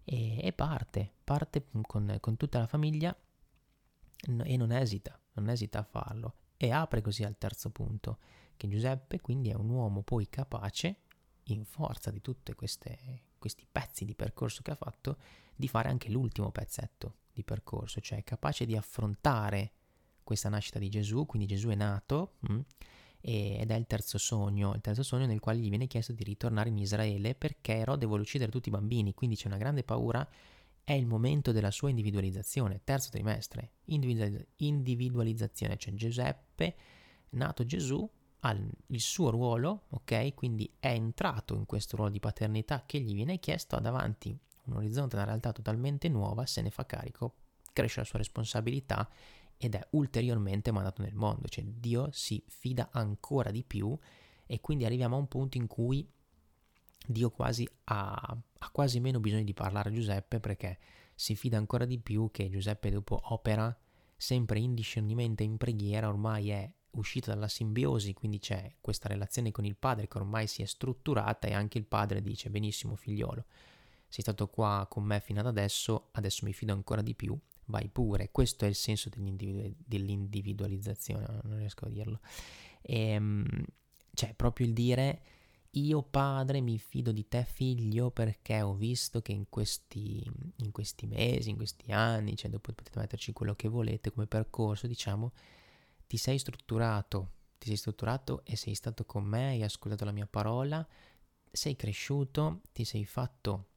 E, 0.04 0.46
e 0.46 0.54
parte, 0.54 1.12
parte 1.24 1.66
con, 1.88 2.18
con 2.20 2.38
tutta 2.38 2.60
la 2.60 2.68
famiglia 2.68 3.16
e 4.44 4.58
non 4.58 4.72
esita, 4.72 5.20
non 5.34 5.50
esita 5.50 5.80
a 5.80 5.84
farlo 5.84 6.36
e 6.58 6.72
apre 6.72 7.02
così 7.02 7.24
al 7.24 7.38
terzo 7.38 7.70
punto, 7.72 8.20
che 8.56 8.68
Giuseppe 8.68 9.20
quindi 9.20 9.50
è 9.50 9.56
un 9.56 9.70
uomo 9.70 10.04
poi 10.04 10.30
capace, 10.30 10.98
in 11.46 11.66
forza 11.66 12.12
di 12.12 12.22
tutti 12.22 12.54
questi 12.54 13.66
pezzi 13.70 14.06
di 14.06 14.14
percorso 14.16 14.62
che 14.62 14.72
ha 14.72 14.76
fatto, 14.76 15.18
di 15.56 15.68
fare 15.68 15.90
anche 15.90 16.10
l'ultimo 16.10 16.52
pezzetto 16.52 17.16
di 17.34 17.44
percorso, 17.44 18.00
cioè 18.00 18.24
capace 18.24 18.66
di 18.66 18.76
affrontare 18.76 19.72
questa 20.24 20.50
nascita 20.50 20.80
di 20.80 20.90
Gesù, 20.90 21.26
quindi 21.26 21.48
Gesù 21.48 21.70
è 21.70 21.76
nato, 21.76 22.36
mh, 22.40 22.54
mm, 22.54 22.60
ed 23.22 23.70
è 23.70 23.76
il 23.76 23.86
terzo 23.86 24.18
sogno, 24.18 24.74
il 24.74 24.82
terzo 24.82 25.04
sogno 25.04 25.26
nel 25.26 25.40
quale 25.40 25.60
gli 25.60 25.70
viene 25.70 25.88
chiesto 25.88 26.12
di 26.12 26.24
ritornare 26.24 26.70
in 26.70 26.78
Israele 26.78 27.36
perché 27.36 27.76
Erode 27.76 28.06
vuole 28.06 28.24
uccidere 28.24 28.52
tutti 28.52 28.70
i 28.70 28.72
bambini, 28.72 29.14
quindi 29.14 29.36
c'è 29.36 29.48
una 29.48 29.58
grande 29.58 29.84
paura, 29.84 30.28
è 30.84 30.94
il 30.94 31.06
momento 31.06 31.52
della 31.52 31.72
sua 31.72 31.90
individualizzazione, 31.90 32.82
terzo 32.84 33.10
trimestre, 33.12 33.74
individualizzazione, 33.86 35.78
cioè 35.78 35.94
Giuseppe, 35.94 36.76
nato 37.30 37.66
Gesù, 37.66 38.10
ha 38.44 38.52
il 38.88 39.00
suo 39.00 39.30
ruolo, 39.30 39.84
ok? 39.90 40.34
Quindi 40.34 40.70
è 40.80 40.90
entrato 40.90 41.56
in 41.56 41.66
questo 41.66 41.96
ruolo 41.96 42.12
di 42.12 42.20
paternità 42.20 42.84
che 42.86 43.00
gli 43.00 43.14
viene 43.14 43.40
chiesto, 43.40 43.76
ha 43.76 43.80
davanti 43.80 44.36
un 44.66 44.74
orizzonte, 44.74 45.16
una 45.16 45.26
realtà 45.26 45.52
totalmente 45.52 46.10
nuova, 46.10 46.46
se 46.48 46.62
ne 46.62 46.72
fa 46.72 46.86
carico, 46.86 47.36
cresce 47.72 48.00
la 48.00 48.06
sua 48.06 48.18
responsabilità 48.18 49.08
ed 49.62 49.76
è 49.76 49.88
ulteriormente 49.92 50.72
mandato 50.72 51.04
nel 51.04 51.14
mondo, 51.14 51.48
cioè 51.48 51.64
Dio 51.64 52.10
si 52.12 52.44
fida 52.48 52.90
ancora 52.92 53.52
di 53.52 53.64
più 53.64 53.96
e 54.48 54.60
quindi 54.60 54.86
arriviamo 54.86 55.16
a 55.16 55.20
un 55.20 55.28
punto 55.28 55.58
in 55.58 55.68
cui 55.68 56.10
Dio 57.06 57.30
quasi 57.30 57.68
ha, 57.86 58.38
ha 58.58 58.70
quasi 58.72 59.00
meno 59.00 59.20
bisogno 59.20 59.44
di 59.44 59.54
parlare 59.54 59.90
a 59.90 59.94
Giuseppe 59.94 60.40
perché 60.40 60.80
si 61.14 61.36
fida 61.36 61.58
ancora 61.58 61.86
di 61.86 62.00
più 62.00 62.32
che 62.32 62.50
Giuseppe 62.50 62.90
dopo 62.90 63.20
opera 63.26 63.78
sempre 64.18 64.60
in 64.60 64.74
discernimento 64.74 65.44
e 65.44 65.46
in 65.46 65.58
preghiera, 65.58 66.08
ormai 66.08 66.50
è 66.50 66.72
uscito 66.92 67.30
dalla 67.30 67.48
simbiosi, 67.48 68.14
quindi 68.14 68.40
c'è 68.40 68.78
questa 68.82 69.10
relazione 69.10 69.52
con 69.52 69.64
il 69.64 69.76
padre 69.76 70.08
che 70.08 70.18
ormai 70.18 70.48
si 70.48 70.64
è 70.64 70.66
strutturata 70.66 71.48
e 71.48 71.54
anche 71.54 71.78
il 71.78 71.86
padre 71.86 72.24
dice 72.24 72.50
benissimo 72.50 72.96
figliolo, 72.96 73.46
sei 74.08 74.24
stato 74.24 74.48
qua 74.48 74.88
con 74.90 75.04
me 75.04 75.20
fino 75.20 75.40
ad 75.40 75.46
adesso, 75.46 76.10
adesso 76.14 76.46
mi 76.46 76.54
fido 76.54 76.74
ancora 76.74 77.04
di 77.04 77.14
più, 77.14 77.40
vai 77.66 77.88
pure. 77.90 78.32
Questo 78.32 78.66
è 78.66 78.68
il 78.68 78.76
senso 78.76 79.10
dell'individu- 79.10 79.76
dell'individualizzazione, 79.86 81.26
non 81.44 81.58
riesco 81.58 81.86
a 81.86 81.90
dirlo. 81.90 82.20
E, 82.82 83.00
ehm, 83.10 83.66
cioè, 84.14 84.34
proprio 84.34 84.68
il 84.68 84.74
dire 84.74 85.22
io 85.76 86.04
padre 86.04 86.60
mi 86.60 86.78
fido 86.78 87.14
di 87.14 87.28
te 87.30 87.46
figlio 87.46 88.12
perché 88.12 88.62
ho 88.62 88.74
visto 88.74 89.22
che 89.22 89.32
in 89.32 89.48
questi, 89.48 90.22
in 90.58 90.72
questi 90.72 91.08
mesi, 91.08 91.50
in 91.50 91.56
questi 91.56 91.92
anni, 91.94 92.36
cioè 92.36 92.50
dopo 92.50 92.74
potete 92.74 93.00
metterci 93.00 93.32
quello 93.32 93.56
che 93.56 93.70
volete 93.70 94.12
come 94.12 94.28
percorso, 94.28 94.86
diciamo, 94.88 95.32
ti 96.08 96.18
sei 96.18 96.38
strutturato, 96.40 97.32
ti 97.58 97.68
sei 97.68 97.78
strutturato 97.78 98.42
e 98.44 98.58
sei 98.58 98.76
stato 98.76 99.06
con 99.06 99.24
me, 99.24 99.50
hai 99.50 99.64
ascoltato 99.64 100.04
la 100.04 100.12
mia 100.12 100.28
parola, 100.28 100.86
sei 101.50 101.78
cresciuto, 101.78 102.62
ti 102.74 102.84
sei 102.84 103.06
fatto 103.06 103.68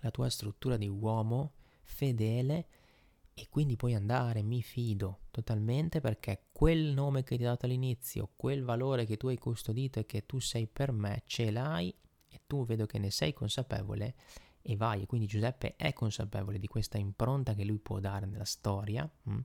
la 0.00 0.10
tua 0.10 0.28
struttura 0.28 0.76
di 0.76 0.88
uomo 0.88 1.52
fedele 1.84 2.66
e 3.34 3.48
quindi 3.48 3.76
puoi 3.76 3.94
andare, 3.94 4.42
mi 4.42 4.62
fido 4.62 5.20
totalmente 5.30 6.00
perché 6.00 6.48
quel 6.52 6.92
nome 6.92 7.22
che 7.22 7.36
ti 7.36 7.44
ho 7.44 7.48
dato 7.48 7.66
all'inizio, 7.66 8.30
quel 8.36 8.62
valore 8.62 9.06
che 9.06 9.16
tu 9.16 9.28
hai 9.28 9.38
custodito 9.38 9.98
e 9.98 10.06
che 10.06 10.26
tu 10.26 10.38
sei 10.38 10.66
per 10.66 10.92
me, 10.92 11.22
ce 11.26 11.50
l'hai 11.50 11.94
e 12.28 12.40
tu 12.46 12.64
vedo 12.64 12.86
che 12.86 12.98
ne 12.98 13.10
sei 13.10 13.32
consapevole 13.32 14.14
e 14.60 14.76
vai. 14.76 15.06
Quindi 15.06 15.26
Giuseppe 15.26 15.76
è 15.76 15.92
consapevole 15.92 16.58
di 16.58 16.66
questa 16.66 16.98
impronta 16.98 17.54
che 17.54 17.64
lui 17.64 17.78
può 17.78 18.00
dare 18.00 18.26
nella 18.26 18.44
storia. 18.44 19.10
Mm? 19.28 19.38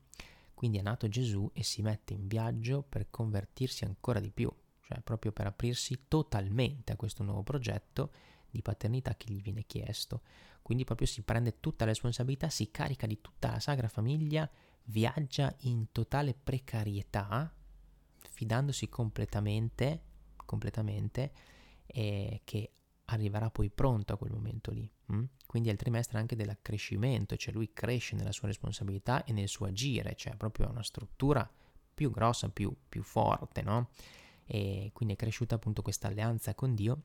Quindi 0.54 0.80
è 0.80 0.82
nato 0.82 1.08
Gesù 1.08 1.50
e 1.54 1.64
si 1.64 1.82
mette 1.82 2.14
in 2.14 2.28
viaggio 2.28 2.84
per 2.88 3.10
convertirsi 3.10 3.86
ancora 3.86 4.20
di 4.20 4.32
più, 4.32 4.52
cioè 4.82 5.00
proprio 5.02 5.32
per 5.32 5.46
aprirsi 5.46 6.08
totalmente 6.08 6.92
a 6.92 6.96
questo 6.96 7.24
nuovo 7.24 7.44
progetto 7.44 8.12
di 8.58 8.64
paternità 8.64 9.16
che 9.16 9.32
gli 9.32 9.42
viene 9.42 9.64
chiesto. 9.64 10.22
Quindi 10.62 10.84
proprio 10.84 11.08
si 11.08 11.22
prende 11.22 11.60
tutta 11.60 11.86
la 11.86 11.92
responsabilità, 11.92 12.50
si 12.50 12.70
carica 12.72 13.08
di 13.08 13.22
tutta 13.22 13.52
la 13.52 13.60
sagra 13.60 13.88
famiglia, 13.88 14.50
viaggia 14.86 15.56
in 15.60 15.92
totale 15.92 16.34
precarietà, 16.34 17.54
fidandosi 18.30 18.90
completamente, 18.90 20.02
completamente, 20.36 21.32
eh, 21.86 22.42
che 22.44 22.72
arriverà 23.06 23.50
poi 23.50 23.70
pronto 23.70 24.14
a 24.14 24.18
quel 24.18 24.32
momento 24.32 24.72
lì. 24.72 24.90
Hm? 25.06 25.24
Quindi 25.46 25.70
è 25.70 25.72
il 25.72 25.78
trimestre 25.78 26.18
anche 26.18 26.36
dell'accrescimento, 26.36 27.38
cioè 27.38 27.54
lui 27.54 27.72
cresce 27.72 28.16
nella 28.16 28.34
sua 28.34 28.48
responsabilità 28.48 29.24
e 29.24 29.32
nel 29.32 29.48
suo 29.48 29.68
agire, 29.68 30.16
cioè 30.16 30.36
proprio 30.36 30.70
una 30.70 30.84
struttura 30.84 31.50
più 31.94 32.12
grossa, 32.12 32.50
più, 32.50 32.76
più 32.90 33.04
forte, 33.04 33.62
no? 33.62 33.92
E 34.46 34.92
quindi 34.94 35.16
è 35.16 35.18
cresciuta 35.18 35.56
appunto 35.56 35.82
questa 35.82 36.08
alleanza 36.08 36.54
con 36.56 36.76
Dio 36.76 37.02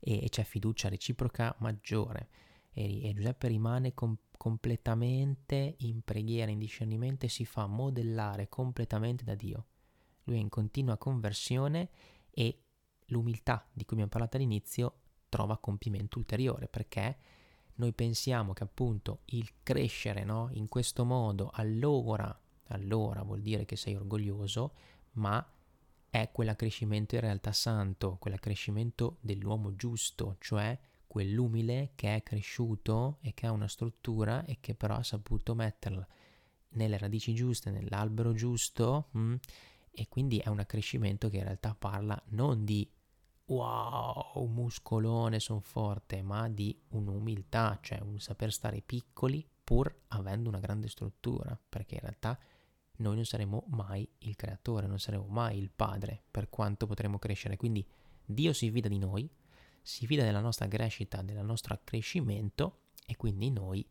e, 0.00 0.28
c'è 0.28 0.44
fiducia 0.44 0.88
reciproca 0.88 1.54
maggiore 1.58 2.28
e, 2.72 3.08
e 3.08 3.14
Giuseppe 3.14 3.48
rimane 3.48 3.94
com- 3.94 4.16
completamente 4.36 5.74
in 5.78 6.02
preghiera, 6.02 6.50
in 6.50 6.58
discernimento 6.58 7.26
e 7.26 7.28
si 7.28 7.44
fa 7.44 7.66
modellare 7.66 8.48
completamente 8.48 9.24
da 9.24 9.34
Dio. 9.34 9.66
Lui 10.24 10.36
è 10.36 10.40
in 10.40 10.48
continua 10.48 10.96
conversione 10.96 11.90
e 12.30 12.62
l'umiltà 13.06 13.66
di 13.72 13.84
cui 13.84 13.94
abbiamo 13.94 14.10
parlato 14.10 14.36
all'inizio 14.36 15.00
trova 15.28 15.58
compimento 15.58 16.18
ulteriore 16.18 16.68
perché 16.68 17.16
noi 17.76 17.92
pensiamo 17.92 18.52
che 18.52 18.64
appunto 18.64 19.20
il 19.26 19.50
crescere 19.62 20.24
no, 20.24 20.48
in 20.52 20.68
questo 20.68 21.04
modo 21.04 21.50
allora, 21.52 22.36
allora 22.68 23.22
vuol 23.22 23.40
dire 23.40 23.64
che 23.64 23.76
sei 23.76 23.94
orgoglioso, 23.94 24.74
ma 25.12 25.44
è 26.10 26.30
quell'accrescimento 26.32 27.14
in 27.14 27.20
realtà 27.20 27.52
santo, 27.52 28.16
quell'accrescimento 28.18 29.18
dell'uomo 29.20 29.74
giusto, 29.76 30.36
cioè 30.40 30.78
quell'umile 31.06 31.92
che 31.94 32.16
è 32.16 32.22
cresciuto 32.22 33.18
e 33.22 33.32
che 33.34 33.46
ha 33.46 33.52
una 33.52 33.68
struttura 33.68 34.44
e 34.44 34.58
che 34.60 34.74
però 34.74 34.96
ha 34.96 35.02
saputo 35.02 35.54
metterla 35.54 36.06
nelle 36.70 36.98
radici 36.98 37.34
giuste, 37.34 37.70
nell'albero 37.70 38.32
giusto 38.34 39.08
mh? 39.12 39.18
Mm, 39.20 39.34
e 39.90 40.08
quindi 40.08 40.38
è 40.38 40.48
un 40.48 40.60
accrescimento 40.60 41.28
che 41.28 41.38
in 41.38 41.44
realtà 41.44 41.74
parla 41.74 42.20
non 42.28 42.64
di 42.64 42.88
wow, 43.46 44.46
muscolone, 44.46 45.40
sono 45.40 45.60
forte, 45.60 46.22
ma 46.22 46.48
di 46.48 46.78
un'umiltà, 46.90 47.78
cioè 47.82 48.00
un 48.00 48.20
saper 48.20 48.52
stare 48.52 48.80
piccoli 48.80 49.46
pur 49.64 50.02
avendo 50.08 50.48
una 50.48 50.60
grande 50.60 50.88
struttura, 50.88 51.58
perché 51.68 51.94
in 51.96 52.00
realtà 52.02 52.38
noi 52.98 53.16
non 53.16 53.24
saremo 53.24 53.64
mai 53.68 54.08
il 54.18 54.36
creatore, 54.36 54.86
non 54.86 54.98
saremo 54.98 55.26
mai 55.26 55.58
il 55.58 55.70
padre, 55.74 56.22
per 56.30 56.48
quanto 56.48 56.86
potremo 56.86 57.18
crescere. 57.18 57.56
Quindi 57.56 57.86
Dio 58.24 58.52
si 58.52 58.70
fida 58.70 58.88
di 58.88 58.98
noi, 58.98 59.28
si 59.82 60.06
fida 60.06 60.24
della 60.24 60.40
nostra 60.40 60.68
crescita, 60.68 61.22
del 61.22 61.44
nostro 61.44 61.74
accrescimento 61.74 62.80
e 63.06 63.16
quindi 63.16 63.50
noi 63.50 63.86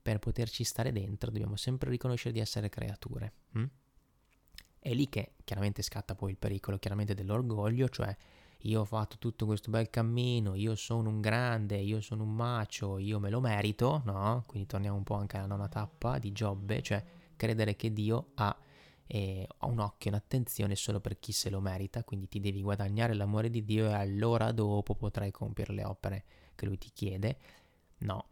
per 0.00 0.18
poterci 0.18 0.64
stare 0.64 0.92
dentro 0.92 1.30
dobbiamo 1.30 1.56
sempre 1.56 1.90
riconoscere 1.90 2.32
di 2.32 2.40
essere 2.40 2.68
creature. 2.68 3.32
Hm? 3.52 3.64
È 4.78 4.92
lì 4.92 5.08
che 5.08 5.32
chiaramente 5.44 5.82
scatta 5.82 6.14
poi 6.14 6.30
il 6.30 6.38
pericolo, 6.38 6.78
chiaramente 6.78 7.14
dell'orgoglio, 7.14 7.88
cioè 7.88 8.16
io 8.62 8.80
ho 8.80 8.84
fatto 8.84 9.18
tutto 9.18 9.46
questo 9.46 9.70
bel 9.70 9.88
cammino, 9.88 10.54
io 10.54 10.74
sono 10.74 11.08
un 11.10 11.20
grande, 11.20 11.76
io 11.76 12.00
sono 12.00 12.24
un 12.24 12.34
macio, 12.34 12.98
io 12.98 13.20
me 13.20 13.30
lo 13.30 13.40
merito, 13.40 14.02
no? 14.04 14.44
Quindi 14.46 14.66
torniamo 14.66 14.96
un 14.96 15.04
po' 15.04 15.14
anche 15.14 15.36
alla 15.36 15.46
nona 15.46 15.68
tappa 15.68 16.18
di 16.18 16.32
Giobbe, 16.32 16.82
cioè 16.82 17.04
credere 17.38 17.74
che 17.76 17.90
Dio 17.94 18.32
ha, 18.34 18.54
eh, 19.06 19.48
un 19.62 19.78
occhio, 19.78 20.10
un'attenzione 20.10 20.76
solo 20.76 21.00
per 21.00 21.18
chi 21.18 21.32
se 21.32 21.48
lo 21.48 21.60
merita, 21.60 22.04
quindi 22.04 22.28
ti 22.28 22.40
devi 22.40 22.60
guadagnare 22.60 23.14
l'amore 23.14 23.48
di 23.48 23.64
Dio 23.64 23.88
e 23.88 23.94
allora 23.94 24.52
dopo 24.52 24.94
potrai 24.94 25.30
compiere 25.30 25.72
le 25.72 25.84
opere 25.84 26.24
che 26.54 26.66
Lui 26.66 26.76
ti 26.76 26.90
chiede. 26.92 27.38
No, 28.00 28.28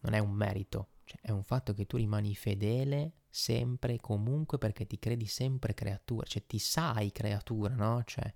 non 0.00 0.14
è 0.14 0.18
un 0.18 0.32
merito, 0.32 0.88
cioè 1.04 1.20
è 1.20 1.30
un 1.30 1.44
fatto 1.44 1.72
che 1.72 1.86
tu 1.86 1.96
rimani 1.96 2.34
fedele 2.34 3.12
sempre 3.28 3.94
e 3.94 4.00
comunque 4.00 4.58
perché 4.58 4.86
ti 4.86 4.98
credi 4.98 5.26
sempre 5.26 5.74
creatura, 5.74 6.26
cioè 6.26 6.44
ti 6.46 6.58
sai 6.58 7.12
creatura, 7.12 7.74
no? 7.74 8.02
Cioè 8.04 8.32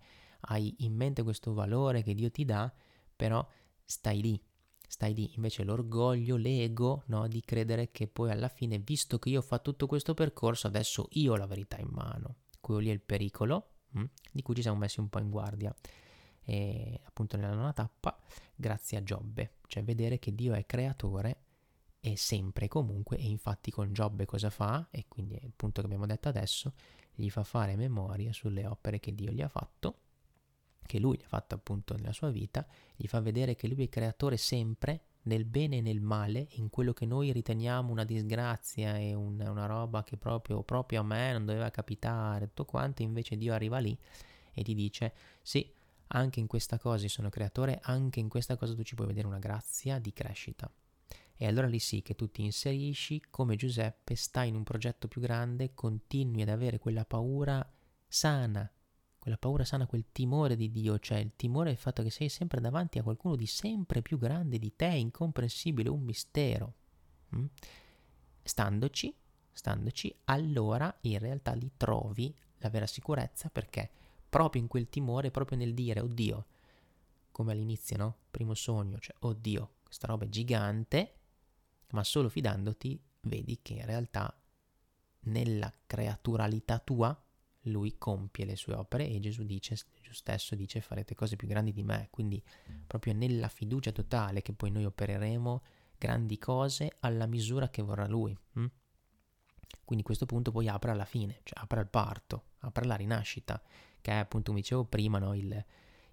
hai 0.47 0.75
in 0.79 0.95
mente 0.95 1.23
questo 1.23 1.53
valore 1.53 2.03
che 2.03 2.15
Dio 2.15 2.31
ti 2.31 2.45
dà, 2.45 2.73
però 3.15 3.47
stai 3.85 4.21
lì, 4.21 4.43
stai 4.93 5.15
lì, 5.15 5.33
invece 5.37 5.65
l'orgoglio, 5.65 6.37
l'ego, 6.37 7.05
no, 7.07 7.27
di 7.27 7.41
credere 7.41 7.91
che 7.91 8.09
poi 8.09 8.31
alla 8.31 8.51
fine, 8.51 8.79
visto 8.79 9.19
che 9.19 9.31
io 9.31 9.39
ho 9.39 9.43
fatto 9.43 9.71
tutto 9.71 9.87
questo 9.87 10.13
percorso, 10.13 10.67
adesso 10.67 11.09
io 11.13 11.33
ho 11.33 11.37
la 11.37 11.47
verità 11.47 11.79
in 11.79 11.89
mano. 11.91 12.37
Quello 12.61 12.79
lì 12.79 12.91
è 12.91 12.93
il 12.93 13.01
pericolo 13.01 13.69
hm, 13.93 14.05
di 14.31 14.43
cui 14.43 14.55
ci 14.55 14.61
siamo 14.61 14.77
messi 14.77 15.01
un 15.01 15.09
po' 15.09 15.19
in 15.19 15.31
guardia. 15.31 15.75
E 16.45 17.01
appunto 17.05 17.39
nella 17.39 17.55
nona 17.55 17.73
tappa, 17.73 18.21
grazie 18.55 18.99
a 18.99 19.03
Giobbe, 19.03 19.55
cioè 19.67 19.83
vedere 19.83 20.19
che 20.19 20.35
Dio 20.35 20.53
è 20.53 20.67
creatore 20.67 21.39
e 21.99 22.19
sempre 22.19 22.67
e 22.67 22.69
comunque, 22.69 23.17
e 23.17 23.27
infatti 23.27 23.71
con 23.71 23.95
Giobbe 23.95 24.27
cosa 24.27 24.51
fa? 24.51 24.89
E 24.91 25.07
quindi 25.09 25.37
è 25.37 25.43
il 25.43 25.55
punto 25.57 25.81
che 25.81 25.87
abbiamo 25.87 26.05
detto 26.05 26.29
adesso, 26.29 26.75
gli 27.15 27.31
fa 27.31 27.45
fare 27.45 27.77
memoria 27.77 28.31
sulle 28.35 28.67
opere 28.67 29.01
che 29.01 29.15
Dio 29.15 29.33
gli 29.33 29.41
ha 29.41 29.49
fatto 29.49 30.01
che 30.87 30.99
lui 30.99 31.19
ha 31.23 31.27
fatto 31.27 31.55
appunto 31.55 31.95
nella 31.95 32.13
sua 32.13 32.31
vita, 32.31 32.67
gli 32.95 33.07
fa 33.07 33.21
vedere 33.21 33.55
che 33.55 33.69
lui 33.69 33.85
è 33.85 33.89
creatore 33.89 34.37
sempre 34.37 35.03
nel 35.23 35.45
bene 35.45 35.77
e 35.77 35.81
nel 35.81 36.01
male, 36.01 36.49
in 36.53 36.69
quello 36.69 36.93
che 36.93 37.07
noi 37.07 37.33
riteniamo 37.33 37.91
una 37.91 38.05
disgrazia 38.05 38.99
e 38.99 39.15
un, 39.15 39.41
una 39.41 39.67
roba 39.67 40.03
che 40.03 40.17
proprio, 40.17 40.63
proprio 40.63 41.01
a 41.01 41.05
me 41.05 41.33
non 41.33 41.45
doveva 41.45 41.71
capitare, 41.71 42.49
tutto 42.49 42.65
quanto, 42.65 43.03
invece 43.03 43.37
Dio 43.37 43.53
arriva 43.53 43.79
lì 43.79 43.97
e 44.53 44.63
ti 44.63 44.75
dice 44.75 45.15
sì, 45.43 45.73
anche 46.09 46.41
in 46.41 46.47
questa 46.47 46.79
cosa 46.79 47.05
io 47.05 47.09
sono 47.09 47.29
creatore, 47.29 47.79
anche 47.83 48.21
in 48.21 48.29
questa 48.29 48.57
cosa 48.57 48.75
tu 48.75 48.83
ci 48.83 48.95
puoi 48.95 49.07
vedere 49.07 49.27
una 49.27 49.39
grazia 49.39 49.99
di 49.99 50.13
crescita. 50.13 50.71
E 51.35 51.47
allora 51.47 51.67
lì 51.67 51.79
sì 51.79 52.03
che 52.03 52.15
tu 52.15 52.31
ti 52.31 52.43
inserisci 52.43 53.23
come 53.31 53.57
Giuseppe, 53.57 54.15
stai 54.15 54.49
in 54.49 54.55
un 54.55 54.63
progetto 54.63 55.09
più 55.09 55.21
grande, 55.21 55.73
continui 55.75 56.43
ad 56.43 56.49
avere 56.49 56.79
quella 56.79 57.05
paura 57.05 57.67
sana 58.07 58.71
quella 59.23 59.39
paura 59.39 59.65
sana, 59.65 59.87
quel 59.87 60.07
timore 60.11 60.57
di 60.57 60.69
Dio, 60.69 60.99
cioè 60.99 61.19
il 61.19 61.37
timore 61.37 61.69
del 61.69 61.79
fatto 61.79 62.03
che 62.03 62.11
sei 62.11 62.29
sempre 62.29 62.61
davanti 62.61 62.99
a 62.99 63.05
qualcuno 63.05 63.37
di 63.37 63.47
sempre 63.47 64.03
più 64.03 64.19
grande 64.19 64.59
di 64.59 64.75
te, 64.75 64.87
incomprensibile, 64.87 65.89
un 65.89 66.03
mistero. 66.03 66.75
Mm? 67.37 67.45
Standoci, 68.43 69.15
standoci, 69.53 70.13
allora 70.25 70.93
in 71.03 71.21
realtà 71.21 71.53
lì 71.53 71.71
trovi 71.77 72.37
la 72.59 72.69
vera 72.69 72.89
sicurezza 72.89 73.49
perché 73.49 73.89
proprio 74.29 74.61
in 74.61 74.67
quel 74.67 74.89
timore, 74.89 75.31
proprio 75.31 75.57
nel 75.57 75.73
dire, 75.73 76.01
oddio, 76.01 76.47
come 77.31 77.53
all'inizio, 77.53 77.97
no? 77.99 78.17
Primo 78.29 78.55
sogno, 78.55 78.99
cioè, 78.99 79.15
oddio, 79.21 79.75
questa 79.85 80.09
roba 80.09 80.25
è 80.25 80.29
gigante, 80.29 81.15
ma 81.91 82.03
solo 82.03 82.29
fidandoti 82.29 83.01
vedi 83.21 83.61
che 83.63 83.75
in 83.75 83.87
realtà 83.87 84.37
nella 85.27 85.73
creaturalità 85.87 86.81
tua 86.81 87.17
lui 87.67 87.97
compie 87.99 88.45
le 88.45 88.57
sue 88.57 88.75
opere 88.75 89.09
e 89.09 89.21
Gesù 89.21 89.45
dice, 89.45 89.77
Gesù 90.01 90.13
stesso 90.13 90.55
dice 90.55 90.81
farete 90.81 91.15
cose 91.15 91.37
più 91.37 91.47
grandi 91.47 91.73
di 91.73 91.83
me, 91.83 92.09
quindi 92.11 92.43
proprio 92.87 93.13
nella 93.13 93.49
fiducia 93.49 93.93
totale 93.93 94.43
che 94.43 94.53
poi 94.53 94.71
noi 94.71 94.85
opereremo 94.85 95.63
grandi 95.97 96.39
cose 96.39 96.91
alla 97.01 97.27
misura 97.27 97.69
che 97.69 97.83
vorrà 97.83 98.07
lui. 98.09 98.37
Hm? 98.55 98.67
Quindi 99.85 100.05
questo 100.05 100.27
punto 100.27 100.51
poi 100.51 100.69
apre 100.69 100.91
alla 100.91 101.05
fine, 101.05 101.41
cioè 101.45 101.61
apre 101.63 101.81
al 101.81 101.89
parto, 101.89 102.45
apre 102.61 102.85
alla 102.85 102.97
rinascita, 102.97 103.63
che 104.01 104.11
è 104.11 104.17
appunto, 104.17 104.51
come 104.51 104.61
dicevo 104.61 104.85
prima, 104.85 105.19
no? 105.19 105.35
il, 105.35 105.65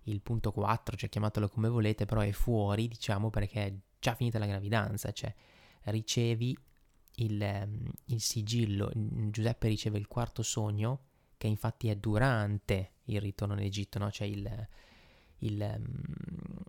il 0.04 0.22
punto 0.22 0.52
4, 0.52 0.96
cioè 0.96 1.10
chiamatelo 1.10 1.50
come 1.50 1.70
volete, 1.70 2.06
però 2.06 2.22
è 2.22 2.32
fuori, 2.32 2.88
diciamo, 2.88 3.30
perché 3.30 3.66
è 3.66 3.74
già 4.00 4.16
finita 4.16 4.38
la 4.38 4.46
gravidanza, 4.46 5.12
cioè 5.12 5.34
ricevi 5.86 6.58
il, 7.16 7.42
ehm, 7.42 7.92
il 8.06 8.22
sigillo, 8.22 8.92
Giuseppe 8.94 9.68
riceve 9.68 9.98
il 9.98 10.08
quarto 10.08 10.44
sogno, 10.44 11.08
che 11.40 11.48
infatti 11.48 11.88
è 11.88 11.96
durante 11.96 12.96
il 13.06 13.22
ritorno 13.22 13.54
in 13.54 13.62
Egitto, 13.62 13.98
no? 13.98 14.12
cioè 14.12 14.28
il, 14.28 14.68
il, 15.38 15.62
ehm, 15.62 16.04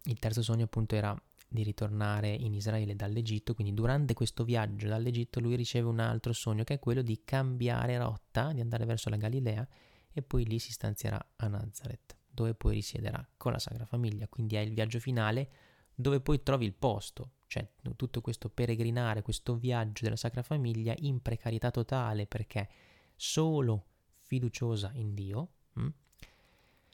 il 0.04 0.18
terzo 0.20 0.42
sogno 0.42 0.64
appunto 0.64 0.94
era 0.94 1.20
di 1.48 1.64
ritornare 1.64 2.30
in 2.30 2.54
Israele 2.54 2.94
dall'Egitto, 2.94 3.52
quindi 3.52 3.74
durante 3.74 4.14
questo 4.14 4.44
viaggio 4.44 4.86
dall'Egitto 4.86 5.40
lui 5.40 5.56
riceve 5.56 5.88
un 5.88 5.98
altro 5.98 6.32
sogno 6.32 6.62
che 6.62 6.74
è 6.74 6.78
quello 6.78 7.02
di 7.02 7.22
cambiare 7.24 7.98
rotta, 7.98 8.52
di 8.52 8.60
andare 8.60 8.84
verso 8.84 9.10
la 9.10 9.16
Galilea 9.16 9.66
e 10.12 10.22
poi 10.22 10.46
lì 10.46 10.60
si 10.60 10.70
stanzierà 10.70 11.32
a 11.34 11.48
Nazareth, 11.48 12.16
dove 12.30 12.54
poi 12.54 12.74
risiederà 12.74 13.28
con 13.36 13.50
la 13.50 13.58
Sacra 13.58 13.86
Famiglia, 13.86 14.28
quindi 14.28 14.54
è 14.54 14.60
il 14.60 14.72
viaggio 14.72 15.00
finale 15.00 15.50
dove 15.92 16.20
poi 16.20 16.44
trovi 16.44 16.64
il 16.64 16.74
posto, 16.74 17.32
cioè 17.48 17.68
tutto 17.96 18.20
questo 18.20 18.48
peregrinare, 18.48 19.22
questo 19.22 19.56
viaggio 19.56 20.04
della 20.04 20.14
Sacra 20.14 20.42
Famiglia 20.42 20.94
in 20.98 21.20
precarietà 21.20 21.72
totale 21.72 22.28
perché 22.28 22.68
solo 23.16 23.86
fiduciosa 24.30 24.92
in 24.94 25.12
Dio, 25.12 25.48
mh? 25.72 25.88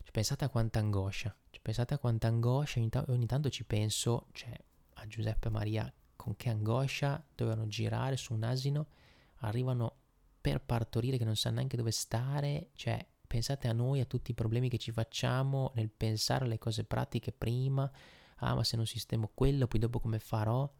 Cioè, 0.02 0.10
pensate 0.10 0.46
a 0.46 0.48
quanta 0.48 0.78
angoscia, 0.78 1.36
pensate 1.60 1.92
a 1.92 1.98
quanta 1.98 2.28
angoscia, 2.28 2.78
ogni, 2.78 2.88
ta- 2.88 3.04
ogni 3.08 3.26
tanto 3.26 3.50
ci 3.50 3.64
penso, 3.64 4.28
cioè, 4.32 4.58
a 4.94 5.06
Giuseppe 5.06 5.48
e 5.48 5.50
Maria, 5.50 5.92
con 6.14 6.34
che 6.34 6.48
angoscia 6.48 7.22
dovevano 7.34 7.66
girare 7.66 8.16
su 8.16 8.32
un 8.32 8.42
asino, 8.42 8.86
arrivano 9.40 9.96
per 10.40 10.62
partorire 10.62 11.18
che 11.18 11.24
non 11.24 11.36
sanno 11.36 11.56
neanche 11.56 11.76
dove 11.76 11.90
stare, 11.90 12.70
cioè 12.74 13.04
pensate 13.26 13.68
a 13.68 13.72
noi, 13.72 14.00
a 14.00 14.06
tutti 14.06 14.30
i 14.30 14.34
problemi 14.34 14.70
che 14.70 14.78
ci 14.78 14.92
facciamo 14.92 15.72
nel 15.74 15.90
pensare 15.90 16.46
alle 16.46 16.58
cose 16.58 16.84
pratiche 16.84 17.32
prima, 17.32 17.90
ah 18.36 18.54
ma 18.54 18.64
se 18.64 18.76
non 18.76 18.86
sistemo 18.86 19.32
quello, 19.34 19.66
poi 19.66 19.80
dopo 19.80 20.00
come 20.00 20.20
farò? 20.20 20.72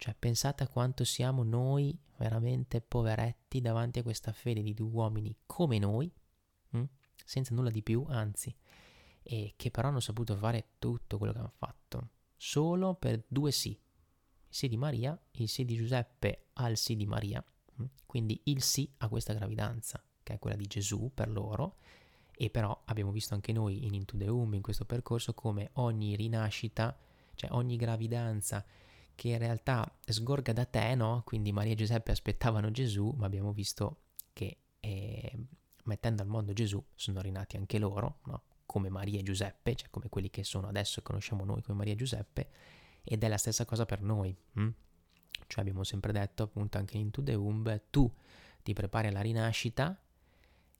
Cioè 0.00 0.14
pensate 0.18 0.62
a 0.62 0.68
quanto 0.68 1.04
siamo 1.04 1.42
noi 1.42 1.94
veramente 2.16 2.80
poveretti 2.80 3.60
davanti 3.60 3.98
a 3.98 4.02
questa 4.02 4.32
fede 4.32 4.62
di 4.62 4.72
due 4.72 4.88
uomini 4.88 5.36
come 5.44 5.78
noi, 5.78 6.10
hm? 6.70 6.84
senza 7.22 7.54
nulla 7.54 7.68
di 7.68 7.82
più, 7.82 8.06
anzi, 8.08 8.56
e 9.22 9.52
che 9.56 9.70
però 9.70 9.88
hanno 9.88 10.00
saputo 10.00 10.34
fare 10.36 10.68
tutto 10.78 11.18
quello 11.18 11.34
che 11.34 11.38
hanno 11.40 11.52
fatto, 11.54 12.08
solo 12.34 12.94
per 12.94 13.22
due 13.28 13.50
sì. 13.50 13.72
Il 13.72 13.78
sì 14.48 14.68
di 14.68 14.78
Maria, 14.78 15.20
il 15.32 15.48
sì 15.50 15.66
di 15.66 15.76
Giuseppe 15.76 16.46
al 16.54 16.78
sì 16.78 16.96
di 16.96 17.04
Maria, 17.04 17.44
hm? 17.74 17.84
quindi 18.06 18.40
il 18.44 18.62
sì 18.62 18.90
a 19.00 19.08
questa 19.08 19.34
gravidanza, 19.34 20.02
che 20.22 20.32
è 20.32 20.38
quella 20.38 20.56
di 20.56 20.66
Gesù 20.66 21.10
per 21.12 21.28
loro, 21.28 21.76
e 22.34 22.48
però 22.48 22.84
abbiamo 22.86 23.10
visto 23.10 23.34
anche 23.34 23.52
noi 23.52 23.84
in 23.84 23.92
Into 23.92 24.16
the 24.16 24.24
in 24.24 24.62
questo 24.62 24.86
percorso, 24.86 25.34
come 25.34 25.68
ogni 25.74 26.16
rinascita, 26.16 26.98
cioè 27.34 27.50
ogni 27.52 27.76
gravidanza 27.76 28.64
che 29.20 29.28
in 29.28 29.38
realtà 29.38 29.86
sgorga 30.06 30.54
da 30.54 30.64
te, 30.64 30.94
no? 30.94 31.20
Quindi 31.26 31.52
Maria 31.52 31.72
e 31.72 31.76
Giuseppe 31.76 32.10
aspettavano 32.10 32.70
Gesù, 32.70 33.12
ma 33.18 33.26
abbiamo 33.26 33.52
visto 33.52 34.04
che 34.32 34.56
eh, 34.80 35.38
mettendo 35.84 36.22
al 36.22 36.28
mondo 36.28 36.54
Gesù 36.54 36.82
sono 36.94 37.20
rinati 37.20 37.58
anche 37.58 37.78
loro, 37.78 38.20
no? 38.24 38.44
Come 38.64 38.88
Maria 38.88 39.20
e 39.20 39.22
Giuseppe, 39.22 39.74
cioè 39.74 39.90
come 39.90 40.08
quelli 40.08 40.30
che 40.30 40.42
sono 40.42 40.68
adesso 40.68 41.00
e 41.00 41.02
conosciamo 41.02 41.44
noi 41.44 41.60
come 41.60 41.76
Maria 41.76 41.92
e 41.92 41.96
Giuseppe, 41.96 42.48
ed 43.04 43.22
è 43.22 43.28
la 43.28 43.36
stessa 43.36 43.66
cosa 43.66 43.84
per 43.84 44.00
noi. 44.00 44.34
Hm? 44.54 44.68
Cioè 45.46 45.60
abbiamo 45.60 45.84
sempre 45.84 46.12
detto 46.12 46.44
appunto 46.44 46.78
anche 46.78 46.96
in 46.96 47.10
To 47.10 47.22
The 47.22 47.34
Womb, 47.34 47.88
tu 47.90 48.10
ti 48.62 48.72
prepari 48.72 49.08
alla 49.08 49.20
rinascita 49.20 50.02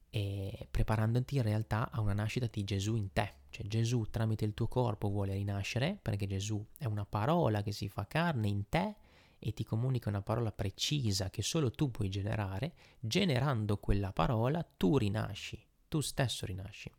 e 0.09 0.67
preparandoti 0.71 1.37
in 1.37 1.43
realtà 1.43 1.91
a 1.91 2.01
una 2.01 2.15
nascita 2.15 2.47
di 2.51 2.65
Gesù 2.65 2.97
in 2.97 3.13
te. 3.13 3.35
Cioè 3.51 3.67
Gesù 3.67 4.07
tramite 4.11 4.45
il 4.45 4.55
tuo 4.55 4.69
corpo 4.69 5.09
vuole 5.09 5.35
rinascere 5.35 5.99
perché 6.01 6.27
Gesù 6.27 6.65
è 6.79 6.87
una 6.87 7.05
parola 7.05 7.63
che 7.63 7.73
si 7.73 7.89
fa 7.89 8.07
carne 8.07 8.49
in 8.49 8.69
te 8.69 8.95
e 9.39 9.53
ti 9.53 9.65
comunica 9.65 10.09
una 10.09 10.23
parola 10.23 10.53
precisa 10.53 11.31
che 11.31 11.43
solo 11.43 11.71
tu 11.71 11.91
puoi 11.91 12.09
generare. 12.09 12.75
Generando 13.01 13.79
quella 13.79 14.13
parola 14.13 14.63
tu 14.77 14.97
rinasci, 14.97 15.61
tu 15.89 16.01
stesso 16.01 16.47
rinasci. 16.47 16.93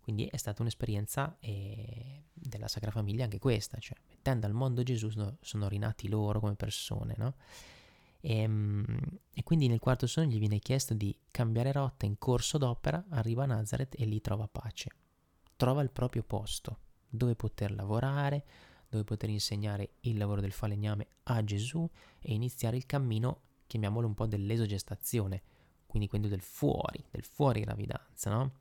Quindi 0.00 0.26
è 0.26 0.36
stata 0.36 0.62
un'esperienza 0.62 1.36
eh, 1.40 2.26
della 2.32 2.68
Sacra 2.68 2.92
Famiglia 2.92 3.24
anche 3.24 3.40
questa, 3.40 3.78
cioè 3.78 3.96
mettendo 4.08 4.46
al 4.46 4.52
mondo 4.52 4.84
Gesù 4.84 5.08
sono, 5.08 5.38
sono 5.40 5.66
rinati 5.66 6.08
loro 6.08 6.38
come 6.38 6.54
persone, 6.54 7.14
no? 7.16 7.34
E, 8.20 8.36
ehm, 8.36 8.98
e, 9.32 9.42
quindi 9.42 9.66
nel 9.66 9.80
quarto 9.80 10.06
sogno 10.06 10.28
gli 10.28 10.38
viene 10.38 10.58
chiesto 10.58 10.94
di 10.94 11.16
cambiare 11.30 11.72
rotta 11.72 12.06
in 12.06 12.18
corso 12.18 12.56
d'opera, 12.58 13.04
arriva 13.10 13.44
a 13.44 13.46
Nazareth 13.46 13.98
e 13.98 14.04
lì 14.04 14.20
trova 14.20 14.46
pace. 14.46 14.90
Trova 15.56 15.82
il 15.82 15.90
proprio 15.90 16.22
posto 16.22 16.80
dove 17.08 17.34
poter 17.34 17.72
lavorare, 17.72 18.44
dove 18.88 19.04
poter 19.04 19.30
insegnare 19.30 19.94
il 20.00 20.18
lavoro 20.18 20.40
del 20.40 20.52
falegname 20.52 21.06
a 21.24 21.42
Gesù 21.42 21.88
e 22.20 22.34
iniziare 22.34 22.76
il 22.76 22.84
cammino, 22.84 23.40
chiamiamolo 23.66 24.06
un 24.06 24.14
po' 24.14 24.26
dell'esogestazione, 24.26 25.42
quindi 25.86 26.08
quello 26.08 26.28
del 26.28 26.42
fuori, 26.42 27.02
del 27.10 27.24
fuori 27.24 27.60
gravidanza, 27.60 28.30
no? 28.30 28.52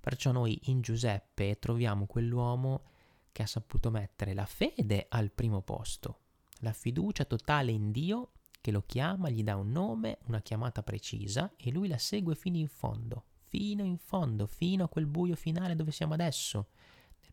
Perciò 0.00 0.32
noi 0.32 0.58
in 0.64 0.80
Giuseppe 0.80 1.58
troviamo 1.58 2.06
quell'uomo 2.06 2.84
che 3.32 3.42
ha 3.42 3.46
saputo 3.46 3.90
mettere 3.90 4.32
la 4.32 4.46
fede 4.46 5.06
al 5.10 5.30
primo 5.30 5.60
posto, 5.60 6.20
la 6.60 6.72
fiducia 6.72 7.26
totale 7.26 7.70
in 7.70 7.92
Dio 7.92 8.32
che 8.62 8.70
lo 8.70 8.82
chiama, 8.86 9.28
gli 9.28 9.42
dà 9.42 9.56
un 9.56 9.70
nome, 9.70 10.18
una 10.26 10.40
chiamata 10.40 10.82
precisa 10.82 11.52
e 11.56 11.70
lui 11.70 11.88
la 11.88 11.98
segue 11.98 12.34
fino 12.34 12.56
in 12.56 12.68
fondo, 12.68 13.24
fino 13.50 13.84
in 13.84 13.98
fondo, 13.98 14.46
fino 14.46 14.84
a 14.84 14.88
quel 14.88 15.06
buio 15.06 15.34
finale 15.34 15.74
dove 15.74 15.90
siamo 15.90 16.14
adesso. 16.14 16.68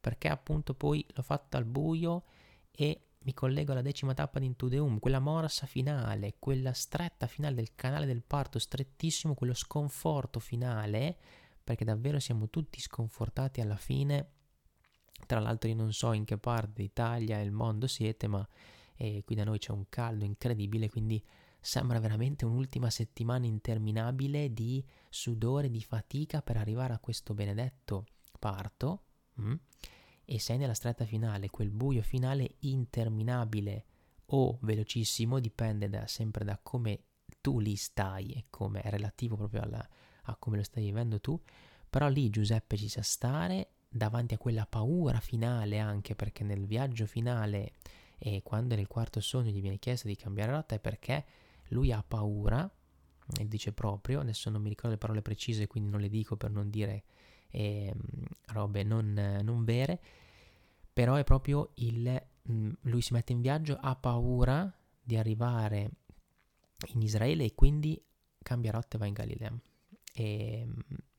Perché 0.02 0.28
appunto 0.28 0.74
poi 0.74 1.06
l'ho 1.14 1.22
fatto 1.22 1.58
al 1.58 1.66
buio 1.66 2.24
e 2.72 3.02
mi 3.20 3.34
collego 3.34 3.72
alla 3.72 3.82
decima 3.82 4.14
tappa 4.14 4.40
di 4.40 4.46
Into 4.46 4.98
quella 5.00 5.20
morsa 5.20 5.68
finale, 5.68 6.36
quella 6.40 6.74
stretta 6.74 7.28
finale 7.28 7.56
del 7.56 7.76
canale 7.76 8.06
del 8.08 8.24
parto, 8.24 8.58
strettissimo, 8.58 9.36
quello 9.36 9.54
sconforto 9.54 10.40
finale, 10.40 11.18
perché 11.64 11.86
davvero 11.86 12.20
siamo 12.20 12.50
tutti 12.50 12.80
sconfortati 12.80 13.62
alla 13.62 13.76
fine. 13.76 14.32
Tra 15.26 15.40
l'altro 15.40 15.70
io 15.70 15.76
non 15.76 15.94
so 15.94 16.14
in 16.14 16.26
che 16.26 16.38
parte 16.38 16.82
d'Italia 16.82 17.40
e 17.40 17.44
il 17.44 17.52
mondo 17.52 17.86
siete, 17.86 18.28
ma 18.28 18.48
e 18.96 19.22
qui 19.24 19.36
da 19.36 19.44
noi 19.44 19.60
c'è 19.60 19.72
un 19.72 19.86
caldo 19.90 20.26
incredibile, 20.26 20.90
quindi 20.90 21.24
sembra 21.68 22.00
veramente 22.00 22.46
un'ultima 22.46 22.90
settimana 22.90 23.46
interminabile 23.46 24.54
di 24.54 24.82
sudore, 25.10 25.70
di 25.70 25.82
fatica 25.82 26.42
per 26.42 26.56
arrivare 26.56 26.94
a 26.94 27.00
questo 27.00 27.34
benedetto 27.34 28.06
parto. 28.40 29.04
Mm? 29.42 29.54
E 30.24 30.40
sei 30.40 30.58
nella 30.58 30.74
stretta 30.74 31.04
finale, 31.04 31.50
quel 31.50 31.70
buio 31.70 32.02
finale 32.04 32.56
interminabile 32.60 33.86
o 34.28 34.58
velocissimo, 34.62 35.42
dipende 35.42 35.90
da, 35.90 36.08
sempre 36.08 36.46
da 36.46 36.58
come 36.58 37.02
tu 37.42 37.60
lì 37.60 37.76
stai 37.76 38.32
e 38.32 38.46
come 38.50 38.80
è 38.80 38.90
relativo 38.90 39.36
proprio 39.36 39.64
alla, 39.64 39.86
a 40.22 40.36
come 40.38 40.56
lo 40.56 40.64
stai 40.64 40.86
vivendo 40.86 41.20
tu. 41.20 41.38
Però 41.90 42.08
lì 42.08 42.30
Giuseppe 42.30 42.78
ci 42.78 42.88
sa 42.88 43.02
stare 43.02 43.72
davanti 43.90 44.34
a 44.34 44.38
quella 44.38 44.66
paura 44.66 45.20
finale 45.20 45.80
anche 45.80 46.16
perché 46.16 46.46
nel 46.46 46.66
viaggio 46.66 47.06
finale 47.06 47.74
e 48.18 48.42
quando 48.42 48.74
nel 48.74 48.88
quarto 48.88 49.20
sogno 49.20 49.52
gli 49.52 49.60
viene 49.60 49.80
chiesto 49.80 50.08
di 50.08 50.16
cambiare 50.16 50.54
rotta 50.54 50.74
è 50.74 50.80
perché 50.80 51.26
lui 51.70 51.92
ha 51.92 52.04
paura, 52.04 52.70
e 53.40 53.48
dice 53.48 53.74
proprio, 53.74 54.22
adesso 54.22 54.50
non 54.50 54.62
mi 54.62 54.70
ricordo 54.70 54.92
le 54.92 54.98
parole 54.98 55.22
precise 55.22 55.68
quindi 55.68 55.90
non 55.90 56.00
le 56.00 56.10
dico 56.10 56.38
per 56.38 56.50
non 56.50 56.70
dire 56.70 57.04
eh, 57.50 57.94
robe 58.48 58.84
non, 58.84 59.40
non, 59.44 59.64
vere, 59.64 60.02
però 60.94 61.16
è 61.16 61.24
proprio 61.24 61.72
il, 61.76 62.22
mm, 62.52 62.72
lui 62.82 63.02
si 63.02 63.14
mette 63.14 63.34
in 63.34 63.42
viaggio, 63.42 63.78
ha 63.80 63.96
paura 63.96 64.72
di 65.02 65.18
arrivare 65.18 65.92
in 66.94 67.02
Israele 67.02 67.46
e 67.46 67.56
quindi 67.56 68.02
cambia 68.42 68.72
rotta 68.72 68.96
e 68.96 69.00
va 69.00 69.06
in 69.06 69.14
Galilea. 69.14 69.60
E 70.14 70.68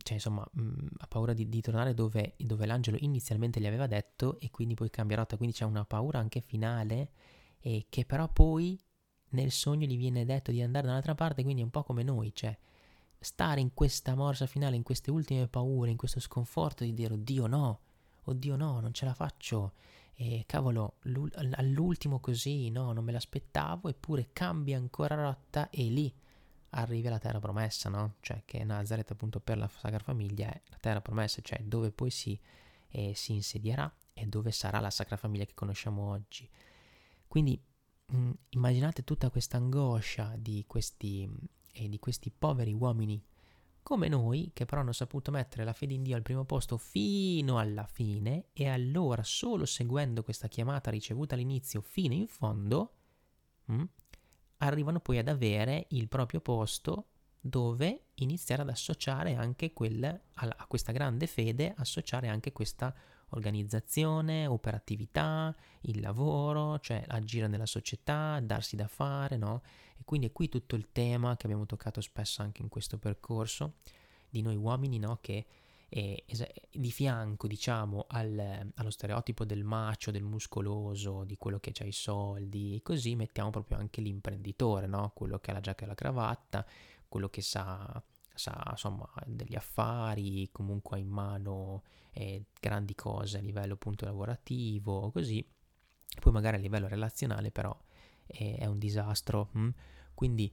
cioè 0.09 0.17
insomma 0.17 0.49
mh, 0.53 0.63
mm, 0.63 0.87
ha 0.99 1.07
paura 1.07 1.35
di, 1.35 1.49
di 1.49 1.61
tornare 1.61 1.93
dove, 1.93 2.35
dove, 2.39 2.67
l'angelo 2.67 2.97
inizialmente 3.01 3.61
gli 3.61 3.67
aveva 3.67 3.87
detto 3.87 4.39
e 4.41 4.51
quindi 4.51 4.75
poi 4.75 4.89
cambia 4.91 5.17
rotta, 5.17 5.37
quindi 5.37 5.55
c'è 5.55 5.65
una 5.65 5.85
paura 5.85 6.19
anche 6.19 6.41
finale 6.41 7.11
e 7.61 7.87
che 7.91 8.07
però 8.07 8.27
poi 8.33 8.81
nel 9.31 9.51
sogno 9.51 9.87
gli 9.87 9.97
viene 9.97 10.25
detto 10.25 10.51
di 10.51 10.63
andare 10.63 10.87
dall'altra 10.87 11.15
parte, 11.15 11.43
quindi 11.43 11.63
è 11.63 11.65
un 11.65 11.71
po' 11.71 11.85
come 11.85 12.03
noi, 12.03 12.33
cioè 12.35 12.57
stare 13.19 13.61
in 13.61 13.75
questa 13.75 14.15
morsa 14.15 14.47
finale, 14.47 14.77
in 14.77 14.83
queste 14.83 15.11
ultime 15.11 15.49
paure, 15.49 15.91
in 15.91 15.97
questo 15.97 16.21
sconforto 16.21 16.85
di 16.85 16.95
dire 16.95 17.15
oddio 17.15 17.47
no, 17.47 17.81
oddio 18.25 18.57
no, 18.57 18.81
non 18.81 18.93
ce 18.93 19.05
la 19.05 19.15
faccio, 19.15 19.73
e 20.15 20.45
cavolo, 20.47 20.97
all'ultimo 21.55 22.19
così, 22.19 22.71
no, 22.71 22.93
non 22.93 23.05
me 23.05 23.13
l'aspettavo, 23.13 23.89
eppure 23.89 24.31
cambia 24.33 24.77
ancora 24.77 25.15
rotta 25.15 25.71
e 25.71 25.83
lì 25.85 26.13
arrivi 26.71 27.07
alla 27.07 27.21
terra 27.21 27.39
promessa, 27.39 27.89
no? 27.89 28.17
Cioè 28.21 28.43
che 28.45 28.63
Nazareth 28.65 29.13
appunto 29.13 29.41
per 29.41 29.59
la 29.59 29.69
Sacra 29.69 30.01
Famiglia 30.01 30.49
è 30.49 30.61
la 30.71 30.77
terra 30.81 31.01
promessa, 31.01 31.41
cioè 31.41 31.63
dove 31.63 31.93
poi 31.93 32.11
si, 32.11 32.39
eh, 32.89 33.13
si 33.15 33.33
insedierà 33.33 33.93
e 34.13 34.27
dove 34.27 34.51
sarà 34.51 34.81
la 34.81 34.91
Sacra 34.91 35.17
Famiglia 35.17 35.45
che 35.45 35.55
conosciamo 35.55 36.11
oggi. 36.11 36.49
Quindi 37.29 37.61
mm, 38.15 38.31
immaginate 38.51 39.05
tutta 39.05 39.31
questa 39.31 39.57
angoscia 39.57 40.35
di 40.37 40.65
questi, 40.67 41.29
eh, 41.73 41.89
di 41.89 41.99
questi 41.99 42.31
poveri 42.31 42.73
uomini 42.73 43.23
come 43.83 44.09
noi, 44.09 44.51
che 44.53 44.67
però 44.67 44.83
hanno 44.83 44.93
saputo 44.93 45.31
mettere 45.31 45.65
la 45.65 45.73
fede 45.73 45.95
in 45.95 46.03
Dio 46.03 46.15
al 46.15 46.21
primo 46.21 46.45
posto 46.45 46.77
fino 46.77 47.59
alla 47.59 47.87
fine, 47.87 48.49
e 48.53 48.69
allora 48.69 49.23
solo 49.23 49.65
seguendo 49.65 50.23
questa 50.23 50.47
chiamata 50.47 50.91
ricevuta 50.91 51.35
all'inizio 51.35 51.81
fino 51.81 52.13
in 52.13 52.27
fondo, 52.27 52.93
mh, 53.65 53.75
mm, 53.75 53.85
arrivano 54.59 55.01
poi 55.01 55.17
ad 55.17 55.29
avere 55.29 55.87
il 55.91 56.09
proprio 56.09 56.41
posto 56.41 57.07
dove 57.41 58.09
iniziare 58.17 58.63
ad 58.63 58.69
associare 58.69 59.35
anche 59.35 59.73
quel, 59.73 60.05
a, 60.05 60.55
a 60.57 60.67
questa 60.67 60.93
grande 60.93 61.27
fede, 61.27 61.73
associare 61.77 62.29
anche 62.29 62.53
questa 62.53 62.95
organizzazione, 63.31 64.47
operatività, 64.47 65.55
il 65.83 66.01
lavoro, 66.01 66.79
cioè 66.79 67.03
agire 67.07 67.47
nella 67.49 67.67
società, 67.67 68.41
darsi 68.41 68.77
da 68.77 68.89
fare, 68.89 69.37
no? 69.37 69.63
E 69.99 70.05
quindi 70.05 70.29
è 70.29 70.33
qui 70.33 70.49
tutto 70.49 70.77
il 70.77 70.89
tema 70.93 71.37
che 71.37 71.47
abbiamo 71.47 71.67
toccato 71.67 72.01
spesso 72.01 72.43
anche 72.43 72.63
in 72.63 72.69
questo 72.69 72.99
percorso 72.99 73.75
di 74.29 74.43
noi 74.43 74.57
uomini, 74.57 74.99
no? 74.99 75.19
Che 75.21 75.47
è, 75.89 76.23
di 76.71 76.91
fianco, 76.91 77.47
diciamo, 77.47 78.07
al, 78.09 78.71
allo 78.75 78.91
stereotipo 78.91 79.45
del 79.45 79.65
macio, 79.65 80.11
del 80.11 80.23
muscoloso, 80.23 81.25
di 81.25 81.37
quello 81.37 81.59
che 81.59 81.73
ha 81.79 81.85
i 81.85 81.93
soldi, 81.93 82.81
così 82.83 83.17
mettiamo 83.17 83.51
proprio 83.51 83.79
anche 83.79 84.01
l'imprenditore, 84.01 84.87
no? 84.87 85.13
Quello 85.15 85.39
che 85.39 85.51
ha 85.51 85.55
la 85.55 85.61
giacca 85.61 85.85
e 85.85 85.89
la 85.89 85.95
cravatta, 85.95 86.67
quello 87.09 87.29
che 87.29 87.43
sa 87.43 88.03
sa 88.39 88.65
insomma 88.71 89.09
degli 89.27 89.57
affari, 89.57 90.49
comunque 90.53 90.97
ha 90.97 91.01
in 91.01 91.09
mano 91.09 91.83
eh, 92.13 92.47
grandi 92.61 92.95
cose 92.95 93.39
a 93.39 93.41
livello 93.41 93.75
appunto 93.75 94.05
lavorativo, 94.05 95.11
così, 95.11 95.47
poi 96.21 96.33
magari 96.33 96.57
a 96.57 96.61
livello 96.61 96.89
relazionale 96.89 97.51
però 97.51 97.77
eh, 98.27 98.57
è 98.57 98.67
un 98.67 98.79
disastro. 98.79 99.51
Hm? 99.53 99.69
Quindi 100.15 100.53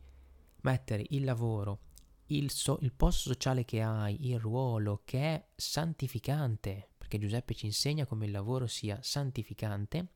mettere 0.61 1.05
il 1.09 1.23
lavoro, 1.23 1.79
il, 2.27 2.51
so- 2.51 2.79
il 2.81 2.93
posto 2.93 3.29
sociale 3.29 3.65
che 3.65 3.81
hai, 3.81 4.27
il 4.27 4.39
ruolo 4.39 5.01
che 5.05 5.19
è 5.19 5.47
santificante, 5.55 6.89
perché 6.97 7.17
Giuseppe 7.17 7.53
ci 7.53 7.65
insegna 7.65 8.05
come 8.05 8.25
il 8.25 8.31
lavoro 8.31 8.67
sia 8.67 8.99
santificante, 9.01 10.09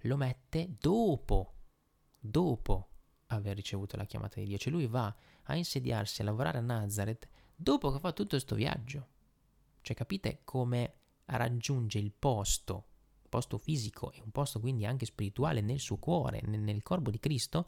lo 0.00 0.16
mette 0.16 0.76
dopo, 0.78 1.54
dopo 2.20 2.88
aver 3.26 3.56
ricevuto 3.56 3.96
la 3.96 4.04
chiamata 4.04 4.40
di 4.40 4.46
Dio. 4.46 4.58
Cioè 4.58 4.72
lui 4.72 4.86
va 4.86 5.14
a 5.46 5.56
insediarsi 5.56 6.20
a 6.20 6.24
lavorare 6.24 6.58
a 6.58 6.62
Nazareth 6.62 7.28
dopo 7.54 7.90
che 7.92 7.98
fa 7.98 8.12
tutto 8.12 8.30
questo 8.30 8.54
viaggio. 8.54 9.08
Cioè 9.80 9.96
capite 9.96 10.40
come 10.44 10.94
raggiunge 11.26 11.98
il 11.98 12.12
posto, 12.12 12.84
posto 13.28 13.58
fisico 13.58 14.12
e 14.12 14.20
un 14.22 14.30
posto 14.30 14.60
quindi 14.60 14.86
anche 14.86 15.06
spirituale 15.06 15.60
nel 15.60 15.80
suo 15.80 15.98
cuore, 15.98 16.42
nel, 16.44 16.60
nel 16.60 16.82
corpo 16.82 17.10
di 17.10 17.18
Cristo, 17.18 17.66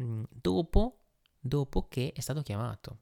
mm, 0.00 0.24
dopo, 0.30 0.98
dopo 1.38 1.88
che 1.88 2.12
è 2.14 2.20
stato 2.20 2.42
chiamato. 2.42 2.98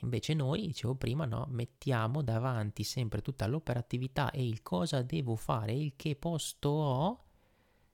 Invece 0.00 0.34
noi, 0.34 0.66
dicevo 0.66 0.94
prima, 0.94 1.24
no, 1.24 1.46
mettiamo 1.48 2.22
davanti 2.22 2.84
sempre 2.84 3.22
tutta 3.22 3.46
l'operatività 3.46 4.30
e 4.30 4.46
il 4.46 4.60
cosa 4.62 5.00
devo 5.00 5.36
fare, 5.36 5.72
il 5.72 5.94
che 5.96 6.16
posto 6.16 6.68
ho, 6.68 7.24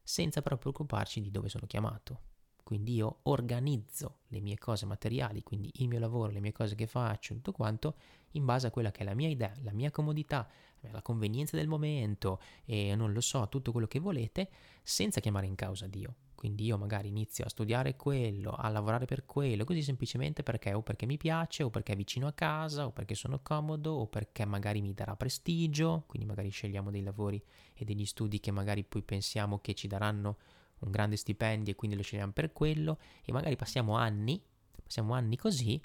senza 0.02 0.42
però 0.42 0.58
preoccuparci 0.58 1.20
di 1.20 1.30
dove 1.30 1.48
sono 1.48 1.66
chiamato. 1.66 2.30
Quindi 2.62 2.94
io 2.94 3.18
organizzo 3.24 4.20
le 4.28 4.40
mie 4.40 4.56
cose 4.58 4.86
materiali, 4.86 5.42
quindi 5.42 5.70
il 5.74 5.88
mio 5.88 5.98
lavoro, 5.98 6.32
le 6.32 6.40
mie 6.40 6.52
cose 6.52 6.74
che 6.74 6.86
faccio, 6.86 7.34
tutto 7.34 7.52
quanto, 7.52 7.96
in 8.32 8.44
base 8.44 8.66
a 8.66 8.70
quella 8.70 8.90
che 8.90 9.00
è 9.00 9.04
la 9.04 9.14
mia 9.14 9.28
idea, 9.28 9.52
la 9.62 9.72
mia 9.72 9.90
comodità, 9.90 10.48
la 10.90 11.02
convenienza 11.02 11.56
del 11.56 11.68
momento 11.68 12.40
e 12.64 12.94
non 12.94 13.12
lo 13.12 13.20
so, 13.20 13.48
tutto 13.48 13.72
quello 13.72 13.86
che 13.86 13.98
volete, 13.98 14.50
senza 14.82 15.20
chiamare 15.20 15.46
in 15.46 15.54
causa 15.54 15.86
Dio. 15.86 16.14
Quindi 16.34 16.64
io 16.64 16.76
magari 16.76 17.06
inizio 17.06 17.44
a 17.44 17.48
studiare 17.48 17.94
quello, 17.94 18.50
a 18.50 18.68
lavorare 18.68 19.04
per 19.04 19.26
quello, 19.26 19.62
così 19.62 19.80
semplicemente 19.80 20.42
perché 20.42 20.72
o 20.72 20.82
perché 20.82 21.06
mi 21.06 21.16
piace, 21.16 21.62
o 21.62 21.70
perché 21.70 21.92
è 21.92 21.96
vicino 21.96 22.26
a 22.26 22.32
casa, 22.32 22.86
o 22.86 22.90
perché 22.90 23.14
sono 23.14 23.38
comodo, 23.40 23.92
o 23.92 24.08
perché 24.08 24.44
magari 24.44 24.80
mi 24.80 24.92
darà 24.92 25.14
prestigio, 25.14 26.02
quindi 26.08 26.26
magari 26.26 26.48
scegliamo 26.48 26.90
dei 26.90 27.02
lavori 27.02 27.40
e 27.74 27.84
degli 27.84 28.04
studi 28.04 28.40
che 28.40 28.50
magari 28.50 28.82
poi 28.82 29.02
pensiamo 29.02 29.60
che 29.60 29.74
ci 29.74 29.86
daranno 29.86 30.36
un 30.84 30.90
grande 30.90 31.16
stipendio 31.16 31.72
e 31.72 31.76
quindi 31.76 31.96
lo 31.96 32.02
scegliamo 32.02 32.32
per 32.32 32.52
quello 32.52 32.98
e 33.24 33.32
magari 33.32 33.56
passiamo 33.56 33.96
anni, 33.96 34.42
passiamo 34.82 35.14
anni 35.14 35.36
così 35.36 35.80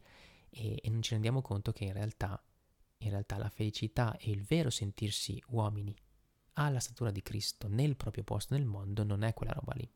e, 0.50 0.80
e 0.82 0.90
non 0.90 1.02
ci 1.02 1.12
rendiamo 1.12 1.42
conto 1.42 1.72
che 1.72 1.86
in 1.86 1.94
realtà, 1.94 2.42
in 2.98 3.10
realtà 3.10 3.38
la 3.38 3.50
felicità 3.50 4.16
e 4.18 4.32
il 4.32 4.44
vero 4.44 4.70
sentirsi 4.70 5.42
uomini 5.50 5.96
alla 6.54 6.80
statura 6.80 7.12
di 7.12 7.22
Cristo 7.22 7.68
nel 7.68 7.96
proprio 7.96 8.24
posto 8.24 8.54
nel 8.56 8.66
mondo 8.66 9.04
non 9.04 9.24
è 9.24 9.34
quella 9.34 9.54
roba 9.54 9.74
lì. 9.76 9.90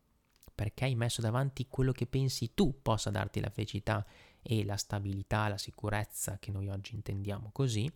Perché 0.53 0.85
hai 0.85 0.95
messo 0.95 1.21
davanti 1.21 1.67
quello 1.67 1.91
che 1.91 2.05
pensi 2.05 2.53
tu 2.53 2.81
possa 2.81 3.09
darti 3.09 3.39
la 3.39 3.49
felicità 3.49 4.05
e 4.41 4.63
la 4.63 4.77
stabilità, 4.77 5.47
la 5.47 5.57
sicurezza 5.57 6.37
che 6.37 6.51
noi 6.51 6.69
oggi 6.69 6.93
intendiamo 6.93 7.49
così, 7.51 7.91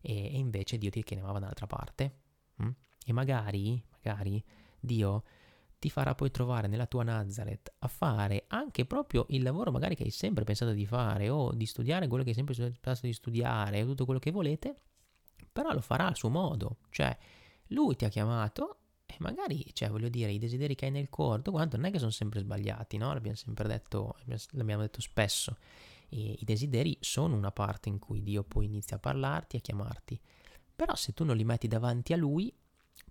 e, 0.00 0.24
e 0.24 0.38
invece 0.38 0.78
Dio 0.78 0.90
ti 0.90 1.02
chiamava 1.02 1.38
dall'altra 1.38 1.66
parte. 1.66 2.20
Mm? 2.62 2.70
E 3.04 3.12
magari, 3.12 3.82
magari 3.90 4.42
Dio 4.80 5.24
ti 5.78 5.90
farà 5.90 6.14
poi 6.14 6.30
trovare 6.30 6.66
nella 6.66 6.86
tua 6.86 7.04
Nazareth 7.04 7.72
a 7.78 7.88
fare 7.88 8.44
anche 8.48 8.84
proprio 8.84 9.26
il 9.28 9.42
lavoro 9.42 9.70
magari 9.70 9.94
che 9.94 10.02
hai 10.02 10.10
sempre 10.10 10.44
pensato 10.44 10.72
di 10.72 10.86
fare 10.86 11.28
o 11.28 11.52
di 11.52 11.66
studiare 11.66 12.08
quello 12.08 12.24
che 12.24 12.30
hai 12.30 12.34
sempre 12.34 12.54
pensato 12.54 13.06
di 13.06 13.12
studiare 13.12 13.82
o 13.82 13.86
tutto 13.86 14.04
quello 14.04 14.20
che 14.20 14.30
volete, 14.30 14.80
però 15.52 15.72
lo 15.72 15.80
farà 15.80 16.06
a 16.06 16.14
suo 16.14 16.30
modo, 16.30 16.78
cioè 16.90 17.16
lui 17.68 17.96
ti 17.96 18.04
ha 18.04 18.08
chiamato 18.08 18.78
e 19.06 19.16
magari, 19.20 19.64
cioè 19.72 19.88
voglio 19.88 20.08
dire, 20.08 20.32
i 20.32 20.38
desideri 20.38 20.74
che 20.74 20.84
hai 20.84 20.90
nel 20.90 21.08
cuore, 21.08 21.42
quanto 21.42 21.76
non 21.76 21.86
è 21.86 21.90
che 21.90 21.98
sono 21.98 22.10
sempre 22.10 22.40
sbagliati, 22.40 22.98
no? 22.98 23.12
L'abbiamo 23.14 23.36
sempre 23.36 23.66
detto, 23.66 24.16
l'abbiamo 24.50 24.82
detto 24.82 25.00
spesso, 25.00 25.56
e 26.10 26.36
i 26.38 26.44
desideri 26.44 26.96
sono 27.00 27.34
una 27.34 27.50
parte 27.50 27.88
in 27.88 27.98
cui 27.98 28.22
Dio 28.22 28.44
poi 28.44 28.66
inizia 28.66 28.96
a 28.96 29.00
parlarti, 29.00 29.56
a 29.56 29.60
chiamarti, 29.60 30.20
però 30.76 30.94
se 30.94 31.14
tu 31.14 31.24
non 31.24 31.36
li 31.36 31.44
metti 31.44 31.68
davanti 31.68 32.12
a 32.12 32.16
lui, 32.16 32.54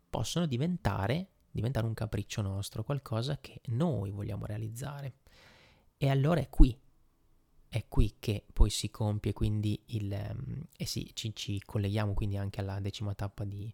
possono 0.10 0.46
diventare 0.46 1.30
diventare 1.58 1.86
un 1.86 1.94
capriccio 1.94 2.42
nostro, 2.42 2.84
qualcosa 2.84 3.40
che 3.40 3.62
noi 3.68 4.12
vogliamo 4.12 4.46
realizzare. 4.46 5.16
E 5.98 6.10
allora 6.10 6.40
è 6.40 6.50
qui, 6.50 6.80
è 7.68 7.86
qui 7.88 8.16
che 8.20 8.46
poi 8.54 8.70
si 8.70 8.90
compie 8.90 9.34
quindi 9.34 9.82
il... 9.88 10.12
Um, 10.12 10.64
e 10.78 10.86
sì, 10.86 11.12
ci, 11.14 11.36
ci, 11.36 11.62
colleghiamo 11.66 12.14
quindi 12.14 12.38
anche 12.38 12.62
alla 12.62 12.80
decima 12.80 13.14
tappa 13.14 13.44
di, 13.44 13.74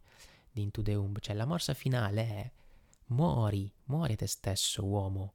di 0.50 0.62
Into 0.62 0.82
the 0.82 0.96
Umb, 0.96 1.20
cioè 1.20 1.36
la 1.36 1.46
morsa 1.46 1.74
finale 1.74 2.22
è 2.22 2.52
muori, 3.08 3.72
muori 3.86 4.16
te 4.16 4.28
stesso 4.28 4.86
uomo, 4.86 5.34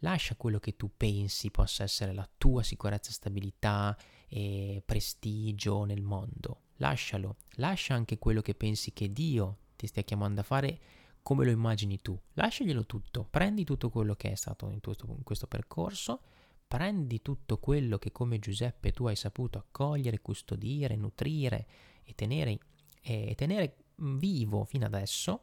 lascia 0.00 0.34
quello 0.34 0.58
che 0.58 0.76
tu 0.76 0.90
pensi 0.96 1.50
possa 1.50 1.84
essere 1.84 2.12
la 2.12 2.28
tua 2.36 2.62
sicurezza, 2.62 3.12
stabilità 3.12 3.96
e 4.28 4.82
prestigio 4.84 5.84
nel 5.84 6.02
mondo, 6.02 6.62
lascialo, 6.76 7.36
lascia 7.54 7.94
anche 7.94 8.18
quello 8.18 8.42
che 8.42 8.54
pensi 8.54 8.92
che 8.92 9.12
Dio 9.12 9.58
ti 9.76 9.86
stia 9.86 10.02
chiamando 10.02 10.40
a 10.40 10.44
fare 10.44 10.80
come 11.26 11.44
lo 11.44 11.50
immagini 11.50 12.00
tu. 12.00 12.16
Lasciaglielo 12.34 12.86
tutto, 12.86 13.26
prendi 13.28 13.64
tutto 13.64 13.90
quello 13.90 14.14
che 14.14 14.30
è 14.30 14.36
stato 14.36 14.70
in 14.70 14.78
questo, 14.78 15.06
in 15.08 15.24
questo 15.24 15.48
percorso, 15.48 16.20
prendi 16.68 17.20
tutto 17.20 17.58
quello 17.58 17.98
che 17.98 18.12
come 18.12 18.38
Giuseppe 18.38 18.92
tu 18.92 19.08
hai 19.08 19.16
saputo 19.16 19.58
accogliere, 19.58 20.20
custodire, 20.20 20.94
nutrire 20.94 21.66
e 22.04 22.14
tenere, 22.14 22.60
e 23.00 23.34
tenere 23.34 23.86
vivo 23.96 24.62
fino 24.66 24.86
adesso, 24.86 25.42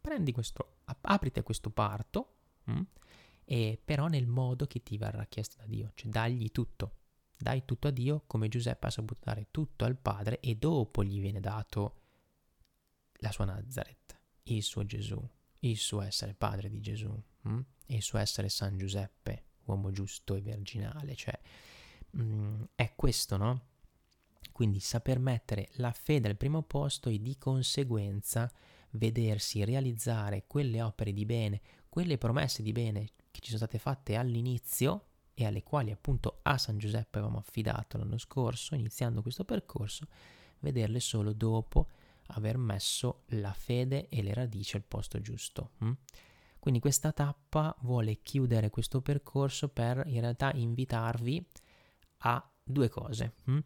prendi 0.00 0.30
questo, 0.30 0.76
aprite 0.84 1.42
questo 1.42 1.70
parto, 1.70 2.34
mh? 2.62 2.72
Mm, 2.72 2.82
e 3.44 3.80
però 3.84 4.06
nel 4.06 4.28
modo 4.28 4.68
che 4.68 4.84
ti 4.84 4.96
verrà 4.96 5.24
chiesto 5.24 5.56
da 5.58 5.66
Dio, 5.66 5.90
cioè 5.96 6.12
dagli 6.12 6.52
tutto, 6.52 6.92
dai 7.36 7.64
tutto 7.64 7.88
a 7.88 7.90
Dio 7.90 8.22
come 8.28 8.46
Giuseppe 8.46 8.86
ha 8.86 8.90
saputo 8.90 9.18
dare 9.24 9.48
tutto 9.50 9.84
al 9.84 9.96
Padre 9.96 10.38
e 10.38 10.54
dopo 10.54 11.02
gli 11.02 11.18
viene 11.18 11.40
dato 11.40 12.02
la 13.14 13.32
sua 13.32 13.46
Nazareth 13.46 14.03
il 14.44 14.62
suo 14.62 14.84
Gesù, 14.84 15.20
il 15.60 15.76
suo 15.76 16.00
essere 16.02 16.34
padre 16.34 16.68
di 16.68 16.80
Gesù, 16.80 17.14
hm? 17.42 17.60
il 17.86 18.02
suo 18.02 18.18
essere 18.18 18.48
San 18.48 18.76
Giuseppe, 18.76 19.44
uomo 19.64 19.90
giusto 19.90 20.34
e 20.34 20.40
virginale, 20.40 21.14
cioè 21.14 21.38
mh, 22.10 22.22
mm, 22.22 22.62
è 22.74 22.92
questo, 22.94 23.36
no? 23.36 23.60
Quindi 24.52 24.78
saper 24.80 25.18
mettere 25.18 25.70
la 25.76 25.92
fede 25.92 26.28
al 26.28 26.36
primo 26.36 26.62
posto 26.62 27.08
e 27.08 27.20
di 27.20 27.36
conseguenza 27.38 28.50
vedersi 28.90 29.64
realizzare 29.64 30.44
quelle 30.46 30.80
opere 30.80 31.12
di 31.12 31.24
bene, 31.24 31.60
quelle 31.88 32.18
promesse 32.18 32.62
di 32.62 32.72
bene 32.72 33.08
che 33.30 33.40
ci 33.40 33.46
sono 33.46 33.58
state 33.58 33.78
fatte 33.78 34.14
all'inizio 34.14 35.06
e 35.34 35.44
alle 35.44 35.64
quali 35.64 35.90
appunto 35.90 36.38
a 36.42 36.56
San 36.58 36.78
Giuseppe 36.78 37.18
avevamo 37.18 37.38
affidato 37.38 37.98
l'anno 37.98 38.18
scorso, 38.18 38.76
iniziando 38.76 39.22
questo 39.22 39.44
percorso, 39.44 40.06
vederle 40.60 41.00
solo 41.00 41.32
dopo 41.32 41.88
aver 42.28 42.56
messo 42.56 43.22
la 43.28 43.52
fede 43.52 44.08
e 44.08 44.22
le 44.22 44.34
radici 44.34 44.76
al 44.76 44.84
posto 44.84 45.20
giusto. 45.20 45.72
Hm? 45.78 45.92
Quindi 46.58 46.80
questa 46.80 47.12
tappa 47.12 47.76
vuole 47.80 48.22
chiudere 48.22 48.70
questo 48.70 49.02
percorso 49.02 49.68
per 49.68 50.02
in 50.06 50.20
realtà 50.20 50.52
invitarvi 50.54 51.46
a 52.18 52.50
due 52.62 52.88
cose. 52.88 53.34
Hm? 53.44 53.58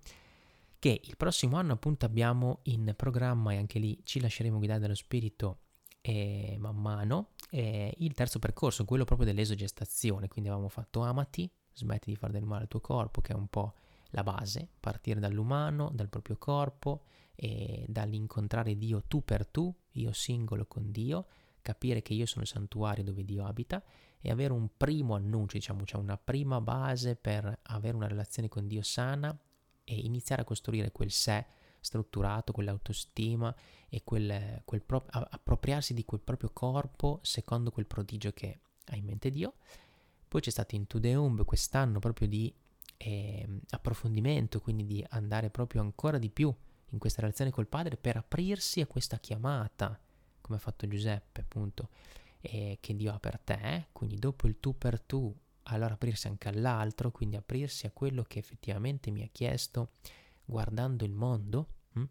Che 0.81 1.01
il 1.05 1.17
prossimo 1.17 1.57
anno 1.57 1.73
appunto 1.73 2.07
abbiamo 2.07 2.61
in 2.65 2.93
programma 2.97 3.53
e 3.53 3.57
anche 3.57 3.79
lì 3.79 4.01
ci 4.05 4.21
lasceremo 4.21 4.59
guidare 4.59 4.81
dallo 4.81 4.95
spirito 4.95 5.61
e 6.01 6.57
man 6.59 6.77
mano 6.77 7.31
eh, 7.51 7.95
il 7.99 8.15
terzo 8.15 8.39
percorso, 8.39 8.85
quello 8.85 9.05
proprio 9.05 9.27
dell'esogestazione, 9.27 10.29
quindi 10.29 10.49
avevamo 10.49 10.71
fatto 10.71 11.01
amati, 11.01 11.51
smetti 11.73 12.11
di 12.11 12.17
fare 12.17 12.33
del 12.33 12.45
male 12.45 12.63
al 12.63 12.69
tuo 12.69 12.81
corpo, 12.81 13.21
che 13.21 13.33
è 13.33 13.37
un 13.37 13.49
po' 13.49 13.75
la 14.11 14.23
base, 14.23 14.69
partire 14.81 15.21
dall'umano, 15.21 15.91
dal 15.93 16.09
proprio 16.09 16.37
corpo 16.37 17.03
e 17.35 17.85
dall'incontrare 17.89 18.77
Dio 18.77 19.03
tu 19.07 19.25
per 19.25 19.47
tu, 19.47 19.73
io 19.93 20.13
singolo 20.13 20.67
con 20.67 20.91
Dio, 20.91 21.27
capire 21.63 22.03
che 22.03 22.15
io 22.15 22.27
sono 22.27 22.43
il 22.43 22.49
santuario 22.49 23.05
dove 23.05 23.25
Dio 23.25 23.45
abita 23.45 23.83
e 24.21 24.31
avere 24.31 24.53
un 24.53 24.69
primo 24.77 25.15
annuncio, 25.15 25.57
diciamo, 25.57 25.85
cioè 25.85 26.01
una 26.01 26.17
prima 26.17 26.61
base 26.61 27.15
per 27.15 27.59
avere 27.63 27.97
una 27.97 28.09
relazione 28.09 28.49
con 28.49 28.67
Dio 28.67 28.83
sana 28.83 29.37
e 29.85 29.95
iniziare 29.95 30.43
a 30.43 30.45
costruire 30.45 30.91
quel 30.91 31.11
sé 31.11 31.45
strutturato, 31.81 32.53
quell'autostima 32.53 33.55
e 33.89 34.03
quel, 34.03 34.63
quel 34.65 34.83
pro- 34.83 35.07
appropriarsi 35.09 35.95
di 35.95 36.05
quel 36.05 36.21
proprio 36.21 36.51
corpo 36.53 37.21
secondo 37.23 37.71
quel 37.71 37.87
prodigio 37.87 38.33
che 38.33 38.61
ha 38.87 38.97
in 38.97 39.05
mente 39.05 39.31
Dio. 39.31 39.55
Poi 40.27 40.41
c'è 40.41 40.51
stato 40.51 40.75
Into 40.75 40.99
the 41.01 41.15
Umb 41.15 41.45
quest'anno 41.45 42.01
proprio 42.01 42.29
di 42.29 42.53
eh, 42.99 43.49
approfondimento, 43.71 44.61
quindi 44.61 44.85
di 44.85 45.05
andare 45.11 45.51
proprio 45.51 45.81
ancora 45.81 46.19
di 46.19 46.31
più 46.31 46.55
in 46.91 46.99
questa 46.99 47.21
relazione 47.21 47.51
col 47.51 47.67
Padre 47.67 47.97
per 47.97 48.17
aprirsi 48.17 48.81
a 48.81 48.87
questa 48.87 49.19
chiamata, 49.19 49.99
come 50.41 50.57
ha 50.57 50.61
fatto 50.61 50.87
Giuseppe 50.87 51.43
appunto, 51.43 51.91
eh, 52.41 52.79
che 52.81 52.97
Dio 52.97 53.13
ha 53.13 53.19
per 53.19 53.39
te, 53.39 53.89
quindi 53.93 54.17
dopo 54.17 54.47
il 54.47 54.59
tu 54.61 54.77
per 54.77 55.01
tu, 55.01 55.35
allora 55.65 55.95
aprirsi 55.95 56.27
anche 56.27 56.49
all'altro, 56.49 57.11
quindi 57.11 57.37
aprirsi 57.37 57.87
a 57.87 57.91
quello 57.91 58.23
che 58.23 58.39
effettivamente 58.39 59.11
mi 59.11 59.23
ha 59.23 59.29
chiesto 59.31 59.93
guardando 60.45 61.05
il 61.05 61.13
mondo, 61.13 61.75
hm? 61.93 62.05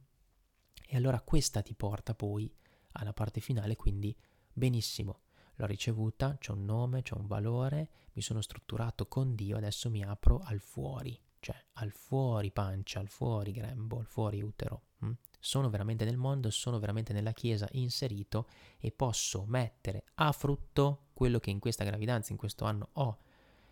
e 0.87 0.95
allora 0.95 1.19
questa 1.21 1.61
ti 1.61 1.73
porta 1.73 2.13
poi 2.13 2.51
alla 2.93 3.13
parte 3.13 3.41
finale, 3.41 3.75
quindi 3.75 4.15
benissimo, 4.53 5.21
l'ho 5.57 5.65
ricevuta, 5.65 6.37
c'è 6.39 6.51
un 6.51 6.65
nome, 6.65 7.03
c'è 7.03 7.13
un 7.13 7.27
valore, 7.27 7.89
mi 8.13 8.21
sono 8.21 8.41
strutturato 8.41 9.07
con 9.07 9.35
Dio, 9.35 9.57
adesso 9.57 9.89
mi 9.89 10.03
apro 10.03 10.41
al 10.43 10.59
fuori, 10.59 11.19
cioè 11.39 11.55
al 11.73 11.91
fuori 11.91 12.51
pancia, 12.51 12.99
al 12.99 13.09
fuori 13.09 13.51
grembo, 13.51 13.99
al 13.99 14.07
fuori 14.07 14.41
utero. 14.41 14.83
Hm? 14.99 15.11
Sono 15.39 15.69
veramente 15.69 16.05
nel 16.05 16.17
mondo, 16.17 16.49
sono 16.49 16.79
veramente 16.79 17.13
nella 17.13 17.31
Chiesa 17.33 17.67
inserito 17.73 18.47
e 18.79 18.91
posso 18.91 19.45
mettere 19.45 20.05
a 20.15 20.31
frutto 20.31 21.09
quello 21.13 21.39
che 21.39 21.51
in 21.51 21.59
questa 21.59 21.83
gravidanza, 21.83 22.31
in 22.31 22.37
questo 22.37 22.65
anno 22.65 22.89
ho 22.93 23.19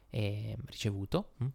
eh, 0.09 0.55
ricevuto. 0.65 1.31
Hm? 1.37 1.47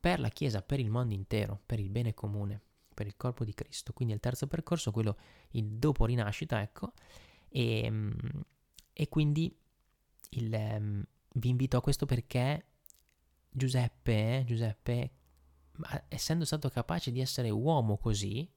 per 0.00 0.20
la 0.20 0.28
Chiesa, 0.28 0.62
per 0.62 0.80
il 0.80 0.90
mondo 0.90 1.14
intero, 1.14 1.60
per 1.66 1.80
il 1.80 1.90
bene 1.90 2.14
comune, 2.14 2.60
per 2.94 3.06
il 3.06 3.16
corpo 3.16 3.44
di 3.44 3.54
Cristo. 3.54 3.92
Quindi 3.92 4.14
il 4.14 4.20
terzo 4.20 4.46
percorso, 4.46 4.90
quello 4.90 5.16
il 5.50 5.64
dopo 5.72 6.04
rinascita, 6.04 6.60
ecco, 6.60 6.92
e, 7.48 7.84
ehm, 7.84 8.16
e 8.92 9.08
quindi 9.08 9.54
il, 10.30 10.52
um, 10.52 11.04
vi 11.34 11.48
invito 11.48 11.76
a 11.76 11.80
questo 11.80 12.06
perché 12.06 12.64
Giuseppe, 13.50 14.44
Giuseppe, 14.46 15.12
essendo 16.08 16.44
stato 16.44 16.68
capace 16.68 17.10
di 17.10 17.20
essere 17.20 17.50
uomo 17.50 17.98
così, 17.98 18.50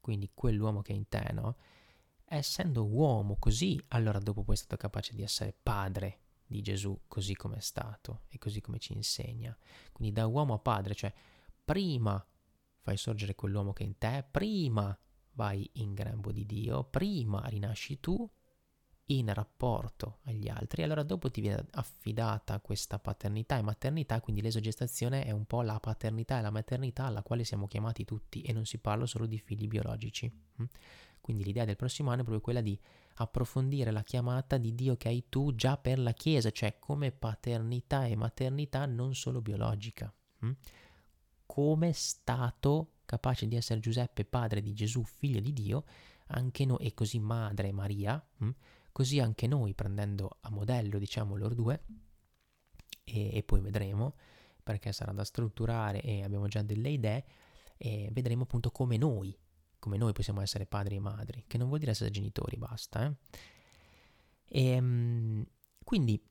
quindi 0.00 0.30
quell'uomo 0.32 0.82
che 0.82 0.92
è 0.92 0.96
in 0.96 1.08
te, 1.08 1.30
no? 1.32 1.56
Essendo 2.24 2.86
uomo 2.86 3.36
così, 3.38 3.80
allora 3.88 4.18
dopo 4.18 4.42
poi 4.42 4.54
è 4.54 4.58
stato 4.58 4.76
capace 4.76 5.14
di 5.14 5.22
essere 5.22 5.54
padre 5.60 6.20
di 6.46 6.62
Gesù 6.62 7.02
così 7.06 7.34
come 7.34 7.56
è 7.56 7.60
stato 7.60 8.22
e 8.28 8.38
così 8.38 8.60
come 8.60 8.78
ci 8.78 8.92
insegna. 8.92 9.56
Quindi 9.92 10.14
da 10.14 10.26
uomo 10.26 10.54
a 10.54 10.58
padre, 10.58 10.94
cioè 10.94 11.12
prima 11.64 12.24
fai 12.80 12.96
sorgere 12.96 13.34
quell'uomo 13.34 13.72
che 13.72 13.84
è 13.84 13.86
in 13.86 13.98
te, 13.98 14.24
prima 14.28 14.96
vai 15.32 15.68
in 15.74 15.94
grembo 15.94 16.32
di 16.32 16.46
Dio, 16.46 16.84
prima 16.84 17.44
rinasci 17.46 18.00
tu 18.00 18.28
in 19.12 19.32
rapporto 19.32 20.18
agli 20.24 20.48
altri, 20.48 20.82
allora 20.82 21.02
dopo 21.02 21.30
ti 21.30 21.40
viene 21.40 21.66
affidata 21.72 22.60
questa 22.60 22.98
paternità 22.98 23.58
e 23.58 23.62
maternità, 23.62 24.20
quindi 24.20 24.40
l'esogestazione 24.40 25.24
è 25.24 25.30
un 25.32 25.46
po' 25.46 25.62
la 25.62 25.80
paternità 25.80 26.38
e 26.38 26.42
la 26.42 26.50
maternità 26.50 27.06
alla 27.06 27.22
quale 27.22 27.44
siamo 27.44 27.66
chiamati 27.66 28.04
tutti 28.04 28.42
e 28.42 28.52
non 28.52 28.66
si 28.66 28.78
parla 28.78 29.06
solo 29.06 29.26
di 29.26 29.38
figli 29.38 29.66
biologici. 29.66 30.30
Mm? 30.60 30.64
Quindi 31.20 31.44
l'idea 31.44 31.64
del 31.64 31.76
prossimo 31.76 32.10
anno 32.10 32.20
è 32.20 32.24
proprio 32.24 32.42
quella 32.42 32.60
di 32.60 32.78
approfondire 33.14 33.90
la 33.90 34.02
chiamata 34.02 34.56
di 34.56 34.74
Dio 34.74 34.96
che 34.96 35.08
hai 35.08 35.24
tu 35.28 35.54
già 35.54 35.76
per 35.76 35.98
la 35.98 36.12
Chiesa, 36.12 36.50
cioè 36.50 36.78
come 36.78 37.10
paternità 37.10 38.06
e 38.06 38.14
maternità 38.16 38.86
non 38.86 39.14
solo 39.14 39.40
biologica. 39.40 40.12
Hm? 40.40 40.52
Come 41.46 41.92
stato 41.92 42.92
capace 43.04 43.48
di 43.48 43.56
essere 43.56 43.80
Giuseppe, 43.80 44.24
padre 44.24 44.62
di 44.62 44.72
Gesù, 44.72 45.02
figlio 45.02 45.40
di 45.40 45.52
Dio, 45.52 45.84
anche 46.28 46.64
noi, 46.64 46.78
e 46.78 46.94
così 46.94 47.18
madre 47.18 47.72
Maria, 47.72 48.24
hm? 48.38 48.50
Così 49.00 49.18
anche 49.18 49.46
noi 49.46 49.72
prendendo 49.72 50.36
a 50.40 50.50
modello, 50.50 50.98
diciamo, 50.98 51.34
loro 51.34 51.54
due, 51.54 51.84
e, 53.02 53.34
e 53.34 53.42
poi 53.42 53.62
vedremo, 53.62 54.14
perché 54.62 54.92
sarà 54.92 55.12
da 55.12 55.24
strutturare 55.24 56.02
e 56.02 56.22
abbiamo 56.22 56.48
già 56.48 56.60
delle 56.60 56.90
idee, 56.90 57.24
e 57.78 58.10
vedremo 58.12 58.42
appunto 58.42 58.70
come 58.70 58.98
noi 58.98 59.34
come 59.78 59.96
noi 59.96 60.12
possiamo 60.12 60.42
essere 60.42 60.66
padri 60.66 60.96
e 60.96 60.98
madri, 60.98 61.44
che 61.46 61.56
non 61.56 61.68
vuol 61.68 61.78
dire 61.78 61.92
essere 61.92 62.10
genitori, 62.10 62.58
basta. 62.58 63.06
Eh? 63.06 63.14
E, 64.44 64.64
ehm, 64.72 65.46
quindi 65.82 66.22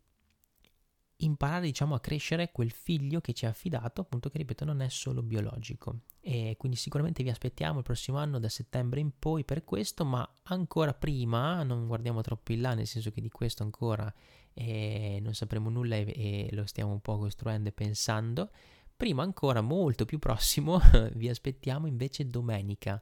imparare 1.22 1.66
diciamo 1.66 1.96
a 1.96 2.00
crescere 2.00 2.52
quel 2.52 2.72
figlio 2.72 3.20
che 3.20 3.34
ci 3.34 3.46
ha 3.46 3.50
affidato 3.50 4.02
appunto 4.02 4.30
che 4.30 4.38
ripeto 4.38 4.66
non 4.66 4.82
è 4.82 4.90
solo 4.90 5.22
biologico. 5.22 6.02
E 6.22 6.56
quindi 6.58 6.78
sicuramente 6.78 7.24
vi 7.24 7.30
aspettiamo 7.30 7.80
il 7.80 7.84
prossimo 7.84 8.18
anno 8.18 8.40
da 8.40 8.50
settembre 8.50 9.00
in 9.00 9.12
poi 9.18 9.44
per 9.44 9.64
questo 9.64 10.06
ma 10.06 10.28
ancora 10.44 10.94
prima 10.94 11.64
non 11.64 11.88
guardiamo 11.88 12.22
troppo 12.22 12.52
in 12.52 12.62
là 12.62 12.74
nel 12.74 12.88
senso 12.88 13.12
che 13.12 13.22
di 13.22 13.30
questo 13.30 13.64
ancora 13.64 14.14
eh, 14.54 15.20
non 15.22 15.34
sapremo 15.34 15.70
nulla 15.70 15.96
e, 15.96 16.14
e 16.16 16.50
lo 16.52 16.66
stiamo 16.66 16.92
un 16.92 17.02
po' 17.02 17.18
costruendo 17.18 17.70
e 17.70 17.72
pensando. 17.72 18.52
Prima 18.96 19.24
ancora 19.24 19.62
molto 19.62 20.06
più 20.06 20.20
prossimo 20.20 20.80
vi 21.16 21.30
aspettiamo 21.30 21.88
invece 21.88 22.28
domenica. 22.28 23.02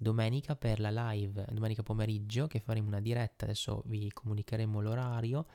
Domenica 0.00 0.54
per 0.54 0.78
la 0.78 0.90
live, 0.90 1.44
domenica 1.50 1.82
pomeriggio, 1.82 2.46
che 2.46 2.60
faremo 2.60 2.86
una 2.86 3.00
diretta, 3.00 3.46
adesso 3.46 3.82
vi 3.86 4.12
comunicheremo 4.12 4.80
l'orario, 4.80 5.46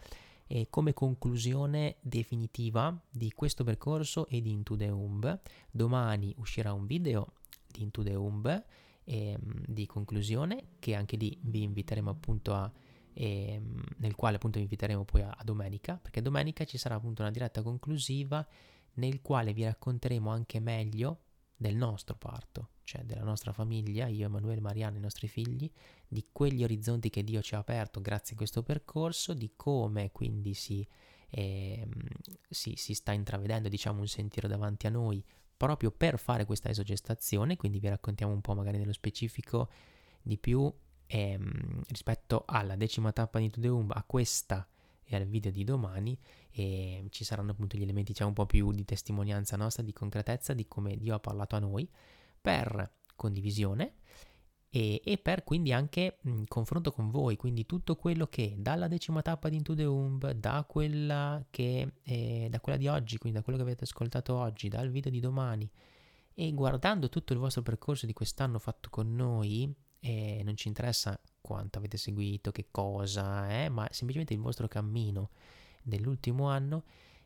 e 0.48 0.68
come 0.70 0.94
conclusione 0.94 1.96
definitiva 2.02 2.98
di 3.10 3.32
questo 3.32 3.64
percorso 3.64 4.28
e 4.28 4.42
di 4.42 4.52
Into 4.52 4.76
the 4.76 4.90
Umb. 4.90 5.40
Domani 5.72 6.34
uscirà 6.38 6.74
un 6.74 6.86
video 6.86 7.34
di 7.68 7.82
Into 7.82 8.04
the 8.04 8.16
Umb 8.16 8.66
eh, 9.06 9.38
di 9.40 9.86
conclusione, 9.86 10.66
che 10.80 10.96
anche 10.96 11.16
lì 11.16 11.38
vi 11.42 11.64
inviteremo 11.64 12.10
appunto 12.10 12.54
a... 12.54 12.72
Eh, 13.16 13.62
nel 13.98 14.16
quale 14.16 14.38
appunto 14.38 14.58
vi 14.58 14.64
inviteremo 14.64 15.06
poi 15.06 15.22
a, 15.22 15.30
a 15.30 15.44
domenica, 15.44 15.98
perché 15.98 16.20
domenica 16.20 16.66
ci 16.66 16.80
sarà 16.80 16.96
appunto 16.96 17.22
una 17.22 17.30
diretta 17.30 17.62
conclusiva 17.62 18.44
nel 18.96 19.22
quale 19.22 19.54
vi 19.54 19.64
racconteremo 19.64 20.32
anche 20.32 20.60
meglio 20.60 21.20
del 21.56 21.76
nostro 21.76 22.16
parto, 22.16 22.70
cioè 22.84 23.04
della 23.04 23.24
nostra 23.24 23.54
famiglia, 23.54 24.08
io, 24.08 24.26
Emanuele, 24.26 24.62
Mariano, 24.62 24.98
i 24.98 25.00
nostri 25.00 25.28
figli, 25.28 25.72
di 26.14 26.28
quegli 26.32 26.64
orizzonti 26.64 27.10
che 27.10 27.24
Dio 27.24 27.42
ci 27.42 27.56
ha 27.56 27.58
aperto 27.58 28.00
grazie 28.00 28.36
a 28.36 28.38
questo 28.38 28.64
percorso, 28.64 29.34
di 29.34 29.52
come 29.56 30.12
quindi 30.12 30.54
si, 30.54 30.88
eh, 31.30 31.86
si, 32.50 32.76
si 32.78 32.94
sta 32.94 33.12
intravedendo 33.12 33.68
diciamo 33.68 34.00
un 34.00 34.08
sentiero 34.08 34.48
davanti 34.48 34.88
a 34.88 34.92
noi 34.92 35.24
proprio 35.58 35.92
per 35.92 36.20
fare 36.20 36.46
questa 36.46 36.70
esogestazione, 36.70 37.58
quindi 37.58 37.80
vi 37.80 37.90
raccontiamo 37.90 38.32
un 38.32 38.42
po' 38.42 38.54
magari 38.54 38.78
nello 38.78 38.94
specifico 38.94 39.70
di 40.22 40.38
più 40.38 40.72
ehm, 41.08 41.84
rispetto 41.88 42.44
alla 42.46 42.76
decima 42.76 43.12
tappa 43.12 43.40
di 43.40 43.68
Umb, 43.68 43.92
a 43.94 44.04
questa 44.04 44.68
e 45.04 45.16
al 45.16 45.26
video 45.26 45.52
di 45.52 45.64
domani. 45.64 46.18
E 46.52 47.06
ci 47.10 47.24
saranno 47.24 47.52
appunto 47.52 47.78
gli 47.78 47.82
elementi 47.84 48.12
diciamo 48.12 48.30
un 48.30 48.36
po' 48.36 48.46
più 48.46 48.72
di 48.72 48.86
testimonianza 48.86 49.56
nostra, 49.58 49.84
di 49.84 49.94
concretezza 49.94 50.54
di 50.54 50.68
come 50.68 50.98
Dio 50.98 51.16
ha 51.16 51.20
parlato 51.20 51.56
a 51.56 51.60
noi 51.60 51.90
per 52.42 52.92
condivisione 53.16 53.96
e, 54.76 55.02
e 55.04 55.20
per 55.20 55.44
quindi 55.44 55.72
anche 55.72 56.18
mh, 56.20 56.46
confronto 56.48 56.92
con 56.92 57.12
voi, 57.12 57.36
quindi 57.36 57.68
tutto 57.68 57.96
quello 57.96 58.26
che 58.26 58.56
dalla 58.58 58.88
decima 58.88 59.22
tappa 59.22 59.48
di 59.48 59.58
Into 59.58 59.76
the 59.76 59.84
Umb, 59.84 60.32
da 60.32 60.66
quella, 60.68 61.46
che, 61.52 61.94
eh, 62.02 62.48
da 62.50 62.60
quella 62.60 62.80
di 62.80 62.88
oggi, 62.88 63.20
quindi 63.20 63.38
da 63.38 63.44
quello 63.44 63.60
che 63.60 63.66
avete 63.66 63.84
ascoltato 63.84 64.34
oggi, 64.34 64.70
dal 64.70 64.90
video 64.90 65.12
di 65.12 65.20
domani 65.20 65.70
e 66.34 66.52
guardando 66.54 67.08
tutto 67.08 67.34
il 67.34 67.40
vostro 67.40 67.62
percorso 67.62 68.08
di 68.08 68.14
quest'anno 68.14 68.58
fatto 68.58 68.90
con 68.90 69.14
noi, 69.14 69.72
eh, 70.00 70.42
non 70.44 70.56
ci 70.56 70.70
interessa 70.70 71.22
quanto 71.40 71.78
avete 71.78 71.98
seguito, 71.98 72.52
che 72.52 72.70
cosa, 72.72 73.48
eh, 73.64 73.70
ma 73.70 73.88
semplicemente 73.92 74.34
il 74.34 74.40
vostro 74.40 74.68
cammino 74.68 75.30
dell'ultimo 75.84 76.50
anno 76.50 76.86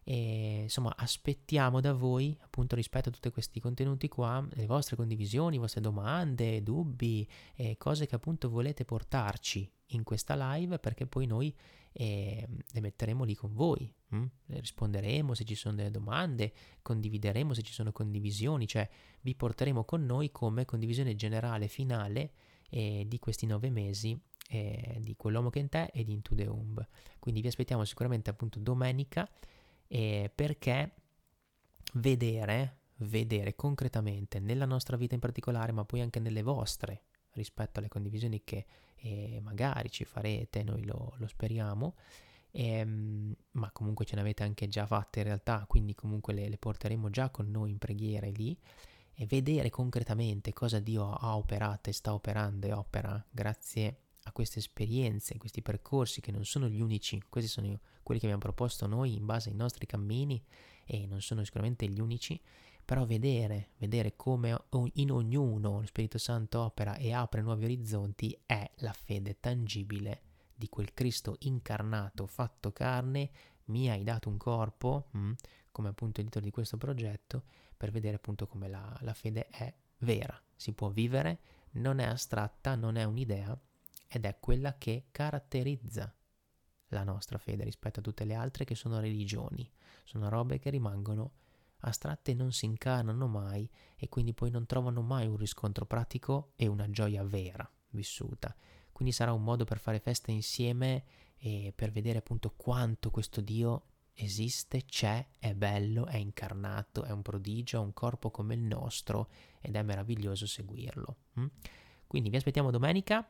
e 0.09 0.61
insomma 0.61 0.95
aspettiamo 0.95 1.81
da 1.81 1.91
voi 1.91 2.33
appunto 2.39 2.77
rispetto 2.77 3.09
a 3.09 3.11
tutti 3.11 3.29
questi 3.29 3.59
contenuti 3.59 4.07
qua 4.07 4.47
le 4.53 4.65
vostre 4.65 4.95
condivisioni, 4.95 5.55
le 5.55 5.61
vostre 5.63 5.81
domande, 5.81 6.63
dubbi, 6.63 7.27
eh, 7.55 7.75
cose 7.75 8.05
che 8.05 8.15
appunto 8.15 8.49
volete 8.49 8.85
portarci 8.85 9.69
in 9.87 10.03
questa 10.03 10.53
live 10.53 10.79
perché 10.79 11.07
poi 11.07 11.25
noi 11.25 11.53
eh, 11.91 12.47
le 12.71 12.79
metteremo 12.79 13.25
lì 13.25 13.35
con 13.35 13.53
voi, 13.53 13.93
hm? 14.07 14.23
risponderemo 14.45 15.33
se 15.33 15.43
ci 15.43 15.55
sono 15.55 15.75
delle 15.75 15.91
domande, 15.91 16.53
condivideremo 16.81 17.53
se 17.53 17.61
ci 17.61 17.73
sono 17.73 17.91
condivisioni, 17.91 18.65
cioè 18.65 18.87
vi 19.19 19.35
porteremo 19.35 19.83
con 19.83 20.05
noi 20.05 20.31
come 20.31 20.63
condivisione 20.63 21.15
generale 21.15 21.67
finale 21.67 22.31
eh, 22.69 23.03
di 23.05 23.19
questi 23.19 23.45
nove 23.45 23.69
mesi 23.69 24.17
eh, 24.47 24.99
di 25.01 25.17
quell'uomo 25.17 25.49
che 25.49 25.59
è 25.59 25.63
in 25.63 25.69
te 25.69 25.89
e 25.91 26.05
di 26.05 26.13
Into 26.13 26.33
the 26.33 26.45
Umb. 26.45 26.87
Quindi 27.19 27.41
vi 27.41 27.47
aspettiamo 27.47 27.83
sicuramente 27.83 28.29
appunto 28.29 28.57
domenica 28.59 29.29
eh, 29.87 30.31
perché 30.33 30.91
vedere, 31.93 32.79
vedere 32.97 33.55
concretamente 33.55 34.39
nella 34.39 34.65
nostra 34.65 34.97
vita 34.97 35.13
in 35.13 35.19
particolare, 35.19 35.71
ma 35.71 35.85
poi 35.85 36.01
anche 36.01 36.19
nelle 36.19 36.41
vostre 36.41 37.03
rispetto 37.31 37.79
alle 37.79 37.87
condivisioni 37.87 38.43
che 38.43 38.65
eh, 38.95 39.39
magari 39.41 39.89
ci 39.91 40.03
farete, 40.03 40.63
noi 40.63 40.83
lo, 40.85 41.13
lo 41.17 41.27
speriamo, 41.27 41.95
ehm, 42.51 43.35
ma 43.51 43.71
comunque 43.71 44.05
ce 44.05 44.15
ne 44.15 44.21
avete 44.21 44.43
anche 44.43 44.67
già 44.67 44.85
fatte 44.85 45.19
in 45.19 45.25
realtà, 45.25 45.65
quindi 45.67 45.93
comunque 45.93 46.33
le, 46.33 46.49
le 46.49 46.57
porteremo 46.57 47.09
già 47.09 47.29
con 47.29 47.49
noi 47.49 47.71
in 47.71 47.77
preghiera 47.77 48.27
lì 48.27 48.57
e 49.13 49.25
vedere 49.25 49.69
concretamente 49.69 50.53
cosa 50.53 50.79
Dio 50.79 51.11
ha 51.11 51.35
operato 51.35 51.89
e 51.89 51.93
sta 51.93 52.13
operando 52.13 52.67
e 52.67 52.73
opera 52.73 53.23
grazie 53.29 54.01
a 54.23 54.31
queste 54.31 54.59
esperienze, 54.59 55.37
questi 55.37 55.61
percorsi 55.61 56.21
che 56.21 56.31
non 56.31 56.45
sono 56.45 56.67
gli 56.67 56.81
unici, 56.81 57.21
questi 57.29 57.49
sono 57.49 57.79
quelli 58.07 58.21
che 58.21 58.27
abbiamo 58.27 58.45
proposto 58.45 58.87
noi 58.87 59.17
in 59.17 59.25
base 59.25 59.49
ai 59.49 59.55
nostri 59.57 59.85
cammini 59.85 60.41
e 60.85 61.05
non 61.07 61.19
sono 61.19 61.43
sicuramente 61.43 61.85
gli 61.89 61.99
unici, 61.99 62.41
però 62.85 63.05
vedere, 63.05 63.71
vedere 63.79 64.15
come 64.15 64.57
in 64.93 65.11
ognuno 65.11 65.81
lo 65.81 65.85
Spirito 65.85 66.17
Santo 66.17 66.61
opera 66.61 66.95
e 66.95 67.11
apre 67.11 67.41
nuovi 67.41 67.65
orizzonti 67.65 68.43
è 68.45 68.71
la 68.75 68.93
fede 68.93 69.41
tangibile 69.41 70.21
di 70.55 70.69
quel 70.69 70.93
Cristo 70.93 71.35
incarnato, 71.39 72.27
fatto 72.27 72.71
carne, 72.71 73.29
mi 73.65 73.89
hai 73.89 74.05
dato 74.05 74.29
un 74.29 74.37
corpo, 74.37 75.09
mm, 75.17 75.33
come 75.73 75.89
appunto 75.89 76.21
il 76.21 76.27
titolo 76.27 76.45
di 76.45 76.51
questo 76.51 76.77
progetto, 76.77 77.43
per 77.75 77.91
vedere 77.91 78.15
appunto 78.15 78.47
come 78.47 78.69
la, 78.69 78.97
la 79.01 79.13
fede 79.13 79.49
è 79.49 79.71
vera, 79.97 80.41
si 80.55 80.71
può 80.71 80.87
vivere, 80.87 81.39
non 81.71 81.99
è 81.99 82.05
astratta, 82.05 82.75
non 82.75 82.95
è 82.95 83.03
un'idea 83.03 83.59
ed 84.07 84.23
è 84.23 84.37
quella 84.39 84.77
che 84.77 85.07
caratterizza 85.11 86.16
la 86.89 87.03
nostra 87.03 87.37
fede 87.37 87.63
rispetto 87.63 87.99
a 87.99 88.03
tutte 88.03 88.25
le 88.25 88.33
altre 88.33 88.65
che 88.65 88.75
sono 88.75 88.99
religioni, 88.99 89.69
sono 90.03 90.29
robe 90.29 90.59
che 90.59 90.69
rimangono 90.69 91.31
astratte 91.81 92.33
non 92.33 92.51
si 92.51 92.65
incarnano 92.65 93.27
mai 93.27 93.69
e 93.95 94.09
quindi 94.09 94.33
poi 94.33 94.49
non 94.49 94.65
trovano 94.65 95.01
mai 95.01 95.27
un 95.27 95.37
riscontro 95.37 95.85
pratico 95.85 96.53
e 96.55 96.67
una 96.67 96.89
gioia 96.89 97.23
vera 97.23 97.69
vissuta. 97.89 98.55
Quindi 98.91 99.13
sarà 99.13 99.31
un 99.31 99.43
modo 99.43 99.63
per 99.63 99.79
fare 99.79 99.99
festa 99.99 100.31
insieme 100.31 101.03
e 101.37 101.71
per 101.75 101.91
vedere 101.91 102.17
appunto 102.17 102.53
quanto 102.55 103.11
questo 103.11 103.41
Dio 103.41 103.83
esiste, 104.13 104.85
c'è, 104.85 105.23
è 105.37 105.53
bello, 105.53 106.07
è 106.07 106.17
incarnato, 106.17 107.03
è 107.03 107.11
un 107.11 107.21
prodigio, 107.21 107.77
ha 107.77 107.81
un 107.81 107.93
corpo 107.93 108.31
come 108.31 108.55
il 108.55 108.61
nostro 108.61 109.29
ed 109.61 109.75
è 109.75 109.83
meraviglioso 109.83 110.47
seguirlo. 110.47 111.17
Mm? 111.39 111.45
Quindi 112.07 112.29
vi 112.29 112.37
aspettiamo 112.37 112.71
domenica 112.71 113.29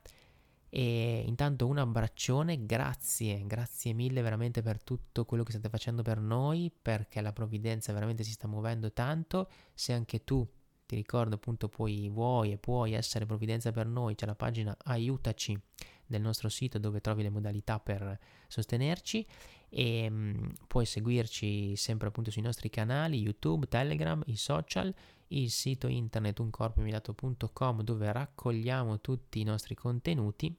e 0.69 1.23
intanto 1.25 1.65
un 1.67 1.77
abbraccione, 1.77 2.65
grazie, 2.65 3.45
grazie 3.45 3.93
mille 3.93 4.21
veramente 4.21 4.61
per 4.61 4.83
tutto 4.83 5.25
quello 5.25 5.43
che 5.43 5.51
state 5.51 5.69
facendo 5.69 6.01
per 6.01 6.19
noi, 6.19 6.71
perché 6.81 7.21
la 7.21 7.31
provvidenza 7.31 7.93
veramente 7.93 8.23
si 8.23 8.31
sta 8.31 8.47
muovendo 8.47 8.91
tanto. 8.91 9.49
Se 9.73 9.93
anche 9.93 10.23
tu 10.23 10.45
ti 10.85 10.95
ricordo 10.95 11.35
appunto 11.35 11.67
puoi, 11.67 12.09
vuoi 12.09 12.53
e 12.53 12.57
puoi 12.57 12.93
essere 12.93 13.25
provvidenza 13.25 13.71
per 13.71 13.87
noi, 13.87 14.15
c'è 14.15 14.25
la 14.25 14.35
pagina 14.35 14.75
aiutaci 14.83 15.59
del 16.05 16.21
nostro 16.21 16.49
sito 16.49 16.79
dove 16.79 17.01
trovi 17.01 17.23
le 17.23 17.29
modalità 17.29 17.79
per 17.79 18.17
sostenerci 18.47 19.25
e 19.69 20.07
um, 20.09 20.53
puoi 20.67 20.85
seguirci 20.85 21.75
sempre 21.75 22.07
appunto 22.07 22.31
sui 22.31 22.41
nostri 22.41 22.69
canali 22.69 23.19
YouTube, 23.19 23.67
Telegram, 23.67 24.21
i 24.27 24.37
social, 24.37 24.93
il 25.29 25.49
sito 25.49 25.87
internet 25.87 26.39
uncorpoemilato.com 26.39 27.81
dove 27.81 28.11
raccogliamo 28.11 29.01
tutti 29.01 29.39
i 29.39 29.43
nostri 29.43 29.75
contenuti 29.75 30.55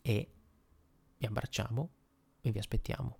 e 0.00 0.32
vi 1.18 1.26
abbracciamo 1.26 1.90
e 2.40 2.50
vi 2.50 2.58
aspettiamo 2.58 3.18